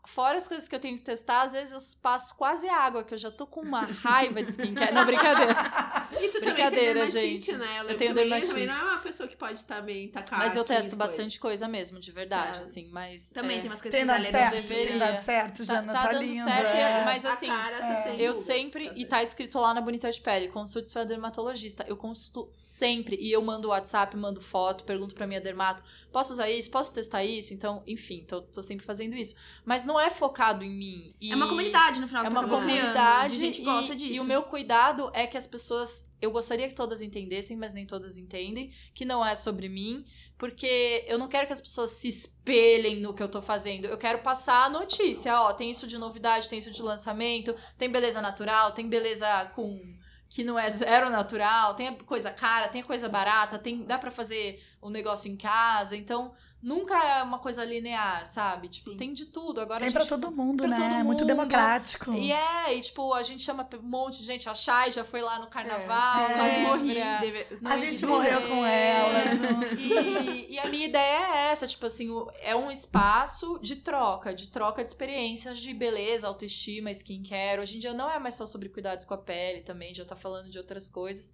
fora 0.07 0.37
as 0.37 0.47
coisas 0.47 0.67
que 0.67 0.75
eu 0.75 0.79
tenho 0.79 0.97
que 0.97 1.03
testar, 1.03 1.41
às 1.43 1.53
vezes 1.53 1.73
eu 1.73 1.79
passo 2.01 2.35
quase 2.35 2.67
água, 2.69 3.03
que 3.03 3.13
eu 3.13 3.17
já 3.17 3.31
tô 3.31 3.45
com 3.47 3.61
uma 3.61 3.81
raiva 3.81 4.41
de 4.43 4.51
skincare. 4.51 4.93
Não, 4.93 5.05
brincadeira. 5.05 5.53
E 6.21 6.29
tu 6.29 6.39
também 6.39 6.55
tem 6.69 6.69
dermatite, 6.69 7.19
gente. 7.19 7.51
né? 7.53 7.65
Eu, 7.65 7.71
Eu 7.75 7.79
também, 7.81 7.97
tenho 7.97 8.13
dermatite. 8.13 8.47
também 8.47 8.67
não 8.67 8.73
é 8.75 8.83
uma 8.83 8.97
pessoa 8.99 9.27
que 9.27 9.35
pode 9.35 9.65
também 9.65 10.07
tacar 10.07 10.39
Mas 10.39 10.55
eu 10.55 10.63
15 10.63 10.81
testo 10.81 10.95
bastante 10.95 11.39
coisa 11.39 11.67
mesmo, 11.67 11.99
de 11.99 12.11
verdade, 12.11 12.55
Tá. 12.59 12.61
assim, 12.61 12.87
mas... 12.91 13.29
Também 13.31 13.57
é, 13.57 13.61
tem 13.61 13.69
umas 13.69 13.81
coisas 13.81 13.99
Tem 13.99 14.07
que 14.07 14.13
dado 14.21 14.31
certo, 14.31 14.51
deveria. 14.53 14.87
tem 14.87 14.97
dado 14.97 15.21
certo, 15.23 15.57
Tá- 15.57 15.63
Jana. 15.73 15.93
tá 15.93 16.01
Tá, 16.03 16.11
dando 16.13 16.21
lindo. 16.23 16.45
certo, 16.45 16.75
é. 16.75 17.03
mas 17.05 17.25
A 17.25 17.33
assim, 17.33 17.47
cara 17.47 17.77
tá 17.79 18.03
sem 18.03 18.19
Eu 18.21 18.31
rugas, 18.31 18.45
sempre, 18.45 18.87
tá 18.87 18.93
e 18.95 19.05
tá 19.05 19.23
escrito 19.23 19.59
lá 19.59 19.73
na 19.73 19.81
Bonita 19.81 20.09
de 20.09 20.21
Pele, 20.21 20.47
consulte 20.47 20.89
sua 20.89 21.03
dermatologista. 21.05 21.83
Eu 21.87 21.97
consulto 21.97 22.47
sempre. 22.51 23.17
E 23.19 23.31
eu 23.31 23.41
mando 23.41 23.67
WhatsApp, 23.69 24.15
mando 24.15 24.39
foto, 24.41 24.83
pergunto 24.85 25.13
pra 25.15 25.27
minha 25.27 25.41
dermato: 25.41 25.83
posso 26.11 26.31
usar 26.33 26.49
isso? 26.49 26.69
Posso 26.71 26.93
testar 26.93 27.23
isso? 27.25 27.53
Então, 27.53 27.83
enfim, 27.85 28.23
tô, 28.27 28.41
tô 28.41 28.61
sempre 28.61 28.85
fazendo 28.85 29.15
isso. 29.15 29.35
Mas 29.65 29.83
não 29.85 29.94
é 29.99 30.09
focado 30.09 30.63
em 30.63 30.69
mim. 30.69 31.13
E 31.19 31.31
É 31.31 31.35
uma 31.35 31.47
comunidade 31.47 31.99
no 31.99 32.07
final 32.07 32.25
É 32.25 32.29
uma 32.29 32.47
comunidade. 32.47 33.33
de 33.33 33.39
gente 33.39 33.55
que 33.57 33.61
e, 33.61 33.65
gosta 33.65 33.95
disso. 33.95 34.13
E 34.13 34.19
o 34.19 34.23
meu 34.23 34.43
cuidado 34.43 35.09
é 35.13 35.25
que 35.27 35.37
as 35.37 35.47
pessoas. 35.47 36.11
Eu 36.21 36.31
gostaria 36.31 36.67
que 36.67 36.73
todas 36.75 37.01
entendessem, 37.01 37.55
mas 37.55 37.73
nem 37.73 37.85
todas 37.85 38.17
entendem, 38.17 38.71
que 38.93 39.05
não 39.05 39.25
é 39.25 39.35
sobre 39.35 39.69
mim. 39.69 40.05
Porque 40.37 41.05
eu 41.07 41.17
não 41.17 41.27
quero 41.27 41.47
que 41.47 41.53
as 41.53 41.61
pessoas 41.61 41.91
se 41.91 42.09
espelhem 42.09 42.99
no 42.99 43.13
que 43.13 43.23
eu 43.23 43.29
tô 43.29 43.41
fazendo. 43.41 43.85
Eu 43.85 43.97
quero 43.97 44.19
passar 44.19 44.65
a 44.65 44.69
notícia. 44.69 45.39
Ó, 45.41 45.53
tem 45.53 45.71
isso 45.71 45.87
de 45.87 45.97
novidade, 45.97 46.49
tem 46.49 46.59
isso 46.59 46.71
de 46.71 46.81
lançamento, 46.81 47.55
tem 47.77 47.89
beleza 47.89 48.21
natural, 48.21 48.71
tem 48.73 48.89
beleza 48.89 49.51
com. 49.55 49.81
que 50.27 50.43
não 50.43 50.59
é 50.59 50.69
zero 50.69 51.09
natural, 51.09 51.75
tem 51.75 51.87
a 51.87 51.93
coisa 51.93 52.31
cara, 52.31 52.67
tem 52.67 52.81
a 52.81 52.85
coisa 52.85 53.07
barata, 53.07 53.57
tem, 53.57 53.83
dá 53.83 53.97
pra 53.97 54.11
fazer 54.11 54.61
um 54.81 54.89
negócio 54.89 55.31
em 55.31 55.37
casa. 55.37 55.95
Então, 55.95 56.33
nunca 56.61 56.97
é 57.03 57.21
uma 57.21 57.37
coisa 57.39 57.63
linear, 57.63 58.25
sabe? 58.25 58.67
Tipo, 58.69 58.91
Sim. 58.91 58.97
tem 58.97 59.13
de 59.13 59.25
tudo. 59.27 59.61
Agora 59.61 59.79
Tem 59.79 59.89
a 59.89 59.91
pra 59.91 60.01
gente 60.01 60.09
todo 60.09 60.31
mundo, 60.31 60.59
pra 60.63 60.67
né? 60.67 60.77
todo 60.77 61.05
Muito 61.05 61.19
mundo. 61.19 61.27
democrático. 61.27 62.13
e 62.13 62.31
é, 62.31 62.75
e 62.75 62.81
tipo, 62.81 63.13
a 63.13 63.21
gente 63.23 63.43
chama 63.43 63.67
um 63.75 63.81
monte 63.87 64.17
de 64.19 64.23
gente. 64.25 64.49
A 64.49 64.53
Chay 64.55 64.91
já 64.91 65.03
foi 65.03 65.21
lá 65.21 65.37
no 65.39 65.47
carnaval. 65.47 66.27
sim. 66.27 66.33
Quase 66.33 66.55
É. 66.55 66.61
morri. 66.63 66.93
deve- 66.95 67.47
A 67.63 67.77
gente 67.77 68.01
deve- 68.01 68.05
morreu 68.07 68.41
com 68.47 68.65
ela. 68.65 69.19
E, 69.79 70.53
e 70.53 70.59
a 70.59 70.67
minha 70.67 70.85
ideia 70.87 71.35
é 71.35 71.51
essa, 71.51 71.67
tipo 71.67 71.85
assim, 71.85 72.09
é 72.41 72.55
um 72.55 72.71
espaço 72.71 73.59
de 73.61 73.75
troca, 73.77 74.33
de 74.33 74.49
troca 74.49 74.83
de 74.83 74.89
experiências 74.89 75.59
de 75.59 75.73
beleza, 75.73 76.27
autoestima, 76.27 76.89
skincare. 76.91 77.59
Hoje 77.61 77.75
em 77.75 77.79
dia 77.79 77.93
não 77.93 78.09
é 78.09 78.17
mais 78.17 78.35
só 78.35 78.45
sobre 78.45 78.69
cuidados 78.69 79.05
com 79.05 79.13
a 79.13 79.17
pele 79.17 79.61
também, 79.61 79.93
já 79.93 80.03
tá 80.05 80.15
falando 80.15 80.49
de 80.49 80.57
outras 80.57 80.89
coisas. 80.89 81.31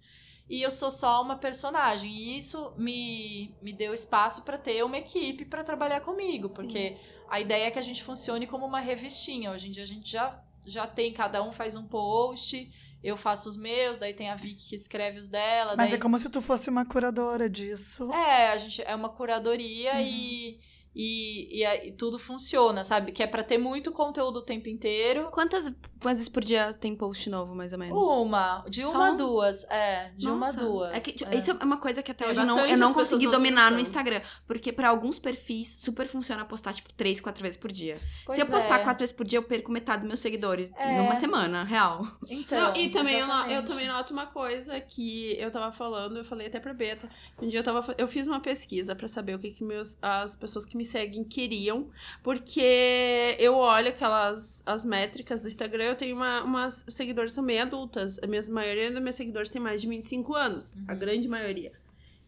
E 0.48 0.60
eu 0.60 0.70
sou 0.70 0.90
só 0.90 1.22
uma 1.22 1.36
personagem. 1.36 2.10
E 2.10 2.36
isso 2.36 2.74
me, 2.76 3.54
me 3.62 3.72
deu 3.72 3.94
espaço 3.94 4.42
pra 4.42 4.58
ter 4.58 4.84
uma 4.84 4.98
equipe 4.98 5.44
pra 5.44 5.64
trabalhar 5.64 6.00
comigo. 6.00 6.48
Porque 6.54 6.96
a 7.28 7.40
ideia 7.40 7.66
é 7.66 7.70
que 7.70 7.78
a 7.78 7.82
gente 7.82 8.02
funcione 8.02 8.46
como 8.46 8.66
uma 8.66 8.80
revistinha. 8.80 9.50
Hoje 9.50 9.68
em 9.68 9.70
dia 9.70 9.82
a 9.82 9.86
gente 9.86 10.10
já, 10.10 10.42
já 10.66 10.86
tem, 10.86 11.12
cada 11.12 11.42
um 11.42 11.50
faz 11.50 11.74
um 11.74 11.86
post, 11.86 12.70
eu 13.02 13.16
faço 13.16 13.48
os 13.48 13.56
meus, 13.56 13.98
daí 13.98 14.14
tem 14.14 14.30
a 14.30 14.34
Vicky 14.34 14.68
que 14.68 14.76
escreve 14.76 15.18
os 15.18 15.28
dela. 15.28 15.74
Mas 15.76 15.90
daí... 15.90 15.98
é 15.98 16.00
como 16.00 16.18
se 16.18 16.28
tu 16.28 16.40
fosse 16.40 16.70
uma 16.70 16.84
curadora 16.84 17.48
disso. 17.48 18.12
É, 18.12 18.48
a 18.50 18.56
gente 18.56 18.82
é 18.82 18.94
uma 18.94 19.08
curadoria 19.08 20.00
e, 20.02 20.60
e, 20.94 21.62
e, 21.62 21.88
e 21.88 21.92
tudo 21.92 22.18
funciona, 22.18 22.84
sabe? 22.84 23.12
Que 23.12 23.22
é 23.22 23.26
pra 23.26 23.42
ter 23.42 23.58
muito 23.58 23.92
conteúdo 23.92 24.38
o 24.38 24.42
tempo 24.42 24.68
inteiro. 24.68 25.28
Quantas 25.30 25.72
vezes 26.02 26.28
por 26.28 26.44
dia 26.44 26.74
tem 26.74 26.94
post 26.96 27.28
novo, 27.30 27.54
mais 27.54 27.72
ou 27.72 27.78
menos? 27.78 27.96
Uma, 28.06 28.64
de 28.68 28.82
Só 28.82 28.90
uma 28.90 29.08
a 29.08 29.12
duas, 29.12 29.64
é, 29.64 30.12
de 30.16 30.28
uma 30.28 30.48
a 30.48 30.52
Nossa. 30.52 30.60
duas. 30.64 30.94
É 30.94 31.00
que, 31.00 31.12
tipo, 31.12 31.32
é. 31.32 31.36
Isso 31.36 31.50
é 31.50 31.64
uma 31.64 31.76
coisa 31.76 32.02
que 32.02 32.10
até 32.10 32.24
É 32.24 32.28
hoje 32.28 32.40
eu 32.40 32.46
não, 32.46 32.58
eu 32.66 32.78
não 32.78 32.92
consegui 32.92 33.26
dominar 33.28 33.70
no. 33.70 33.82
Instagram. 33.82 34.20
Porque 34.46 34.72
pra 34.72 34.88
alguns 34.88 35.18
perfis, 35.18 35.80
super 35.80 36.06
funciona 36.06 36.44
postar, 36.44 36.72
tipo, 36.72 36.92
três, 36.92 37.20
quatro 37.20 37.42
vezes 37.42 37.58
por 37.58 37.70
dia. 37.70 37.98
Pois 38.24 38.36
Se 38.36 38.42
eu 38.42 38.46
postar 38.46 38.80
é. 38.80 38.82
quatro 38.82 39.00
vezes 39.00 39.14
por 39.14 39.26
dia, 39.26 39.38
eu 39.38 39.42
perco 39.42 39.70
metade 39.70 40.02
dos 40.02 40.08
meus 40.08 40.20
seguidores. 40.20 40.72
É. 40.76 40.96
Numa 40.98 41.16
semana, 41.16 41.64
real. 41.64 42.06
Então, 42.28 42.68
Não, 42.68 42.76
e 42.76 42.88
também 42.90 43.18
eu, 43.18 43.26
eu 43.26 43.64
também 43.64 43.88
noto 43.88 44.12
uma 44.12 44.26
coisa 44.26 44.80
que 44.80 45.36
eu 45.38 45.50
tava 45.50 45.72
falando, 45.72 46.16
eu 46.18 46.24
falei 46.24 46.46
até 46.46 46.60
pra 46.60 46.72
Beta. 46.72 47.08
Um 47.40 47.48
dia 47.48 47.60
eu 47.60 47.64
tava 47.64 47.82
eu 47.98 48.06
fiz 48.06 48.26
uma 48.26 48.40
pesquisa 48.40 48.94
pra 48.94 49.08
saber 49.08 49.34
o 49.34 49.38
que, 49.38 49.50
que 49.50 49.64
meus, 49.64 49.98
as 50.00 50.36
pessoas 50.36 50.64
que 50.64 50.76
me 50.76 50.81
seguem 50.84 51.24
queriam, 51.24 51.90
porque 52.22 53.36
eu 53.38 53.56
olho 53.56 53.88
aquelas 53.88 54.62
as 54.66 54.84
métricas 54.84 55.42
do 55.42 55.48
Instagram, 55.48 55.84
eu 55.84 55.96
tenho 55.96 56.16
uma, 56.16 56.42
umas 56.42 56.84
seguidores 56.88 57.34
também 57.34 57.60
adultas. 57.60 58.18
A 58.22 58.26
minha 58.26 58.42
maioria 58.50 58.90
dos 58.90 59.02
meus 59.02 59.16
seguidores 59.16 59.50
tem 59.50 59.60
mais 59.60 59.80
de 59.80 59.88
25 59.88 60.34
anos, 60.34 60.74
a 60.86 60.94
grande 60.94 61.28
maioria. 61.28 61.72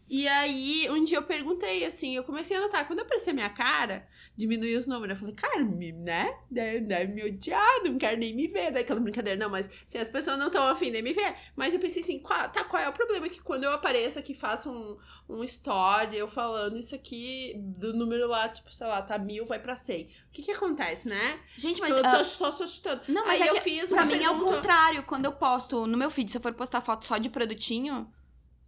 E 0.07 0.27
aí, 0.27 0.87
um 0.91 1.03
dia 1.03 1.17
eu 1.17 1.23
perguntei 1.23 1.83
assim, 1.83 2.15
eu 2.15 2.23
comecei 2.23 2.55
a 2.55 2.61
notar, 2.61 2.85
quando 2.85 2.99
aparecia 2.99 3.31
a 3.31 3.33
minha 3.33 3.49
cara, 3.49 4.07
diminuiu 4.35 4.77
os 4.77 4.85
números. 4.85 5.15
Eu 5.15 5.19
falei, 5.19 5.33
cara, 5.35 5.63
me- 5.63 5.91
né? 5.91 6.37
Deve, 6.49 6.81
deve 6.81 7.13
me 7.13 7.23
odiar, 7.25 7.83
não 7.83 7.97
quero 7.97 8.17
nem 8.19 8.33
me 8.35 8.47
ver. 8.47 8.71
Daquela 8.71 8.99
brincadeira, 8.99 9.39
não, 9.39 9.49
mas 9.49 9.67
se 9.85 9.97
as 9.97 10.07
pessoas 10.07 10.37
não 10.37 10.47
estão 10.47 10.67
afim 10.67 10.91
de 10.91 11.01
me 11.01 11.11
ver. 11.11 11.35
Mas 11.55 11.73
eu 11.73 11.79
pensei 11.79 12.03
assim, 12.03 12.19
qual, 12.19 12.47
tá, 12.49 12.63
qual 12.63 12.81
é 12.83 12.87
o 12.87 12.93
problema? 12.93 13.27
Que 13.27 13.41
quando 13.41 13.63
eu 13.63 13.71
apareço 13.71 14.19
aqui, 14.19 14.35
faço 14.35 14.69
um, 14.71 14.97
um 15.27 15.43
story, 15.43 16.17
eu 16.17 16.27
falando 16.27 16.77
isso 16.77 16.93
aqui, 16.93 17.53
do 17.57 17.91
número 17.93 18.27
lá, 18.27 18.47
tipo, 18.47 18.71
sei 18.71 18.85
lá, 18.85 19.01
tá 19.01 19.17
mil, 19.17 19.43
vai 19.45 19.57
pra 19.59 19.75
100. 19.75 20.03
O 20.03 20.07
que 20.31 20.43
que 20.43 20.51
acontece, 20.51 21.07
né? 21.07 21.39
Gente, 21.57 21.81
mas. 21.81 21.95
tô, 21.95 22.05
ah, 22.05 22.17
tô 22.17 22.23
só 22.23 22.51
só 22.51 22.67
chutando. 22.67 23.01
Não, 23.07 23.25
mas 23.25 23.41
Aí 23.41 23.47
é 23.47 23.51
eu 23.51 23.55
que 23.55 23.61
fiz 23.61 23.89
pra 23.89 24.05
mim 24.05 24.21
é 24.23 24.29
o 24.29 24.37
contrário. 24.39 25.01
Quando 25.03 25.25
eu 25.25 25.33
posto 25.33 25.87
no 25.87 25.97
meu 25.97 26.11
feed, 26.11 26.29
se 26.29 26.37
eu 26.37 26.41
for 26.41 26.53
postar 26.53 26.81
foto 26.81 27.05
só 27.05 27.17
de 27.17 27.29
produtinho, 27.29 28.07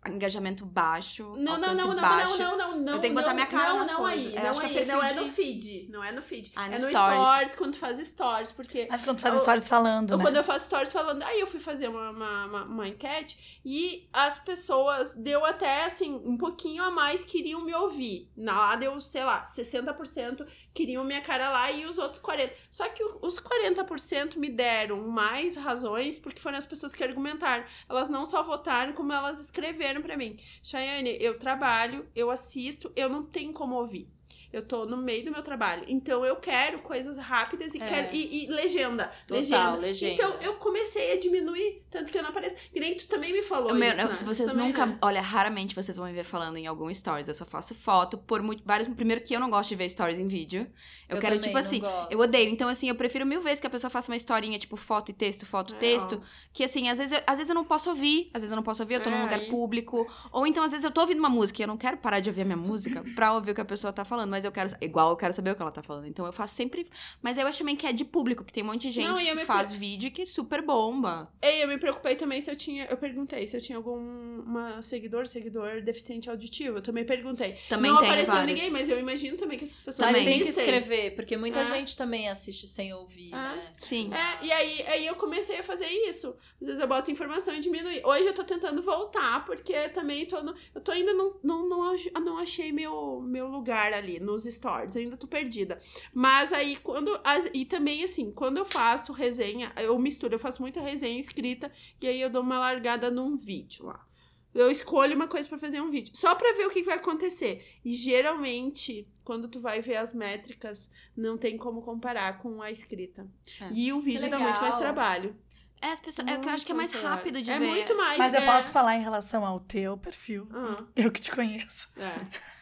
engajamento 0.10 0.66
baixo. 0.66 1.24
Não, 1.38 1.58
não, 1.58 1.74
não, 1.76 1.88
não, 1.94 1.96
baixo. 1.96 2.38
não, 2.38 2.58
não, 2.58 2.72
não, 2.72 2.78
não. 2.80 2.94
Eu 2.94 3.00
tenho 3.00 3.14
que 3.16 3.20
botar 3.22 3.30
não, 3.30 3.36
minha 3.36 3.48
cara 3.48 3.70
não, 3.70 3.80
nas 3.80 3.88
não 3.92 3.98
coisas. 3.98 4.26
aí, 4.28 4.36
Eu 4.36 4.42
não 4.44 4.50
acho 4.52 4.60
que 4.60 4.66
é 4.66 4.80
aí, 4.80 4.86
não 4.86 5.04
é 5.04 5.14
no 5.14 5.28
feed, 5.28 5.88
não 5.90 6.04
é 6.04 6.12
no 6.12 6.22
feed. 6.22 6.52
Ah, 6.56 6.66
é 6.68 6.70
no 6.80 6.86
no 6.86 6.90
stories. 6.90 7.22
stories, 7.28 7.56
quando 7.56 7.72
tu 7.74 7.78
faz 7.80 8.08
stories, 8.08 8.52
porque 8.52 8.88
Mas 8.90 9.02
quando 9.02 9.18
tu 9.18 9.22
faz 9.22 9.36
Eu- 9.36 9.42
stories 9.42 9.68
falando, 9.68 10.12
Eu, 10.12 10.18
né? 10.18 10.24
Quando 10.24 10.36
eu 10.36 10.44
faço 10.44 10.66
stories 10.66 10.92
falando, 10.92 11.24
aí 11.24 11.40
eu 11.40 11.48
fui 11.48 11.60
fazer 11.60 11.88
uma, 11.88 12.10
uma, 12.12 12.46
uma, 12.46 12.64
uma 12.64 12.88
enquete 12.88 13.60
e 13.66 14.08
as 14.14 14.38
pessoas 14.40 15.16
deu 15.16 15.46
até 15.46 15.86
assim, 15.86 16.14
um 16.26 16.38
pouquinho 16.38 16.84
a 16.84 16.92
mais 16.92 17.24
queriam 17.24 17.62
me 17.64 17.74
ouvir. 17.74 18.32
Na 18.36 18.54
lá 18.58 18.76
deu, 18.76 19.00
sei 19.02 19.24
lá, 19.24 19.44
60% 19.44 20.46
queriam 20.74 21.04
minha 21.04 21.22
cara 21.22 21.50
lá 21.50 21.72
e 21.72 21.86
os 21.86 21.98
outros 21.98 22.22
40%. 22.22 22.52
Só 22.72 22.88
que 22.90 23.04
os 23.22 23.40
40% 23.40 24.38
me 24.38 24.50
deram 24.50 25.08
mais 25.08 25.56
razões 25.56 26.18
porque 26.18 26.40
foram 26.40 26.58
as 26.58 26.66
pessoas 26.66 26.94
que 26.96 27.04
argumentaram. 27.04 27.64
Elas 27.90 28.10
não 28.10 28.26
só 28.26 28.42
votaram, 28.44 28.94
como 28.94 29.12
elas 29.14 29.40
escreveram 29.40 29.97
pra 30.02 30.18
mim. 30.18 30.38
Chayane, 30.64 31.18
eu 31.20 31.38
trabalho, 31.38 32.08
eu 32.16 32.30
assisto, 32.32 32.92
eu 32.96 33.10
não 33.10 33.26
tenho 33.26 33.54
como 33.54 33.76
ouvir. 33.76 34.10
Eu 34.58 34.66
tô 34.66 34.86
no 34.86 34.98
meio 34.98 35.24
do 35.26 35.32
meu 35.32 35.42
trabalho. 35.44 35.84
Então 35.88 36.26
eu 36.26 36.36
quero 36.36 36.82
coisas 36.82 37.18
rápidas 37.18 37.76
e 37.76 37.82
É. 37.82 37.86
quero. 37.86 38.16
E, 38.16 38.46
e 38.46 38.48
legenda. 38.48 39.12
Total, 39.28 39.40
legenda. 39.42 39.72
legenda. 39.78 40.14
Então 40.14 40.34
eu 40.42 40.56
comecei 40.56 41.14
a 41.14 41.20
diminuir, 41.20 41.82
tanto 41.90 42.12
que 42.12 42.18
eu 42.18 42.22
não 42.24 42.30
apareço. 42.30 42.58
E 42.74 42.80
nem 42.80 42.96
tu 42.96 43.08
também 43.08 43.32
me 43.34 43.42
falou. 43.42 43.72
O 43.72 43.76
meu- 43.76 43.90
isso, 43.90 43.98
né? 44.08 44.16
se 44.16 44.26
vocês 44.26 44.50
também, 44.50 44.68
nunca. 44.68 44.86
né? 44.86 44.98
Olha, 45.02 45.22
raramente 45.22 45.74
vocês 45.76 45.96
vão 45.98 46.08
me 46.08 46.14
ver 46.14 46.24
falando 46.24 46.58
em 46.58 46.68
algum 46.68 46.94
stories. 46.94 47.28
Eu 47.28 47.34
só 47.36 47.46
faço 47.46 47.74
foto 47.76 48.18
por 48.18 48.42
muito, 48.42 48.64
vários. 48.66 48.88
Primeiro 48.88 49.22
que 49.24 49.34
eu 49.36 49.40
não 49.40 49.50
gosto 49.50 49.70
de 49.70 49.76
ver 49.76 49.90
stories 49.90 50.20
em 50.20 50.28
vídeo. 50.28 50.68
Eu, 51.10 51.20
quero, 51.20 51.36
também 51.36 51.40
tipo 51.40 51.54
não 51.54 51.60
assim. 51.66 51.80
gosto. 51.80 52.12
Eu 52.12 52.20
odeio. 52.20 52.50
Então, 52.50 52.68
assim, 52.68 52.90
eu 52.90 52.96
prefiro 52.96 53.26
mil 53.26 53.40
vezes 53.42 53.60
que 53.60 53.68
a 53.68 53.70
pessoa 53.70 53.90
faça 53.90 54.12
uma 54.12 54.18
historinha, 54.18 54.58
tipo, 54.60 54.76
foto 54.76 55.10
e 55.10 55.14
texto, 55.14 55.46
foto 55.46 55.74
e 55.74 55.78
É, 55.78 55.80
texto. 55.80 56.22
Que 56.52 56.64
assim, 56.64 56.90
às 56.90 56.98
vezes, 56.98 57.14
eu, 57.14 57.24
às 57.26 57.38
vezes 57.38 57.50
eu 57.50 57.56
não 57.56 57.64
posso 57.64 57.90
ouvir. 57.90 58.30
Às 58.34 58.42
vezes 58.42 58.52
eu 58.52 58.56
não 58.56 58.64
posso 58.64 58.82
ouvir, 58.84 58.96
eu 58.96 59.02
tô 59.04 59.10
num 59.10 59.18
É, 59.18 59.22
lugar 59.24 59.40
aí- 59.40 59.50
público. 59.50 60.06
Ou 60.32 60.46
então, 60.46 60.64
às 60.64 60.72
vezes, 60.72 60.84
eu 60.84 60.92
tô 60.92 61.02
ouvindo 61.02 61.20
uma 61.20 61.30
música 61.30 61.62
e 61.62 61.64
eu 61.64 61.68
não 61.68 61.78
quero 61.78 61.98
parar 61.98 62.20
de 62.20 62.30
ouvir 62.30 62.42
a 62.42 62.46
minha 62.46 62.58
música 62.58 63.04
pra 63.16 63.34
ouvir 63.34 63.52
o 63.52 63.56
que 63.56 63.62
a 63.62 63.66
pessoa 63.66 63.94
tá 63.94 64.04
falando. 64.04 64.30
Mas 64.30 64.44
eu 64.48 64.52
quero. 64.52 64.70
Igual 64.82 65.12
eu 65.12 65.16
quero 65.18 65.34
saber 65.34 65.52
o 65.52 65.56
que 65.56 65.62
ela 65.62 65.72
tá 65.72 65.84
falando. 65.84 66.08
Então 66.08 66.26
eu 66.26 66.34
faço 66.34 66.56
sempre. 66.56 66.88
Mas 67.22 67.38
eu 67.38 67.46
acho 67.48 67.60
também 67.60 67.76
que 67.76 67.86
é 67.86 67.94
de 67.94 68.06
público, 68.06 68.44
que 68.44 68.52
tem 68.54 68.64
um 68.64 68.68
monte 68.68 68.84
de 68.84 68.92
gente 68.92 69.08
Não, 69.08 69.20
e 69.20 69.26
que 69.26 69.46
faz 69.46 69.72
vídeo 69.74 70.12
que 70.12 70.26
super 70.26 70.62
bomba. 70.62 71.32
Ei, 71.42 71.64
eu 71.64 71.68
me 71.68 71.78
preocupei 71.78 72.16
também 72.16 72.42
se 72.42 72.50
eu 72.50 72.56
tinha. 72.56 72.86
Eu 72.86 72.98
perguntei 72.98 73.46
se 73.48 73.56
eu 73.58 73.62
tinha 73.62 73.78
algum 73.78 74.42
seguidor, 74.82 75.28
seguidor 75.28 75.82
deficiente 75.82 76.30
auditivo. 76.30 76.78
Eu 76.78 76.82
também 76.82 77.06
perguntei. 77.06 77.58
Também 77.70 77.92
não 77.92 78.00
tem 78.00 78.08
apareceu 78.08 78.34
vários. 78.34 78.54
ninguém, 78.54 78.70
mas 78.72 78.90
eu 78.90 79.00
imagino 79.00 79.38
também 79.38 79.58
que 79.58 79.64
essas 79.64 79.80
pessoas 79.80 80.08
Também. 80.08 80.26
Tem 80.26 80.42
que 80.42 80.50
escrever, 80.50 81.16
porque 81.16 81.38
muita 81.38 81.60
É. 81.62 81.66
gente 81.66 81.96
também 81.96 82.30
assiste 82.30 82.68
sem 82.68 82.94
ouvir, 82.94 83.30
É. 83.30 83.36
né? 83.36 83.62
Sim. 83.76 84.12
É, 84.14 84.46
e 84.46 84.52
aí, 84.52 84.86
aí 84.88 85.08
eu 85.08 85.16
comecei 85.16 85.60
a 85.60 85.64
fazer 85.64 85.88
isso. 85.88 86.36
Às 86.62 86.68
vezes 86.68 86.82
eu 86.82 86.88
boto 86.88 87.12
informação 87.12 87.54
e 87.56 87.60
diminuir. 87.60 88.02
Hoje 88.06 88.26
eu 88.26 88.34
tô 88.34 88.44
tentando 88.44 88.82
voltar, 88.82 89.46
porque 89.46 89.90
também 89.90 90.26
tô 90.26 90.42
no, 90.42 90.56
eu 90.74 90.82
tô 90.82 90.92
ainda 90.92 91.14
não, 91.14 91.36
não, 91.44 91.68
não, 91.68 91.96
não 92.24 92.38
achei 92.38 92.72
meu, 92.72 93.22
meu 93.22 93.48
lugar 93.48 93.94
ali 93.94 94.20
nos 94.28 94.44
stories. 94.44 94.96
Ainda 94.98 95.16
tô 95.18 95.26
perdida. 95.28 95.80
Mas 96.14 96.52
aí 96.54 96.76
quando. 96.78 97.20
as- 97.24 97.50
e 97.54 97.66
também 97.66 98.04
assim, 98.04 98.32
quando 98.32 98.58
eu 98.58 98.66
faço 98.66 99.12
resenha, 99.14 99.72
eu 99.78 99.98
misturo, 99.98 100.36
eu 100.36 100.40
faço 100.40 100.62
muita 100.62 100.82
resenha 100.82 101.20
escrita 101.20 101.72
e 102.02 102.08
aí 102.08 102.22
eu 102.22 102.30
dou 102.30 102.42
uma 102.44 102.60
largada 102.60 103.10
num 103.10 103.36
vídeo 103.36 103.86
lá. 103.86 104.06
Eu 104.54 104.72
escolho 104.72 105.16
uma 105.16 105.28
coisa 105.28 105.48
pra 105.48 105.58
fazer 105.58 105.80
um 105.82 105.90
vídeo, 105.92 106.16
só 106.16 106.34
pra 106.34 106.54
ver 106.54 106.66
o 106.66 106.70
que 106.72 106.82
vai 106.82 106.96
acontecer. 106.96 107.64
E 107.86 107.94
geralmente, 107.94 109.08
quando 109.24 109.48
tu 109.48 109.60
vai 109.60 109.82
ver 109.82 109.98
as 109.98 110.14
métricas, 110.16 110.90
não 111.16 111.38
tem 111.38 111.58
como 111.58 111.82
comparar 111.84 112.40
com 112.40 112.62
a 112.62 112.72
escrita. 112.72 113.28
É. 113.62 113.70
E 113.72 113.94
o 113.94 114.00
vídeo 114.00 114.30
dá 114.30 114.40
muito 114.40 114.60
mais 114.62 114.76
trabalho. 114.76 115.36
É, 115.80 115.92
as 115.92 116.00
pessoas, 116.00 116.28
é 116.28 116.38
que 116.40 116.48
eu 116.48 116.52
acho 116.52 116.66
que 116.66 116.72
é 116.72 116.76
mais 116.76 116.92
rápido 116.92 117.40
de 117.40 117.52
é 117.52 117.60
ver. 117.60 117.68
muito 117.68 117.96
mais. 117.96 118.18
Mas 118.18 118.34
eu 118.34 118.40
é. 118.42 118.46
posso 118.46 118.70
falar 118.70 118.96
em 118.96 119.02
relação 119.04 119.46
ao 119.46 119.60
teu 119.60 119.96
perfil. 119.96 120.48
Ah, 120.52 120.84
Eu 120.96 121.12
que 121.12 121.22
te 121.22 121.30
conheço. 121.32 121.88
é. 121.96 122.57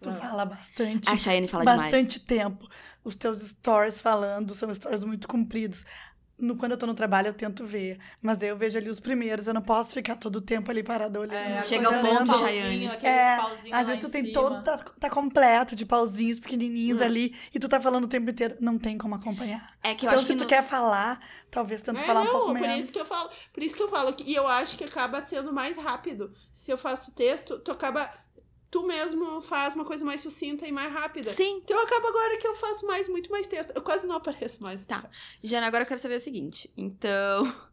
Tu 0.00 0.08
Ah. 0.08 0.12
fala 0.12 0.44
bastante. 0.44 1.08
A 1.10 1.16
Cheyenne 1.16 1.46
fala 1.48 1.64
demais. 1.64 1.82
bastante 1.82 2.20
tempo. 2.20 2.68
Os 3.04 3.14
teus 3.14 3.40
stories 3.42 4.00
falando 4.00 4.54
são 4.54 4.74
stories 4.74 5.04
muito 5.04 5.28
compridos. 5.28 5.84
No, 6.38 6.56
quando 6.56 6.72
eu 6.72 6.78
tô 6.78 6.86
no 6.86 6.94
trabalho, 6.94 7.26
eu 7.28 7.34
tento 7.34 7.66
ver. 7.66 7.98
Mas 8.22 8.38
daí 8.38 8.48
eu 8.48 8.56
vejo 8.56 8.78
ali 8.78 8.88
os 8.88 8.98
primeiros. 8.98 9.46
Eu 9.46 9.52
não 9.52 9.60
posso 9.60 9.92
ficar 9.92 10.16
todo 10.16 10.36
o 10.36 10.40
tempo 10.40 10.70
ali 10.70 10.82
parado 10.82 11.20
olhando. 11.20 11.34
É, 11.34 11.62
Chega 11.62 11.86
ao 11.86 12.00
ponto, 12.00 12.24
pauzinho, 12.24 12.38
Chayane. 12.48 12.86
aqueles 12.88 13.14
É, 13.14 13.36
pauzinhos 13.36 13.78
Às 13.78 13.86
vezes 13.86 14.00
tu 14.02 14.06
em 14.06 14.10
tem 14.10 14.22
cima. 14.24 14.34
todo, 14.40 14.62
tá, 14.64 14.78
tá 14.78 15.10
completo 15.10 15.76
de 15.76 15.84
pauzinhos 15.84 16.40
pequenininhos 16.40 17.02
Hum. 17.02 17.04
ali. 17.04 17.36
E 17.54 17.58
tu 17.58 17.68
tá 17.68 17.78
falando 17.78 18.04
o 18.04 18.08
tempo 18.08 18.30
inteiro. 18.30 18.56
Não 18.58 18.78
tem 18.78 18.96
como 18.96 19.14
acompanhar. 19.16 19.74
É 19.82 19.94
que 19.94 20.06
eu 20.06 20.08
então, 20.08 20.18
acho 20.18 20.26
se 20.26 20.32
que 20.32 20.38
tu 20.38 20.44
no- 20.44 20.48
quer 20.48 20.62
falar, 20.62 21.20
talvez 21.50 21.82
tenta 21.82 22.00
É, 22.00 22.04
falar 22.04 22.22
um 22.22 22.24
não, 22.24 22.32
pouco 22.32 22.46
por 22.46 22.60
menos. 22.60 22.84
isso 22.84 22.92
que 22.94 23.00
eu 23.00 23.04
falo, 23.04 23.28
por 23.52 23.62
isso 23.62 23.76
que 23.76 23.82
eu 23.82 23.88
falo 23.88 24.14
que 24.14 24.24
e 24.24 24.34
eu 24.34 24.48
acho 24.48 24.78
que 24.78 24.84
acaba 24.84 25.20
sendo 25.20 25.52
mais 25.52 25.76
rápido. 25.76 26.32
Se 26.54 26.70
eu 26.70 26.78
faço 26.78 27.14
texto, 27.14 27.58
tu 27.58 27.70
acaba 27.70 28.10
tu 28.70 28.82
mesmo 28.86 29.40
faz 29.40 29.74
uma 29.74 29.84
coisa 29.84 30.04
mais 30.04 30.20
sucinta 30.20 30.66
e 30.66 30.72
mais 30.72 30.92
rápida. 30.92 31.30
Sim. 31.30 31.60
Então 31.64 31.78
acaba 31.80 32.08
agora 32.08 32.38
que 32.38 32.46
eu 32.46 32.54
faço 32.54 32.86
mais 32.86 33.08
muito 33.08 33.30
mais 33.30 33.46
texto. 33.46 33.72
Eu 33.74 33.82
quase 33.82 34.06
não 34.06 34.16
apareço 34.16 34.62
mais. 34.62 34.86
Tá. 34.86 35.08
Jana, 35.42 35.66
agora 35.66 35.82
eu 35.82 35.88
quero 35.88 36.00
saber 36.00 36.16
o 36.16 36.20
seguinte. 36.20 36.70
Então, 36.76 37.52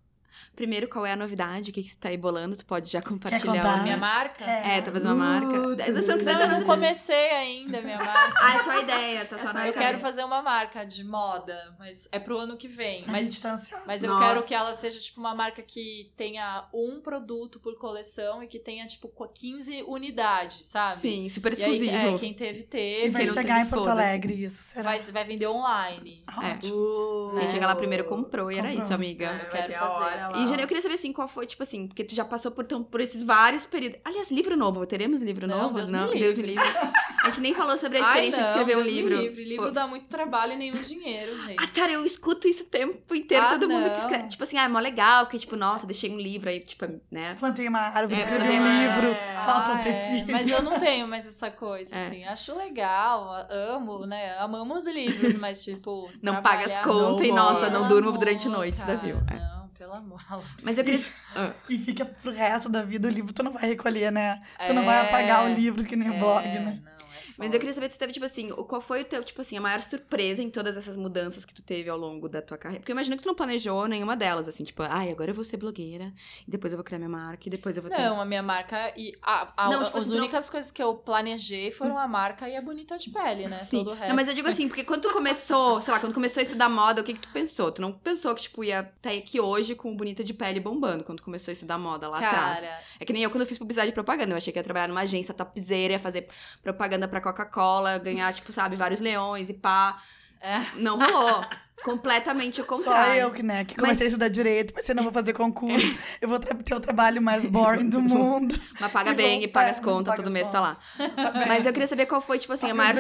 primeiro, 0.56 0.88
qual 0.88 1.06
é 1.06 1.14
a 1.14 1.16
novidade? 1.16 1.70
O 1.70 1.74
que, 1.74 1.84
que 1.84 1.90
você 1.90 1.98
tá 2.00 2.10
aí 2.10 2.18
bolando? 2.18 2.56
Tu 2.56 2.66
pode 2.66 2.92
já 2.92 3.02
compartilhar. 3.02 3.80
o- 3.80 3.84
Minha 3.84 3.98
marca? 3.98 4.44
É, 4.46 4.82
talvez 4.82 5.04
uma 5.06 5.16
marca. 5.16 5.48
Uh, 5.60 5.76
Se 5.84 5.92
você 5.92 6.12
não 6.12 6.18
quiser 6.18 6.34
Não, 6.34 6.42
eu 6.42 6.48
não 6.48 6.54
nada. 6.56 6.66
comecei 6.66 7.30
ainda 7.32 7.82
minha 7.82 7.98
marca. 8.04 8.34
Ah, 8.42 8.56
é 8.56 8.60
só 8.60 8.72
a 8.72 8.80
ideia, 8.80 9.26
tá 9.26 9.38
só 9.40 9.54
na 9.54 9.68
eu 9.68 9.74
quero 9.74 10.00
fazer 10.00 10.24
uma 10.24 10.42
marca 10.42 10.86
de 10.86 11.04
moda, 11.04 11.76
mas 11.80 12.08
é 12.12 12.20
pro 12.20 12.38
ano 12.38 12.58
que 12.58 12.68
vem. 12.68 13.04
A 13.08 13.12
Mas, 13.12 13.26
gente 13.28 13.42
tá 13.42 13.54
ansiosa. 13.54 13.84
mas 13.86 14.04
eu 14.04 14.10
Nossa. 14.12 14.26
quero 14.28 14.44
que 14.46 14.54
ela 14.54 14.74
seja, 14.74 15.00
tipo, 15.00 15.20
uma 15.20 15.34
marca 15.36 15.62
que 15.62 16.12
tenha 16.16 16.68
um 16.74 17.00
produto 17.02 17.60
por 17.60 17.78
coleção 17.78 18.44
e 18.44 18.48
que 18.48 18.60
tenha, 18.60 18.86
tipo, 18.88 19.08
15 19.34 19.84
unidades, 19.88 20.66
sabe? 20.66 20.98
Sim, 21.00 21.30
super 21.30 21.54
E 21.54 21.64
aí, 21.64 21.72
exclusivo. 21.74 22.16
é, 22.16 22.18
quem 22.18 22.34
teve, 22.34 22.60
E 22.60 22.64
teve. 22.64 23.10
vai 23.10 23.26
não 23.26 23.34
chegar 23.34 23.56
tem, 23.56 23.64
em 23.64 23.70
Porto. 23.70 23.88
Alegre 23.90 24.34
isso, 24.44 24.64
será? 24.64 24.84
Vai, 24.84 25.00
vai 25.00 25.24
vender 25.26 25.48
online. 25.48 26.24
Ótimo. 26.38 26.76
Uh, 26.76 27.30
Quem 27.32 27.40
né? 27.40 27.48
chega 27.48 27.68
lá 27.68 27.76
primeiro 27.76 28.04
comprou 28.06 28.52
e 28.52 28.58
era 28.58 28.72
isso, 28.74 28.94
amiga. 28.94 29.26
É, 29.26 29.30
Eu 29.30 29.38
vai 29.38 29.68
quero 29.68 29.76
a 29.76 29.80
fazer. 29.88 30.04
hora 30.04 30.27
lá. 30.30 30.38
E, 30.38 30.48
Jana, 30.48 30.62
eu 30.62 30.68
queria 30.68 30.82
saber, 30.82 30.96
assim, 30.96 31.12
qual 31.14 31.28
foi, 31.28 31.46
tipo 31.46 31.64
assim, 31.64 31.88
porque 31.88 32.04
tu 32.04 32.14
já 32.16 32.24
passou 32.26 32.52
por, 32.52 32.64
tão, 32.66 32.84
por 32.84 33.02
esses 33.02 33.24
vários 33.24 33.66
períodos. 33.66 34.00
Aliás, 34.04 34.30
livro 34.32 34.56
novo, 34.58 34.86
teremos 34.86 35.22
livro 35.22 35.48
Não, 35.48 35.58
novo? 35.64 35.76
Deus 35.76 35.90
me 35.90 35.98
não, 35.98 36.06
livre. 36.06 36.20
Deus 36.20 36.38
me 36.38 36.44
livre. 36.48 36.64
A 37.24 37.30
gente 37.30 37.42
nem 37.42 37.54
falou 37.54 37.76
sobre 37.78 37.98
a 37.98 38.02
Ai, 38.06 38.08
experiência 38.30 38.38
de 38.38 38.44
não, 38.44 38.50
escrever 38.52 38.78
um 38.78 38.84
Deus 38.84 38.94
me 38.96 39.02
livro. 39.02 39.22
Livre. 39.22 39.44
Livro 39.44 39.64
Foi- 39.66 39.74
dá 39.74 39.86
muito 39.88 40.06
trabalho 40.06 40.54
e 40.54 40.56
nenhum 40.56 40.82
dinheiro, 40.82 41.38
gente. 41.42 41.58
Ah, 41.62 41.68
cara, 41.68 41.92
eu 41.92 42.06
escuto 42.06 42.48
isso 42.48 42.64
o 42.64 42.68
tempo 42.68 43.14
inteiro, 43.14 43.46
Ah, 43.46 43.50
todo 43.50 43.68
mundo 43.68 43.84
que 43.84 43.90
não. 43.90 43.98
escreve. 43.98 44.28
Tipo 44.30 44.44
assim, 44.44 44.58
ah, 44.58 44.64
é 44.64 44.68
mó 44.70 44.80
legal, 44.80 45.26
porque, 45.26 45.38
tipo, 45.40 45.58
nossa, 45.58 45.86
deixei 45.86 46.10
um 46.10 46.18
livro 46.18 46.50
aí, 46.50 46.62
tipo, 46.62 46.86
né? 47.12 47.36
Plantei 47.38 47.68
uma 47.68 47.80
árvore, 47.80 48.22
É, 48.22 48.24
escrevi 48.24 48.54
um 48.60 48.62
uma- 48.62 48.82
livro, 48.96 49.08
É. 49.10 49.42
falta 49.44 49.74
Ah, 49.74 49.78
ter 49.80 49.90
é, 49.90 50.10
filho. 50.22 50.32
Mas 50.32 50.48
eu 50.48 50.62
não 50.62 50.80
tenho 50.80 51.06
mais 51.08 51.28
essa 51.28 51.52
coisa, 51.52 51.94
É. 51.94 52.06
assim. 52.06 52.24
Acho 52.24 52.56
legal, 52.56 53.30
amo, 53.50 54.06
né? 54.06 54.38
Amamos 54.40 54.86
livros, 54.88 55.36
mas, 55.36 55.64
tipo. 55.66 56.10
Não 56.22 56.42
paga 56.42 56.66
as 56.66 56.78
contas 56.78 57.28
e, 57.28 57.30
Não, 57.30 57.36
nossa, 57.36 57.70
não 57.70 57.90
durmo 57.90 58.12
durante 58.18 58.48
a 58.48 58.52
noite, 58.52 58.78
cara, 58.78 58.94
já 58.94 59.00
viu? 59.00 59.18
É. 59.30 59.36
Não, 59.36 59.57
pelo 59.88 59.94
amor. 59.96 60.22
Mas 60.62 60.78
eu 60.78 60.84
queria. 60.84 61.04
Ah, 61.36 61.52
E 61.70 61.78
fica 61.78 62.06
pro 62.06 62.32
resto 62.32 62.70
da 62.70 62.84
vida 62.84 63.08
o 63.08 63.12
livro, 63.12 63.34
tu 63.34 63.42
não 63.42 63.52
vai 63.54 63.66
recolher, 63.68 64.12
né? 64.12 64.42
Tu 64.66 64.74
não 64.74 64.84
vai 64.84 64.98
É, 64.98 65.08
apagar 65.08 65.46
o 65.46 65.54
livro 65.54 65.84
que 65.86 65.96
nem 65.96 66.10
o 66.10 66.14
é, 66.16 66.20
blog, 66.20 66.44
né? 66.44 66.60
não, 66.84 66.92
é 66.92 66.97
Mas 67.38 67.54
eu 67.54 67.60
queria 67.60 67.74
saber, 67.74 67.90
tu 67.90 68.00
teve, 68.00 68.12
tipo 68.14 68.26
assim, 68.26 68.52
o- 68.52 68.64
qual 68.64 68.82
foi 68.82 69.02
o 69.02 69.06
teu, 69.06 69.24
tipo 69.24 69.42
assim, 69.42 69.58
a 69.58 69.62
maior 69.62 69.82
surpresa 69.82 70.42
em 70.42 70.50
todas 70.50 70.76
essas 70.76 70.98
mudanças 70.98 71.46
que 71.46 71.54
tu 71.54 71.62
teve 71.62 71.90
ao 71.90 71.98
longo 71.98 72.28
da 72.28 72.42
tua 72.42 72.58
carreira? 72.58 72.80
Porque 72.82 72.92
eu 72.92 72.96
imagino 72.96 73.16
que 73.16 73.24
tu 73.24 73.28
não 73.28 73.36
planejou 73.36 73.88
nenhuma 73.88 74.16
delas, 74.18 74.48
assim, 74.48 74.64
tipo, 74.64 74.82
ai, 74.84 75.12
agora 75.12 75.32
eu 75.32 75.36
vou 75.36 75.44
ser 75.44 75.58
blogueira, 75.58 76.12
e 76.48 76.52
depois 76.52 76.74
eu 76.74 76.78
vou 76.78 76.84
criar 76.84 76.98
minha 76.98 77.10
marca, 77.10 77.48
e 77.48 77.50
depois 77.52 77.78
eu 77.78 77.84
vou 77.84 77.92
ter. 77.92 78.02
Não, 78.02 78.20
a 78.20 78.26
minha 78.26 78.42
marca 78.42 78.92
e 78.98 79.14
a, 79.22 79.54
a- 79.56 79.70
Não, 79.70 79.84
tipo 79.84 79.98
as 79.98 80.04
assim, 80.04 80.10
tu 80.12 80.16
não- 80.16 80.24
únicas 80.24 80.50
coisas 80.50 80.72
que 80.72 80.82
eu 80.82 80.96
planejei 80.96 81.72
foram 81.72 81.98
a 81.98 82.08
marca 82.08 82.50
e 82.50 82.56
a 82.56 82.62
bonita 82.62 82.98
de 82.98 83.10
pele, 83.12 83.48
né? 83.48 83.56
Sim. 83.58 83.78
Todo 83.84 83.92
o 83.92 83.94
resto. 83.94 84.10
Não, 84.10 84.16
mas 84.16 84.28
eu 84.28 84.34
digo 84.34 84.48
assim, 84.50 84.68
porque 84.68 84.84
quando 84.84 85.02
tu 85.04 85.14
começou, 85.14 85.80
sei 85.82 85.94
lá, 85.94 86.00
quando 86.00 86.14
começou 86.14 86.42
a 86.42 86.44
estudar 86.44 86.70
moda, 86.70 87.02
o 87.02 87.04
que 87.04 87.14
que 87.14 87.20
tu 87.20 87.30
pensou? 87.30 87.72
Tu 87.72 87.82
não 87.82 87.92
pensou 87.92 88.34
que, 88.34 88.42
tipo, 88.44 88.64
ia 88.64 88.80
estar 88.82 89.12
aqui 89.12 89.40
hoje 89.40 89.76
com 89.76 89.96
bonita 89.96 90.24
de 90.24 90.34
pele 90.34 90.60
bombando, 90.60 91.04
quando 91.04 91.22
começou 91.22 91.52
a 91.52 91.54
estudar 91.54 91.78
moda 91.78 92.08
lá 92.10 92.18
atrás. 92.18 92.62
Cara, 92.62 92.80
É 93.00 93.06
que 93.06 93.14
nem 93.14 93.22
eu 93.24 93.30
quando 93.30 93.42
eu 93.42 93.48
fiz 93.48 93.60
publicidade 93.60 93.90
e 93.92 93.94
propaganda. 93.94 94.34
Eu 94.34 94.38
achei 94.38 94.52
que 94.52 94.58
ia 94.58 94.64
trabalhar 94.64 94.88
numa 94.88 95.02
agência 95.02 95.34
topzera, 95.34 95.94
ia 95.94 96.00
fazer 96.00 96.28
propaganda 96.64 97.08
pra 97.08 97.22
Coca-Cola, 97.34 97.98
ganhar, 97.98 98.34
tipo, 98.34 98.52
sabe, 98.54 98.76
vários 98.76 99.00
leões 99.00 99.50
e 99.50 99.54
pá. 99.54 100.02
É. 100.40 100.60
Não 100.76 100.98
rolou. 100.98 101.46
Completamente 101.84 102.60
o 102.62 102.66
Só 102.66 102.76
contrário. 102.78 103.22
eu 103.22 103.32
que, 103.32 103.42
né, 103.44 103.64
que 103.64 103.76
Mas- 103.78 103.82
comecei 103.82 104.08
a 104.08 104.10
estudar 104.10 104.28
direito, 104.30 104.74
pensei, 104.74 104.94
não 104.96 105.04
vou 105.04 105.12
fazer 105.12 105.34
concurso, 105.34 105.78
eu 106.22 106.28
vou 106.28 106.40
ter 106.40 106.74
o 106.76 106.80
trabalho 106.80 107.22
mais 107.22 107.46
boring 107.46 107.88
do 107.90 108.02
mundo. 108.04 108.60
Mas 108.80 108.92
paga 108.92 109.12
E 109.14 109.16
bem 109.16 109.36
vou- 109.40 109.44
e 109.44 109.48
paga 109.48 109.70
as 109.70 109.80
contas, 109.80 110.06
paga 110.12 110.18
todo 110.18 110.28
as 110.28 110.34
mês 110.34 110.48
tá 110.48 110.60
lá. 110.60 110.78
Tá 110.98 111.32
bem. 111.32 111.48
Mas 111.48 111.66
eu 111.66 111.72
queria 111.74 111.88
saber 111.88 112.06
qual 112.06 112.20
foi, 112.20 112.40
tipo 112.40 112.52
assim, 112.54 112.70
a 112.70 112.74
maior, 112.74 112.96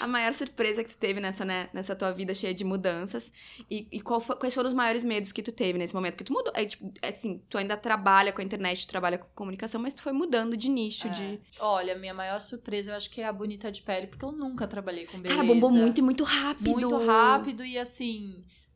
a 0.00 0.06
maior 0.06 0.32
surpresa 0.32 0.82
que 0.84 0.90
tu 0.90 0.98
teve 0.98 1.20
nessa, 1.20 1.44
né, 1.44 1.68
nessa 1.72 1.94
tua 1.94 2.12
vida 2.12 2.34
cheia 2.34 2.54
de 2.54 2.64
mudanças. 2.64 3.32
E, 3.70 3.86
e 3.92 4.00
qual 4.00 4.20
foi- 4.20 4.36
quais 4.36 4.54
foram 4.54 4.68
os 4.68 4.74
maiores 4.74 5.04
medos 5.04 5.32
que 5.32 5.42
tu 5.42 5.52
teve 5.52 5.78
nesse 5.78 5.94
momento? 5.94 6.12
Porque 6.12 6.24
tu 6.24 6.32
mudou. 6.32 6.52
É, 6.56 6.64
tipo, 6.64 6.92
é 7.02 7.08
assim, 7.08 7.42
tu 7.48 7.58
ainda 7.58 7.76
trabalha 7.76 8.32
com 8.32 8.40
a 8.40 8.44
internet, 8.44 8.86
tu 8.86 8.90
trabalha 8.90 9.18
com 9.18 9.26
comunicação, 9.34 9.80
mas 9.80 9.92
tu 9.92 10.02
foi 10.02 10.12
mudando 10.12 10.56
de 10.56 10.68
nicho, 10.68 11.06
é. 11.08 11.10
de. 11.10 11.40
Olha, 11.58 11.96
minha 11.96 12.14
maior 12.14 12.40
surpresa 12.40 12.92
eu 12.92 12.96
acho 12.96 13.10
que 13.10 13.20
é 13.20 13.26
a 13.26 13.32
bonita 13.32 13.70
de 13.70 13.82
pele, 13.82 14.06
porque 14.06 14.24
eu 14.24 14.32
nunca 14.32 14.66
trabalhei 14.66 15.04
com 15.06 15.18
beleza. 15.18 15.40
Cara, 15.42 15.52
bombou 15.52 15.70
muito 15.70 15.98
e 15.98 16.02
muito 16.02 16.24
rápido. 16.24 16.70
muito 16.70 16.96
rápido 17.06 17.64
e 17.64 17.76
assim. 17.78 18.19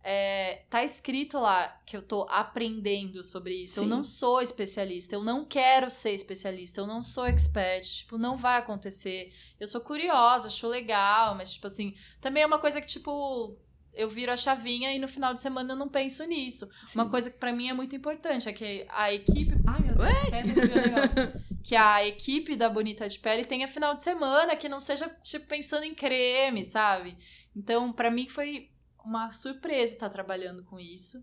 É, 0.07 0.65
tá 0.69 0.85
escrito 0.85 1.39
lá 1.39 1.81
que 1.87 1.97
eu 1.97 2.03
tô 2.03 2.27
aprendendo 2.29 3.25
sobre 3.25 3.63
isso. 3.63 3.81
Eu 3.81 3.85
Sim. 3.85 3.89
não 3.89 4.05
sou 4.05 4.43
especialista, 4.43 5.15
eu 5.15 5.25
não 5.25 5.47
quero 5.47 5.91
ser 5.91 6.13
especialista, 6.13 6.81
eu 6.81 6.87
não 6.87 7.03
sou 7.03 7.27
expert, 7.27 7.83
tipo, 7.83 8.19
não 8.19 8.37
vai 8.37 8.59
acontecer. 8.59 9.33
Eu 9.59 9.67
sou 9.67 9.81
curiosa, 9.81 10.49
acho 10.49 10.69
legal, 10.69 11.35
mas 11.35 11.55
tipo 11.55 11.67
assim, 11.67 11.95
também 12.21 12.43
é 12.43 12.47
uma 12.47 12.59
coisa 12.59 12.83
que 12.83 12.87
tipo 12.87 13.57
eu 13.95 14.09
viro 14.09 14.33
a 14.33 14.37
chavinha 14.37 14.93
e 14.93 14.99
no 14.99 15.09
final 15.09 15.33
de 15.33 15.41
semana 15.41 15.73
eu 15.73 15.77
não 15.77 15.89
penso 15.89 16.25
nisso. 16.25 16.69
Uma 16.95 17.09
coisa 17.09 17.31
que 17.31 17.39
pra 17.39 17.53
mim 17.53 17.69
é 17.69 17.73
muito 17.73 17.97
importante 17.97 18.49
é 18.49 18.53
que 18.53 18.85
a 18.91 19.13
equipe, 19.13 19.55
ai 19.67 19.81
meu 19.81 19.95
Deus, 19.95 20.11
até 20.27 20.43
negócio. 20.43 21.45
que 21.63 21.77
a 21.77 22.07
equipe 22.07 22.57
da 22.57 22.69
Bonita 22.69 23.09
de 23.09 23.19
Pele 23.19 23.45
tenha 23.45 23.67
final 23.67 23.95
de 23.95 24.03
semana 24.03 24.55
que 24.55 24.69
não 24.69 24.81
seja 24.81 25.09
tipo 25.23 25.47
pensando 25.47 25.85
em 25.85 25.95
creme, 25.95 26.63
sabe? 26.63 27.17
Então, 27.57 27.93
pra 27.93 28.11
mim 28.11 28.29
foi 28.29 28.69
uma 29.05 29.33
surpresa 29.33 29.93
estar 29.95 30.09
trabalhando 30.11 30.65
com 30.65 30.79
isso. 30.81 31.23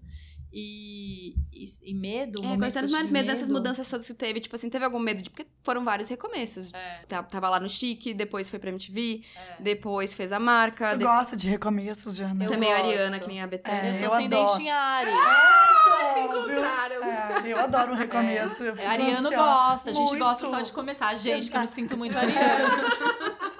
E, 0.53 1.33
e, 1.53 1.63
e 1.81 1.93
medo. 1.93 2.43
É, 2.43 2.57
quais 2.57 2.75
eram 2.75 2.83
os 2.83 2.89
de 2.89 2.91
maiores 2.91 3.09
medos 3.09 3.27
dessas 3.31 3.47
medo. 3.47 3.57
mudanças 3.57 3.89
todas 3.89 4.05
que 4.05 4.13
teve? 4.13 4.41
Tipo 4.41 4.53
assim, 4.57 4.69
teve 4.69 4.83
algum 4.83 4.99
medo 4.99 5.21
de. 5.21 5.29
Porque 5.29 5.47
foram 5.63 5.85
vários 5.85 6.09
recomeços. 6.09 6.73
É, 6.73 7.05
Tá- 7.07 7.23
Tava 7.23 7.47
lá 7.47 7.57
no 7.57 7.69
Chique, 7.69 8.13
depois 8.13 8.49
foi 8.49 8.59
pra 8.59 8.69
MTV, 8.69 9.23
é. 9.33 9.55
depois 9.61 10.13
fez 10.13 10.33
a 10.33 10.39
marca. 10.41 10.89
Tu 10.91 10.97
de- 10.97 11.03
gosta 11.05 11.37
de 11.37 11.47
recomeços, 11.47 12.15
Jana? 12.17 12.43
Eu 12.43 12.49
Também 12.51 12.69
a 12.69 12.79
gosto. 12.79 12.89
Ariana, 12.89 13.19
que 13.19 13.27
nem 13.29 13.41
a 13.41 13.47
Betânia. 13.47 13.79
É, 13.81 13.89
Eu 13.91 13.95
sou 13.95 14.03
eu 14.03 14.13
ascendente 14.13 14.41
adoro. 14.41 14.61
em 14.61 14.69
Ares. 14.69 15.13
Ah, 15.15 16.11
Se 16.15 16.19
encontraram. 16.19 17.03
É, 17.05 17.43
eu 17.53 17.57
adoro 17.57 17.91
um 17.93 17.95
recomeço. 17.95 18.61
eu 18.63 18.75
É, 18.75 18.85
Ariano 18.87 19.27
ansiosa. 19.29 19.35
gosta, 19.37 19.89
a 19.89 19.93
gente 19.93 20.09
Muito. 20.09 20.19
gosta 20.19 20.49
só 20.49 20.59
de 20.61 20.71
começar. 20.73 21.07
A 21.07 21.15
gente, 21.15 21.49
que 21.49 21.55
eu 21.55 21.61
me 21.61 21.67
sinto 21.67 21.95
muito 21.97 22.17
ariana. 22.17 22.41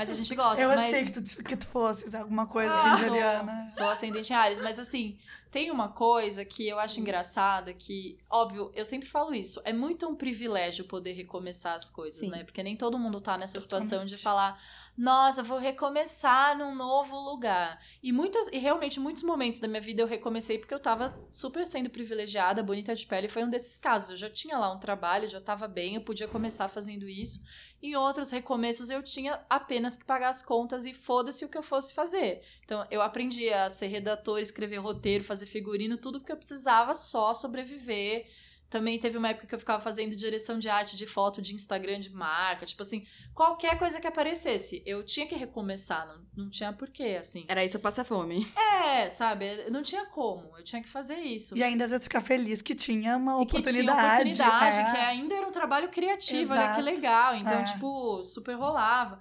mas 0.00 0.10
a 0.10 0.14
gente 0.14 0.34
gosta. 0.34 0.62
Eu 0.62 0.68
mas... 0.70 0.80
achei 0.80 1.04
que 1.04 1.20
tu, 1.20 1.44
que 1.44 1.56
tu 1.56 1.66
fosses 1.66 2.14
alguma 2.14 2.46
coisa 2.46 2.72
Ah, 2.72 2.94
assim, 2.94 3.04
sou, 3.04 3.08
Juliana. 3.08 3.68
sou 3.68 3.88
ascendente 3.88 4.32
em 4.32 4.36
Ares, 4.36 4.58
mas 4.58 4.78
assim, 4.78 5.18
tem 5.50 5.70
uma 5.70 5.88
coisa 5.88 6.44
que 6.44 6.68
eu 6.68 6.78
acho 6.78 7.00
engraçada 7.00 7.74
que, 7.74 8.16
óbvio, 8.30 8.70
eu 8.74 8.84
sempre 8.84 9.08
falo 9.08 9.34
isso, 9.34 9.60
é 9.64 9.72
muito 9.72 10.08
um 10.08 10.14
privilégio 10.14 10.84
poder 10.84 11.12
recomeçar 11.12 11.74
as 11.74 11.90
coisas, 11.90 12.20
Sim. 12.20 12.30
né? 12.30 12.44
Porque 12.44 12.62
nem 12.62 12.76
todo 12.76 12.98
mundo 12.98 13.20
tá 13.20 13.36
nessa 13.36 13.60
situação 13.60 14.04
de 14.04 14.16
Totalmente. 14.16 14.22
falar, 14.22 14.62
nossa, 14.96 15.42
vou 15.42 15.58
recomeçar 15.58 16.56
num 16.56 16.74
novo 16.74 17.16
lugar. 17.18 17.80
E 18.02 18.12
muitas, 18.12 18.46
e 18.48 18.58
realmente 18.58 19.00
muitos 19.00 19.22
momentos 19.24 19.58
da 19.58 19.66
minha 19.66 19.80
vida 19.80 20.00
eu 20.00 20.06
recomecei 20.06 20.56
porque 20.56 20.72
eu 20.72 20.80
tava 20.80 21.18
super 21.32 21.66
sendo 21.66 21.90
privilegiada, 21.90 22.62
bonita 22.62 22.94
de 22.94 23.04
pele, 23.04 23.28
foi 23.28 23.42
um 23.42 23.50
desses 23.50 23.76
casos. 23.76 24.10
Eu 24.10 24.16
já 24.16 24.30
tinha 24.30 24.56
lá 24.56 24.72
um 24.72 24.78
trabalho, 24.78 25.26
já 25.26 25.40
tava 25.40 25.66
bem, 25.66 25.96
eu 25.96 26.00
podia 26.02 26.28
começar 26.28 26.68
fazendo 26.68 27.08
isso. 27.08 27.40
Em 27.82 27.96
outros 27.96 28.30
recomeços 28.30 28.90
eu 28.90 29.02
tinha 29.02 29.40
apenas 29.48 29.96
que 29.96 30.04
pagar 30.04 30.28
as 30.28 30.42
contas 30.42 30.84
e 30.84 30.92
foda-se 30.92 31.44
o 31.44 31.48
que 31.48 31.56
eu 31.56 31.62
fosse 31.62 31.94
fazer. 31.94 32.42
Então, 32.62 32.86
eu 32.90 33.00
aprendi 33.00 33.48
a 33.50 33.70
ser 33.70 33.86
redator, 33.86 34.38
escrever 34.38 34.76
roteiro, 34.76 35.24
fazer 35.24 35.46
figurino, 35.46 35.96
tudo 35.96 36.20
porque 36.20 36.32
eu 36.32 36.36
precisava 36.36 36.92
só 36.92 37.32
sobreviver. 37.32 38.26
Também 38.70 39.00
teve 39.00 39.18
uma 39.18 39.28
época 39.30 39.48
que 39.48 39.54
eu 39.54 39.58
ficava 39.58 39.82
fazendo 39.82 40.14
direção 40.14 40.56
de 40.56 40.68
arte, 40.68 40.96
de 40.96 41.04
foto, 41.04 41.42
de 41.42 41.54
Instagram, 41.56 41.98
de 41.98 42.08
marca. 42.10 42.64
Tipo 42.64 42.82
assim, 42.82 43.04
qualquer 43.34 43.76
coisa 43.76 44.00
que 44.00 44.06
aparecesse, 44.06 44.80
eu 44.86 45.04
tinha 45.04 45.26
que 45.26 45.34
recomeçar. 45.34 46.06
Não, 46.06 46.44
não 46.44 46.50
tinha 46.50 46.72
porquê, 46.72 47.16
assim. 47.18 47.44
Era 47.48 47.64
isso, 47.64 47.80
passar 47.80 48.04
fome. 48.04 48.46
É, 48.86 49.10
sabe? 49.10 49.68
Não 49.70 49.82
tinha 49.82 50.06
como. 50.06 50.56
Eu 50.56 50.62
tinha 50.62 50.80
que 50.80 50.88
fazer 50.88 51.16
isso. 51.16 51.56
E 51.56 51.62
ainda 51.64 51.84
às 51.84 51.90
vezes 51.90 52.04
ficar 52.06 52.20
feliz 52.20 52.62
que 52.62 52.74
tinha 52.74 53.16
uma 53.16 53.42
E 53.42 53.46
que 53.46 53.60
tinha 53.60 53.60
oportunidade. 53.60 54.28
oportunidade, 54.30 54.78
é. 54.78 54.90
que 54.92 54.96
ainda 54.98 55.34
era 55.34 55.46
um 55.48 55.52
trabalho 55.52 55.88
criativo, 55.88 56.52
olha 56.52 56.60
que 56.62 56.66
Exato. 56.80 56.82
legal. 56.82 57.34
Então, 57.34 57.52
É. 57.58 57.64
tipo, 57.64 58.24
super 58.24 58.54
rolava. 58.54 59.18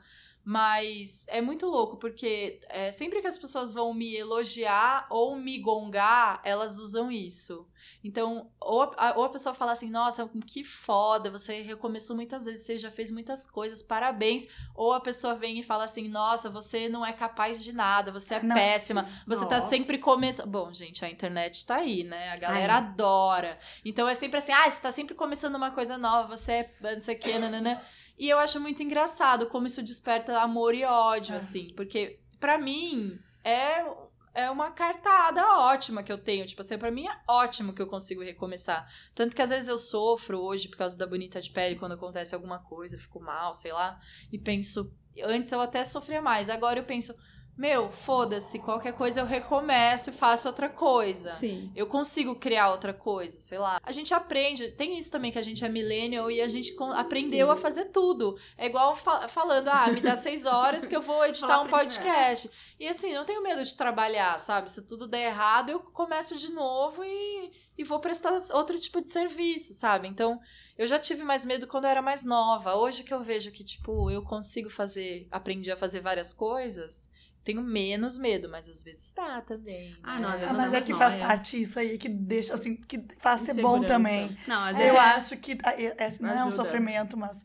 Mas 0.49 1.25
é 1.27 1.41
muito 1.41 1.67
louco, 1.67 1.95
porque 1.97 2.59
é, 2.69 2.91
sempre 2.91 3.21
que 3.21 3.27
as 3.27 3.37
pessoas 3.37 3.71
vão 3.71 3.93
me 3.93 4.15
elogiar 4.15 5.05
ou 5.07 5.35
me 5.35 5.59
gongar, 5.59 6.41
elas 6.43 6.79
usam 6.79 7.11
isso. 7.11 7.67
Então, 8.03 8.49
ou 8.59 8.81
a, 8.97 9.13
ou 9.15 9.25
a 9.25 9.29
pessoa 9.29 9.53
fala 9.53 9.73
assim, 9.73 9.91
nossa, 9.91 10.27
que 10.47 10.63
foda, 10.63 11.29
você 11.29 11.61
recomeçou 11.61 12.15
muitas 12.15 12.45
vezes, 12.45 12.65
você 12.65 12.79
já 12.79 12.89
fez 12.89 13.11
muitas 13.11 13.45
coisas, 13.45 13.83
parabéns. 13.83 14.47
Ou 14.73 14.91
a 14.91 14.99
pessoa 14.99 15.35
vem 15.35 15.59
e 15.59 15.63
fala 15.63 15.83
assim, 15.83 16.07
nossa, 16.07 16.49
você 16.49 16.89
não 16.89 17.05
é 17.05 17.13
capaz 17.13 17.63
de 17.63 17.71
nada, 17.71 18.11
você 18.11 18.33
é 18.33 18.41
Nossa. 18.41 18.59
péssima, 18.59 19.07
você 19.27 19.45
tá 19.45 19.57
Nossa. 19.57 19.69
sempre 19.69 19.99
começando. 19.99 20.47
Bom, 20.47 20.73
gente, 20.73 21.05
a 21.05 21.11
internet 21.11 21.63
tá 21.63 21.75
aí, 21.75 22.03
né? 22.03 22.31
A 22.31 22.37
galera 22.37 22.73
Ai. 22.73 22.79
adora. 22.79 23.59
Então 23.85 24.07
é 24.07 24.15
sempre 24.15 24.39
assim, 24.39 24.51
ah, 24.51 24.67
você 24.67 24.81
tá 24.81 24.91
sempre 24.91 25.13
começando 25.13 25.53
uma 25.53 25.69
coisa 25.69 25.95
nova, 25.95 26.35
você 26.35 26.51
é 26.51 26.73
não 26.81 26.99
sei 26.99 27.15
o 27.15 27.19
que, 27.19 27.37
nananã. 27.37 27.79
E 28.19 28.27
eu 28.29 28.37
acho 28.37 28.59
muito 28.59 28.83
engraçado 28.83 29.47
como 29.47 29.65
isso 29.65 29.81
desperta 29.81 30.37
amor 30.41 30.75
e 30.75 30.83
ódio, 30.83 31.33
É. 31.35 31.37
assim. 31.37 31.73
Porque, 31.73 32.19
pra 32.39 32.57
mim, 32.57 33.17
é, 33.43 33.85
é 34.33 34.49
uma 34.51 34.71
cartada 34.71 35.41
ótima 35.59 36.03
que 36.03 36.11
eu 36.11 36.17
tenho. 36.17 36.45
Tipo 36.45 36.61
assim, 36.61 36.77
pra 36.77 36.91
mim 36.91 37.07
é 37.07 37.21
ótimo 37.27 37.73
que 37.73 37.81
eu 37.81 37.87
consigo 37.87 38.21
recomeçar. 38.21 38.85
Tanto 39.15 39.35
que 39.35 39.41
às 39.41 39.49
vezes 39.49 39.69
eu 39.69 39.77
sofro 39.77 40.39
hoje 40.41 40.67
por 40.67 40.77
causa 40.77 40.97
da 40.97 41.07
bonita 41.07 41.39
de 41.39 41.49
pele, 41.49 41.77
quando 41.79 41.93
acontece 41.93 42.35
alguma 42.35 42.59
coisa, 42.59 42.97
fico 42.97 43.21
mal, 43.21 43.53
sei 43.53 43.71
lá. 43.71 43.97
E 44.31 44.37
penso. 44.37 44.93
Antes 45.23 45.51
eu 45.51 45.61
até 45.61 45.83
sofria 45.85 46.21
mais. 46.21 46.49
Agora 46.49 46.79
eu 46.79 46.83
penso, 46.85 47.13
meu, 47.59 47.91
foda-se, 47.91 48.57
qualquer 48.57 48.93
coisa 48.93 49.19
eu 49.19 49.25
recomeço 49.25 50.11
e 50.11 50.13
faço 50.13 50.47
outra 50.47 50.69
coisa. 50.69 51.29
Sim. 51.29 51.69
Eu 51.75 51.87
consigo 51.87 52.35
criar 52.35 52.71
outra 52.71 52.93
coisa, 52.93 53.37
sei 53.37 53.57
lá. 53.59 53.81
A 53.83 53.91
gente 53.91 54.13
aprende, 54.13 54.69
tem 54.71 54.97
isso 54.97 55.11
também 55.11 55.29
que 55.29 55.37
a 55.37 55.41
gente 55.41 55.65
é 55.65 55.67
millennial 55.67 56.31
e 56.31 56.41
a 56.41 56.47
gente 56.47 56.73
aprendeu 56.95 57.47
Sim. 57.47 57.51
a 57.53 57.55
fazer 57.57 57.85
tudo. 57.91 58.39
É 58.57 58.67
igual 58.67 58.95
fa- 58.95 59.27
falando, 59.27 59.67
ah, 59.67 59.87
me 59.91 59.99
dá 59.99 60.15
seis 60.15 60.45
horas 60.45 60.87
que 60.87 60.95
eu 60.95 61.01
vou 61.01 61.25
editar 61.25 61.59
um 61.59 61.67
podcast. 61.67 62.49
E 62.79 62.87
assim, 62.87 63.13
não 63.13 63.25
tenho 63.25 63.43
medo 63.43 63.61
de 63.61 63.75
trabalhar, 63.75 64.39
sabe? 64.39 64.71
Se 64.71 64.87
tudo 64.87 65.05
der 65.05 65.25
errado, 65.27 65.69
eu 65.69 65.81
começo 65.81 66.37
de 66.37 66.53
novo 66.53 67.03
e, 67.03 67.51
e 67.77 67.83
vou 67.83 67.99
prestar 67.99 68.31
outro 68.53 68.79
tipo 68.79 69.01
de 69.01 69.09
serviço, 69.09 69.73
sabe? 69.73 70.07
Então, 70.07 70.39
eu 70.77 70.87
já 70.87 70.97
tive 70.97 71.23
mais 71.23 71.43
medo 71.43 71.67
quando 71.67 71.83
eu 71.83 71.89
era 71.91 72.01
mais 72.01 72.23
nova. 72.23 72.75
Hoje 72.75 73.03
que 73.03 73.13
eu 73.13 73.21
vejo 73.21 73.51
que, 73.51 73.65
tipo, 73.65 74.09
eu 74.09 74.23
consigo 74.23 74.69
fazer, 74.69 75.27
aprendi 75.29 75.69
a 75.69 75.75
fazer 75.75 75.99
várias 75.99 76.33
coisas. 76.33 77.09
Tenho 77.43 77.61
menos 77.63 78.17
medo, 78.17 78.49
mas 78.49 78.67
às 78.69 78.83
vezes 78.83 79.11
dá 79.13 79.41
também. 79.41 79.95
Ah, 80.03 80.15
né? 80.15 80.19
não, 80.19 80.29
às 80.29 80.35
Ah, 80.35 80.45
vezes 80.45 80.55
mas 80.57 80.71
não 80.71 80.77
é 80.77 80.81
que 80.81 80.93
faz 80.93 81.15
parte 81.15 81.61
isso 81.61 81.79
aí 81.79 81.97
que 81.97 82.09
deixa 82.09 82.53
assim, 82.53 82.75
que 82.75 83.03
faz 83.19 83.41
ser 83.41 83.53
bom 83.55 83.81
também. 83.83 84.37
Não, 84.47 84.61
às 84.63 84.75
vezes 84.77 84.93
Eu 84.93 84.95
é- 84.95 84.99
acho 84.99 85.37
que 85.37 85.57
ah, 85.63 85.73
é- 85.73 85.95
é- 85.97 86.13
não 86.19 86.29
é 86.29 86.45
um 86.45 86.51
sofrimento, 86.51 87.15
mas 87.17 87.41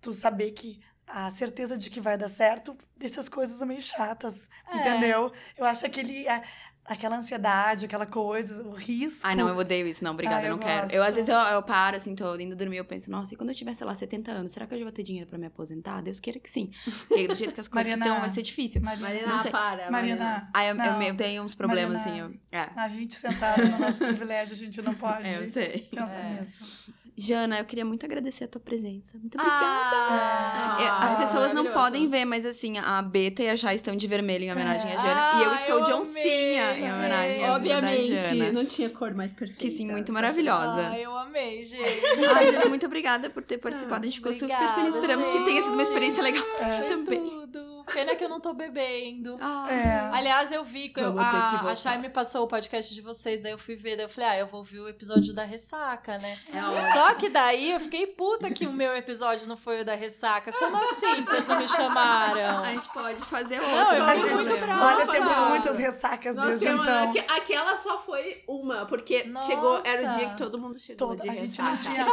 tu 0.00 0.12
saber 0.14 0.50
que 0.52 0.80
a 1.06 1.30
certeza 1.30 1.76
de 1.76 1.90
que 1.90 2.00
vai 2.00 2.16
dar 2.16 2.30
certo 2.30 2.76
deixa 2.96 3.20
as 3.20 3.28
coisas 3.28 3.60
meio 3.68 3.82
chatas, 3.82 4.48
É. 4.72 4.78
entendeu? 4.78 5.30
Eu 5.56 5.66
acho 5.66 5.84
aquele, 5.84 6.26
é, 6.26 6.42
aquela 6.84 7.16
ansiedade, 7.16 7.84
aquela 7.84 8.06
coisa, 8.06 8.62
o 8.62 8.72
risco. 8.72 9.20
Ai, 9.26 9.34
não, 9.34 9.48
eu 9.48 9.56
odeio 9.56 9.86
isso, 9.86 10.02
não, 10.04 10.12
obrigada, 10.12 10.42
Ah, 10.42 10.46
eu 10.46 10.50
não 10.50 10.58
quero. 10.58 10.82
gosto. 10.82 10.94
Eu, 10.94 11.02
às 11.02 11.14
vezes, 11.14 11.28
eu, 11.28 11.36
eu 11.36 11.62
paro, 11.62 11.96
assim, 11.96 12.14
tô 12.14 12.34
indo 12.36 12.54
dormir, 12.54 12.76
eu 12.78 12.84
penso, 12.84 13.10
nossa, 13.10 13.32
e 13.34 13.36
quando 13.36 13.48
eu 13.50 13.54
tiver, 13.54 13.74
sei 13.74 13.86
lá, 13.86 13.94
70 13.94 14.30
anos, 14.30 14.52
será 14.52 14.66
que 14.66 14.74
eu 14.74 14.78
já 14.78 14.84
vou 14.84 14.92
ter 14.92 15.02
dinheiro 15.02 15.28
pra 15.28 15.38
me 15.38 15.46
aposentar? 15.46 16.00
Deus 16.02 16.20
queira 16.20 16.38
que 16.38 16.50
sim. 16.50 16.70
Porque 17.08 17.26
do 17.28 17.34
jeito 17.34 17.54
que 17.54 17.60
as 17.60 17.68
coisas 17.68 17.88
Mariana- 17.90 18.06
estão, 18.06 18.20
vai 18.20 18.28
ser 18.30 18.42
difícil. 18.42 18.80
Marina, 18.82 19.26
Não 19.26 19.38
sei. 19.38 19.50
para. 19.50 19.90
Mariana, 19.90 20.50
Ai, 20.52 20.66
eu, 20.66 20.68
eu, 20.70 20.74
não. 20.76 21.02
eu 21.02 21.16
tenho 21.16 21.42
uns 21.42 21.54
problemas, 21.54 21.94
Mariana- 22.04 22.26
assim, 22.26 22.38
eu... 22.52 22.58
É, 22.60 22.70
a 22.76 22.88
gente 22.88 23.14
sentada 23.14 23.62
no 23.66 23.78
nosso 23.78 23.98
privilégio, 23.98 24.54
a 24.54 24.58
gente 24.58 24.80
não 24.82 24.94
pode 24.94 25.24
é, 25.28 25.38
eu 25.38 25.50
sei. 25.50 25.88
pensar 25.90 26.10
É. 26.12 26.40
nisso. 26.40 26.94
Jana, 27.16 27.58
eu 27.60 27.64
queria 27.64 27.84
muito 27.84 28.04
agradecer 28.04 28.44
a 28.44 28.48
tua 28.48 28.60
presença. 28.60 29.16
Muito 29.18 29.38
Ah, 29.38 29.42
obrigada. 29.42 30.82
É, 30.82 31.04
As 31.06 31.12
Ah, 31.12 31.16
pessoas 31.16 31.52
não 31.52 31.66
podem 31.72 32.08
ver, 32.08 32.24
mas 32.24 32.44
assim, 32.44 32.76
a 32.78 33.00
Beta 33.02 33.42
e 33.42 33.48
a 33.50 33.54
Jai 33.56 33.76
estão 33.76 33.94
de 33.96 34.06
vermelho 34.08 34.44
em 34.44 34.50
homenagem 34.52 34.92
a 34.92 34.96
Jana. 34.96 35.30
Ah, 35.32 35.40
e 35.40 35.44
eu 35.44 35.54
estou 35.54 35.82
de 35.84 35.90
eu 35.92 35.98
oncinha 35.98 36.70
amei, 36.70 36.82
em 36.82 37.50
homenagem 37.50 38.18
à 38.18 38.20
Jana. 38.22 38.52
não 38.52 38.64
tinha 38.64 38.90
cor 38.90 39.14
mais 39.14 39.32
perfeita. 39.32 39.60
Que 39.60 39.70
sim, 39.70 39.86
muito 39.86 40.12
maravilhosa. 40.12 40.88
Ai, 40.88 41.04
eu 41.04 41.16
amei, 41.16 41.62
gente. 41.62 42.04
Ai, 42.34 42.52
Jana, 42.52 42.66
muito 42.66 42.86
obrigada 42.86 43.30
por 43.30 43.42
ter 43.44 43.58
participado. 43.58 44.02
A 44.02 44.04
gente 44.06 44.16
ficou 44.16 44.32
super 44.32 44.46
Obrigada, 44.52 44.74
feliz. 44.74 44.94
Esperamos 44.96 45.28
que 45.28 45.44
tenha 45.44 45.62
sido 45.62 45.74
uma 45.74 45.82
experiência 45.82 46.22
legal 46.22 46.44
pra 46.56 46.68
gente 46.68 46.78
Foi 46.80 46.88
também. 46.96 47.20
tudo. 47.20 47.73
Pena 47.92 48.14
que 48.16 48.24
eu 48.24 48.28
não 48.28 48.40
tô 48.40 48.52
bebendo. 48.52 49.36
Ah, 49.40 49.66
É. 49.70 50.10
Aliás, 50.16 50.50
eu 50.52 50.64
vi 50.64 50.88
que 50.88 51.00
eu, 51.00 51.18
a, 51.18 51.60
a. 51.70 51.74
Chay 51.76 51.98
me 51.98 52.08
passou 52.08 52.44
o 52.44 52.48
podcast 52.48 52.94
de 52.94 53.00
vocês, 53.00 53.42
daí 53.42 53.52
eu 53.52 53.58
fui 53.58 53.74
ver, 53.74 53.96
daí 53.96 54.04
eu 54.04 54.08
falei, 54.08 54.30
ah, 54.30 54.38
eu 54.38 54.46
vou 54.46 54.58
ouvir 54.60 54.78
o 54.80 54.88
episódio 54.88 55.34
da 55.34 55.44
ressaca, 55.44 56.18
né? 56.18 56.38
É. 56.52 56.92
Só 56.92 57.14
que 57.14 57.28
daí 57.28 57.72
eu 57.72 57.80
fiquei 57.80 58.06
puta 58.06 58.50
que 58.50 58.66
o 58.66 58.72
meu 58.72 58.94
episódio 58.96 59.46
não 59.46 59.56
foi 59.56 59.80
o 59.82 59.84
da 59.84 59.94
ressaca. 59.94 60.52
Como 60.52 60.76
assim 60.76 61.24
vocês 61.24 61.46
não 61.46 61.58
me 61.58 61.68
chamaram? 61.68 62.64
A 62.64 62.68
gente 62.72 62.88
pode 62.92 63.20
fazer 63.22 63.60
Não, 63.60 63.78
outro. 63.78 63.94
eu 63.96 63.98
não 64.00 64.08
fiquei 64.08 64.22
tem 64.24 64.34
muito 64.34 64.56
brava. 64.60 64.84
Olha, 64.86 65.06
temos 65.06 65.48
muitas 65.48 65.78
ressacas 65.78 66.36
Nós 66.36 66.46
desde 66.60 66.68
então. 66.68 67.04
aque- 67.10 67.24
aquela 67.28 67.76
só 67.76 67.98
foi 67.98 68.42
uma, 68.46 68.86
porque 68.86 69.24
Nossa. 69.24 69.46
chegou, 69.46 69.80
era 69.84 70.08
o 70.08 70.16
dia 70.16 70.28
que 70.28 70.36
todo 70.36 70.58
mundo 70.58 70.78
chegou 70.78 71.08
Toda- 71.08 71.22
de 71.22 71.28
a 71.28 71.32
gente 71.32 71.60
ressaca. 71.60 71.70
não 71.70 71.76
tinha- 71.78 72.04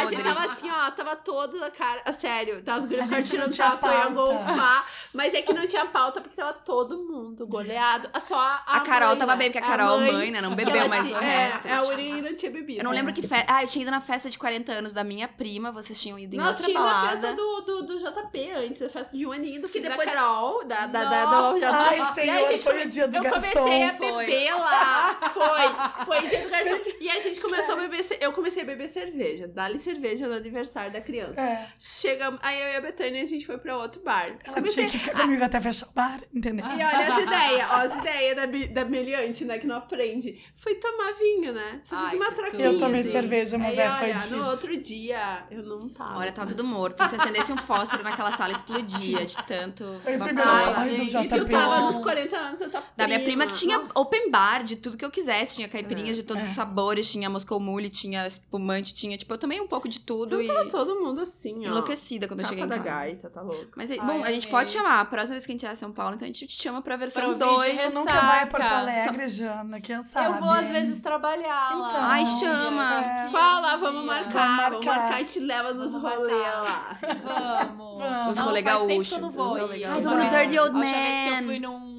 A 0.00 0.06
gente 0.06 0.22
tava 0.22 0.52
assim, 0.52 0.70
ó, 0.70 0.90
tava 0.90 1.16
toda 1.16 1.66
a 1.66 1.70
cara. 1.70 2.02
a 2.04 2.12
Sério, 2.12 2.62
tá? 2.62 2.76
Os 2.76 2.84
A 2.84 3.20
gente 3.20 3.56
taco, 3.56 3.86
eu 3.86 3.92
ia 3.92 3.98
pauta. 4.00 4.10
golfar. 4.10 4.86
Mas 5.12 5.34
é 5.34 5.42
que 5.42 5.52
não 5.52 5.66
tinha 5.66 5.84
pauta 5.86 6.20
porque 6.20 6.36
tava 6.36 6.52
todo 6.52 6.98
mundo 6.98 7.46
goleado. 7.46 8.08
Só 8.20 8.38
a. 8.38 8.62
A 8.66 8.80
Carol 8.80 9.10
mãe, 9.10 9.18
tava 9.18 9.32
né? 9.32 9.38
bem, 9.38 9.50
porque 9.50 9.58
a 9.64 9.66
Carol, 9.66 9.98
mãe, 10.00 10.12
mãe, 10.12 10.30
né? 10.30 10.40
Não 10.40 10.50
que 10.50 10.56
bebeu, 10.64 10.88
mas 10.88 11.06
tinha- 11.06 11.18
o 11.18 11.22
é, 11.22 11.26
resto. 11.48 11.68
É, 11.68 11.72
a 11.72 11.82
Uri 11.84 12.20
não 12.22 12.34
tinha 12.34 12.50
bebido. 12.50 12.80
Eu 12.80 12.84
não 12.84 12.92
lembro 12.92 13.12
que 13.12 13.26
festa. 13.26 13.46
Ah, 13.52 13.62
eu 13.62 13.68
tinha 13.68 13.82
ido 13.82 13.90
na 13.90 14.00
festa 14.00 14.28
de 14.30 14.38
40 14.38 14.72
anos 14.72 14.92
da 14.92 15.02
minha 15.04 15.26
prima, 15.28 15.72
vocês 15.72 16.00
tinham 16.00 16.18
ido 16.18 16.34
em 16.34 16.38
Nós 16.38 16.56
outra 16.56 16.66
tínhamos 16.66 16.90
a 16.90 16.94
balada. 16.94 17.10
festa 17.20 17.32
do, 17.36 17.60
do, 17.62 17.82
do 17.86 17.98
JP 17.98 18.50
antes, 18.52 18.82
a 18.82 18.88
festa 18.88 19.16
de 19.16 19.26
um 19.26 19.32
aninho 19.32 19.60
do 19.60 19.68
filho 19.68 19.88
depois- 19.88 20.06
da 20.08 20.14
Carol, 20.14 20.64
da, 20.64 20.86
da, 20.86 21.04
da, 21.04 21.24
do 21.52 21.58
JP. 21.58 21.64
Ai, 21.66 21.98
E 21.98 22.00
aí, 22.02 22.14
senhor, 22.14 22.48
gente, 22.48 22.64
foi 22.64 22.84
o 22.84 22.88
dia 22.88 23.08
do 23.08 23.16
eu 23.16 23.22
garçom. 23.22 23.40
comecei 23.40 23.82
a 23.84 23.94
Foi. 23.94 24.26
beber 24.26 24.54
lá. 24.54 25.20
Foi. 25.32 26.04
Foi 26.04 26.18
o 26.26 26.28
dia 26.28 26.40
do 26.40 26.48
garçom. 26.50 26.78
E 27.00 27.08
a 27.10 27.18
gente 27.20 27.40
começou 27.40 27.74
a 27.74 27.78
beber. 27.78 28.06
Eu 28.20 28.32
comecei 28.32 28.62
a 28.62 28.66
beber 28.66 28.88
cerveja. 28.88 29.48
Dá-lhe 29.48 29.78
cerveja 29.78 30.26
no 30.28 30.34
aniversário 30.34 30.92
da 30.92 31.00
criança. 31.00 31.40
É. 31.40 31.68
Chegamos. 31.78 32.40
Aí 32.42 32.60
eu 32.60 32.68
e 32.68 32.76
a 32.76 32.80
Betânia 32.80 33.22
a 33.22 33.26
gente 33.26 33.46
foi 33.46 33.58
pra 33.58 33.76
outro 33.76 34.00
bar. 34.02 34.36
Ela 34.44 34.54
Comecei- 34.54 34.86
tinha 34.86 34.89
que 34.90 34.98
Fica 34.98 35.16
comigo 35.18 35.42
até 35.44 35.60
fechar 35.60 35.86
o 35.88 35.92
bar, 35.92 36.20
entendeu? 36.34 36.64
E 36.66 36.72
olha 36.72 37.14
as 37.14 37.22
ideias, 37.22 37.68
ó, 37.70 37.74
as 37.74 37.96
ideias 37.98 38.36
da, 38.36 38.82
da 38.82 38.84
meliante, 38.88 39.44
né, 39.44 39.58
que 39.58 39.66
não 39.66 39.76
aprende. 39.76 40.38
Foi 40.54 40.74
tomar 40.74 41.12
vinho, 41.14 41.52
né? 41.52 41.80
Só 41.82 41.96
Ai, 41.96 42.06
fiz 42.10 42.14
uma 42.14 42.26
que 42.30 42.34
troquinha. 42.34 42.64
Eu 42.64 42.78
tomei 42.78 43.00
assim. 43.00 43.10
cerveja, 43.12 43.56
mas 43.58 43.78
é, 43.78 43.90
foi 43.90 44.12
disso. 44.12 44.36
no 44.36 44.46
outro 44.48 44.76
dia, 44.76 45.44
eu 45.50 45.62
não 45.62 45.88
tava. 45.88 46.18
Olha, 46.18 46.32
tava 46.32 46.48
tudo 46.48 46.64
morto. 46.64 47.02
Se 47.08 47.16
acendesse 47.16 47.52
um 47.52 47.56
fósforo 47.56 48.02
naquela 48.02 48.32
sala, 48.32 48.52
explodia 48.52 49.24
de 49.24 49.36
tanto. 49.44 49.84
Foi 50.02 50.16
o 50.16 50.18
vapor. 50.18 50.26
primeiro 50.34 50.50
Ai, 50.50 50.74
bar 50.74 50.84
do 50.84 50.90
gente, 50.90 51.12
E 51.12 51.38
eu 51.38 51.44
JP. 51.44 51.50
tava 51.50 51.80
nos 51.80 51.98
40 52.00 52.36
anos 52.36 52.58
da 52.58 52.68
tua 52.68 52.82
Da 52.96 53.06
minha 53.06 53.20
prima 53.20 53.46
que 53.46 53.54
tinha 53.54 53.78
Nossa. 53.78 53.98
open 53.98 54.30
bar 54.30 54.62
de 54.64 54.76
tudo 54.76 54.96
que 54.96 55.04
eu 55.04 55.10
quisesse. 55.10 55.54
Tinha 55.56 55.68
caipirinhas 55.68 56.16
de 56.16 56.22
todos 56.22 56.44
É. 56.44 56.46
os 56.46 56.52
sabores, 56.54 57.10
tinha 57.10 57.28
Moscow 57.30 57.58
Mule, 57.60 57.88
tinha 57.90 58.26
espumante, 58.26 58.94
tinha. 58.94 59.16
Tipo, 59.16 59.34
eu 59.34 59.38
tomei 59.38 59.60
um 59.60 59.66
pouco 59.68 59.88
de 59.88 60.00
tudo 60.00 60.40
Então 60.40 60.42
e. 60.42 60.46
tava 60.46 60.68
todo 60.70 61.00
mundo 61.00 61.20
assim, 61.20 61.60
ó. 61.66 61.70
Enlouquecida 61.70 62.26
quando 62.28 62.40
eu 62.40 62.44
Capa 62.44 62.48
cheguei 62.54 62.64
em 62.64 62.68
da 62.68 62.76
casa. 62.78 62.90
gaita, 62.90 63.30
tá 63.30 63.40
louco. 63.42 63.68
Mas, 63.76 63.90
Ai, 63.90 63.98
bom, 63.98 64.22
a 64.24 64.30
gente 64.30 64.48
pode 64.48 64.76
chamar. 64.82 65.00
A 65.00 65.04
próxima 65.04 65.34
vez 65.34 65.46
que 65.46 65.52
a 65.52 65.54
gente 65.54 65.62
ir 65.62 65.68
a 65.68 65.76
São 65.76 65.92
Paulo, 65.92 66.14
então 66.14 66.24
a 66.24 66.28
gente 66.28 66.46
te 66.46 66.62
chama 66.62 66.82
pra 66.82 66.96
versão 66.96 67.24
ouvir 67.28 67.38
2. 67.38 67.72
de 67.80 67.86
Tu 67.88 67.92
nunca 67.94 68.12
vai 68.20 68.42
a 68.42 68.46
Porto. 68.46 68.62
Alegre, 68.64 69.28
Jana, 69.28 69.80
quem 69.80 70.02
sabe? 70.04 70.26
Eu 70.26 70.40
vou 70.40 70.50
às 70.50 70.68
vezes 70.68 71.00
trabalhar 71.00 71.76
lá. 71.76 71.88
Então. 71.90 72.02
Ai, 72.04 72.26
chama. 72.26 72.94
É. 73.04 73.28
Fala, 73.30 73.76
vamos 73.76 74.04
marcar, 74.04 74.30
Vamos 74.30 74.70
vamos 74.70 74.84
marcar. 74.86 75.02
marcar 75.02 75.20
e 75.20 75.24
te 75.24 75.40
leva 75.40 75.74
nos 75.74 75.92
Vamos 75.92 76.10
rolê 76.10 76.32
marcar. 76.32 76.62
lá. 76.62 76.98
Vamos. 77.24 78.00
Vamos. 78.02 78.30
Os 78.30 78.36
Não, 78.38 78.44
rolê 78.44 78.62
faz 78.62 78.76
tempo 78.76 78.86
que 78.88 78.94
gaúcho. 78.94 79.14
eu 79.14 79.20
não 79.20 79.30
vou. 79.30 79.52
Os 79.52 79.58
E 79.58 79.60
rolê 79.62 79.84
a 79.84 79.88
gaúcho. 79.88 79.96
última 79.96 80.10
Vamos 80.10 80.24
no 80.24 80.30
vez- 80.30 80.42
Dirty 80.42 80.58
Old 80.58 80.70
A 80.70 80.78
última 80.78 80.80
vez 81.02 81.24
que 81.24 81.30
Man. 81.30 81.36
eu 81.40 81.44
fui 81.44 81.58
num 81.58 81.89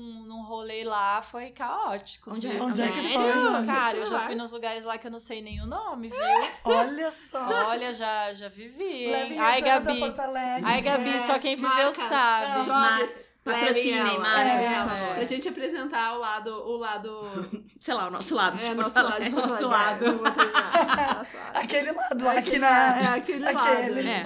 rolê 0.61 0.83
lá 0.83 1.21
foi 1.21 1.49
caótico. 1.49 2.31
Onde 2.31 2.47
é? 2.47 2.61
Onde 2.61 2.81
é 2.81 2.87
que 2.87 3.13
foi, 3.13 3.33
Jana? 3.33 3.65
Cara, 3.65 3.97
eu 3.97 4.05
já 4.05 4.19
fui 4.19 4.35
nos 4.35 4.51
lugares 4.51 4.85
lá 4.85 4.97
que 4.97 5.07
eu 5.07 5.11
não 5.11 5.19
sei 5.19 5.41
nem 5.41 5.61
o 5.61 5.65
nome, 5.65 6.09
viu? 6.09 6.19
Olha 6.63 7.11
só. 7.11 7.67
Olha, 7.69 7.91
já, 7.91 8.33
já 8.33 8.47
vivi. 8.47 9.11
Ai, 9.39 9.61
Gabi. 9.61 9.99
Porto 9.99 10.19
Alegre. 10.19 10.63
Ai, 10.63 10.81
Gabi, 10.81 11.19
só 11.21 11.39
quem 11.39 11.55
viveu 11.55 11.93
sabe. 11.93 12.65
Jovens, 12.65 13.30
Patrocinem, 13.43 14.19
marcas, 14.19 14.45
levem 14.45 14.69
por 14.69 14.89
favor. 14.89 15.13
Pra 15.15 15.23
gente 15.23 15.47
apresentar 15.49 16.13
o 16.15 16.19
lado, 16.19 16.49
o 16.51 16.77
lado... 16.77 17.21
Sei 17.79 17.93
lá, 17.93 18.07
o 18.07 18.11
nosso 18.11 18.35
lado. 18.35 18.55
de 18.57 18.63
É, 18.65 18.67
lado. 18.67 18.77
De 19.23 19.29
Porto 19.31 19.49
Nosso 19.49 19.65
Alegre. 19.65 20.09
lado. 20.09 20.21
Nosso 20.21 21.37
lado. 21.37 21.55
Aquele 21.55 21.91
lado 21.91 22.23
lá, 22.23 22.31
aqui 22.33 22.39
Aquele- 22.39 22.59
na... 22.59 22.99
É, 22.99 23.17
aquele 23.17 23.43
lado. 23.51 23.57
aquele. 23.57 24.09
É. 24.09 24.23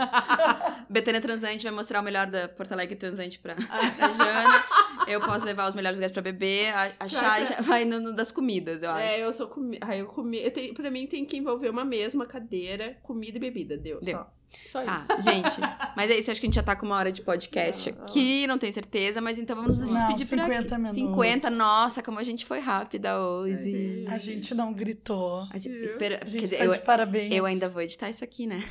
Betânia 0.90 1.22
Transante 1.22 1.64
vai 1.64 1.72
mostrar 1.72 2.02
o 2.02 2.04
melhor 2.04 2.28
da 2.28 2.50
Porto 2.50 2.74
Alegre 2.74 2.96
Transante 2.98 3.40
pra, 3.40 3.56
pra 3.56 4.10
Jana. 4.12 4.64
Eu 5.08 5.22
posso 5.22 5.46
levar 5.46 5.70
os 5.70 5.76
melhores 5.76 5.98
lugares 5.98 6.12
pra 6.14 6.22
beber. 6.22 6.74
A, 6.74 6.92
a 7.00 7.08
Chay 7.08 7.46
pra- 7.46 7.62
vai 7.62 7.86
no, 7.86 8.00
no 8.02 8.14
das 8.14 8.32
comidas, 8.34 8.84
eu 8.84 8.92
acho. 8.92 9.00
É, 9.08 9.24
eu 9.24 9.32
sou 9.32 9.48
comi... 9.48 9.78
Ai, 9.82 10.02
eu 10.02 10.08
comi... 10.08 10.44
Eu 10.44 10.52
tenho... 10.52 10.74
Pra 10.74 10.92
mim 10.92 11.08
tem 11.08 11.26
que 11.26 11.38
envolver 11.38 11.70
uma 11.70 11.86
mesma 11.86 12.26
cadeira, 12.26 12.98
comida 13.02 13.38
e 13.38 13.40
bebida. 13.40 13.78
Deu, 13.78 14.02
Deu. 14.02 14.18
só. 14.18 14.30
Só 14.66 14.82
isso. 14.82 14.92
Tá, 15.08 15.22
gente. 15.22 15.60
Mas 15.96 16.12
é 16.12 16.18
isso, 16.18 16.32
acho 16.32 16.40
que 16.40 16.46
a 16.46 16.50
gente 16.50 16.56
já 16.56 16.64
tá 16.64 16.76
com 16.76 16.86
uma 16.86 16.96
hora 16.96 17.12
de 17.12 17.22
podcast 17.22 17.92
Não, 17.92 18.04
aqui, 18.04 18.48
não 18.48 18.58
tenho 18.58 18.74
certeza, 18.74 19.22
mas 19.22 19.38
então 19.38 19.56
vamos 19.56 19.78
nos 19.80 19.90
Não, 19.90 19.96
despedir 19.96 20.28
por 20.28 20.40
aqui. 20.40 20.52
50 20.54 20.78
minutos. 20.78 20.96
50, 20.98 21.50
nossa, 21.50 22.04
como 22.04 22.20
a 22.20 22.24
gente 22.24 22.46
foi 22.46 22.60
rápida 22.60 23.20
hoje. 23.20 24.06
A 24.10 24.18
gente 24.18 24.54
não 24.54 24.74
gritou. 24.74 25.48
A 25.52 25.58
gente 25.58 25.76
espera. 25.84 26.16
A 26.16 26.20
Quer 26.20 26.30
gente 26.30 26.42
dizer, 26.42 26.58
tá 26.58 26.66
eu, 26.66 26.74
de 26.74 26.80
parabéns. 26.80 27.34
eu 27.34 27.46
ainda 27.46 27.70
vou 27.70 27.82
editar 27.82 28.10
isso 28.10 28.24
aqui, 28.24 28.46
né? 28.48 28.62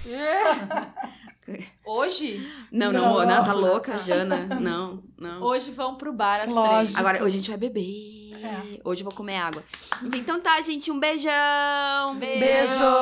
Hoje? 1.85 2.47
Não, 2.73 2.91
não, 2.93 3.19
Não. 3.19 3.27
não, 3.27 3.45
tá 3.45 3.53
louca, 3.53 3.99
Jana? 3.99 4.47
Não, 4.61 5.03
não. 5.19 5.43
Hoje 5.43 5.71
vão 5.71 5.95
pro 5.95 6.13
bar 6.13 6.41
às 6.43 6.51
Lógico. 6.51 6.77
três. 6.79 6.97
Agora, 6.97 7.19
hoje 7.23 7.37
a 7.37 7.39
gente 7.39 7.51
vai 7.51 7.59
beber. 7.59 8.33
É. 8.43 8.81
Hoje 8.85 9.03
eu 9.03 9.05
vou 9.05 9.15
comer 9.15 9.37
água. 9.37 9.63
Enfim, 10.03 10.19
então 10.19 10.41
tá, 10.41 10.61
gente. 10.63 10.91
Um 10.91 10.99
beijão. 10.99 12.17
Beijo. 12.19 12.45
Beijo! 12.45 12.95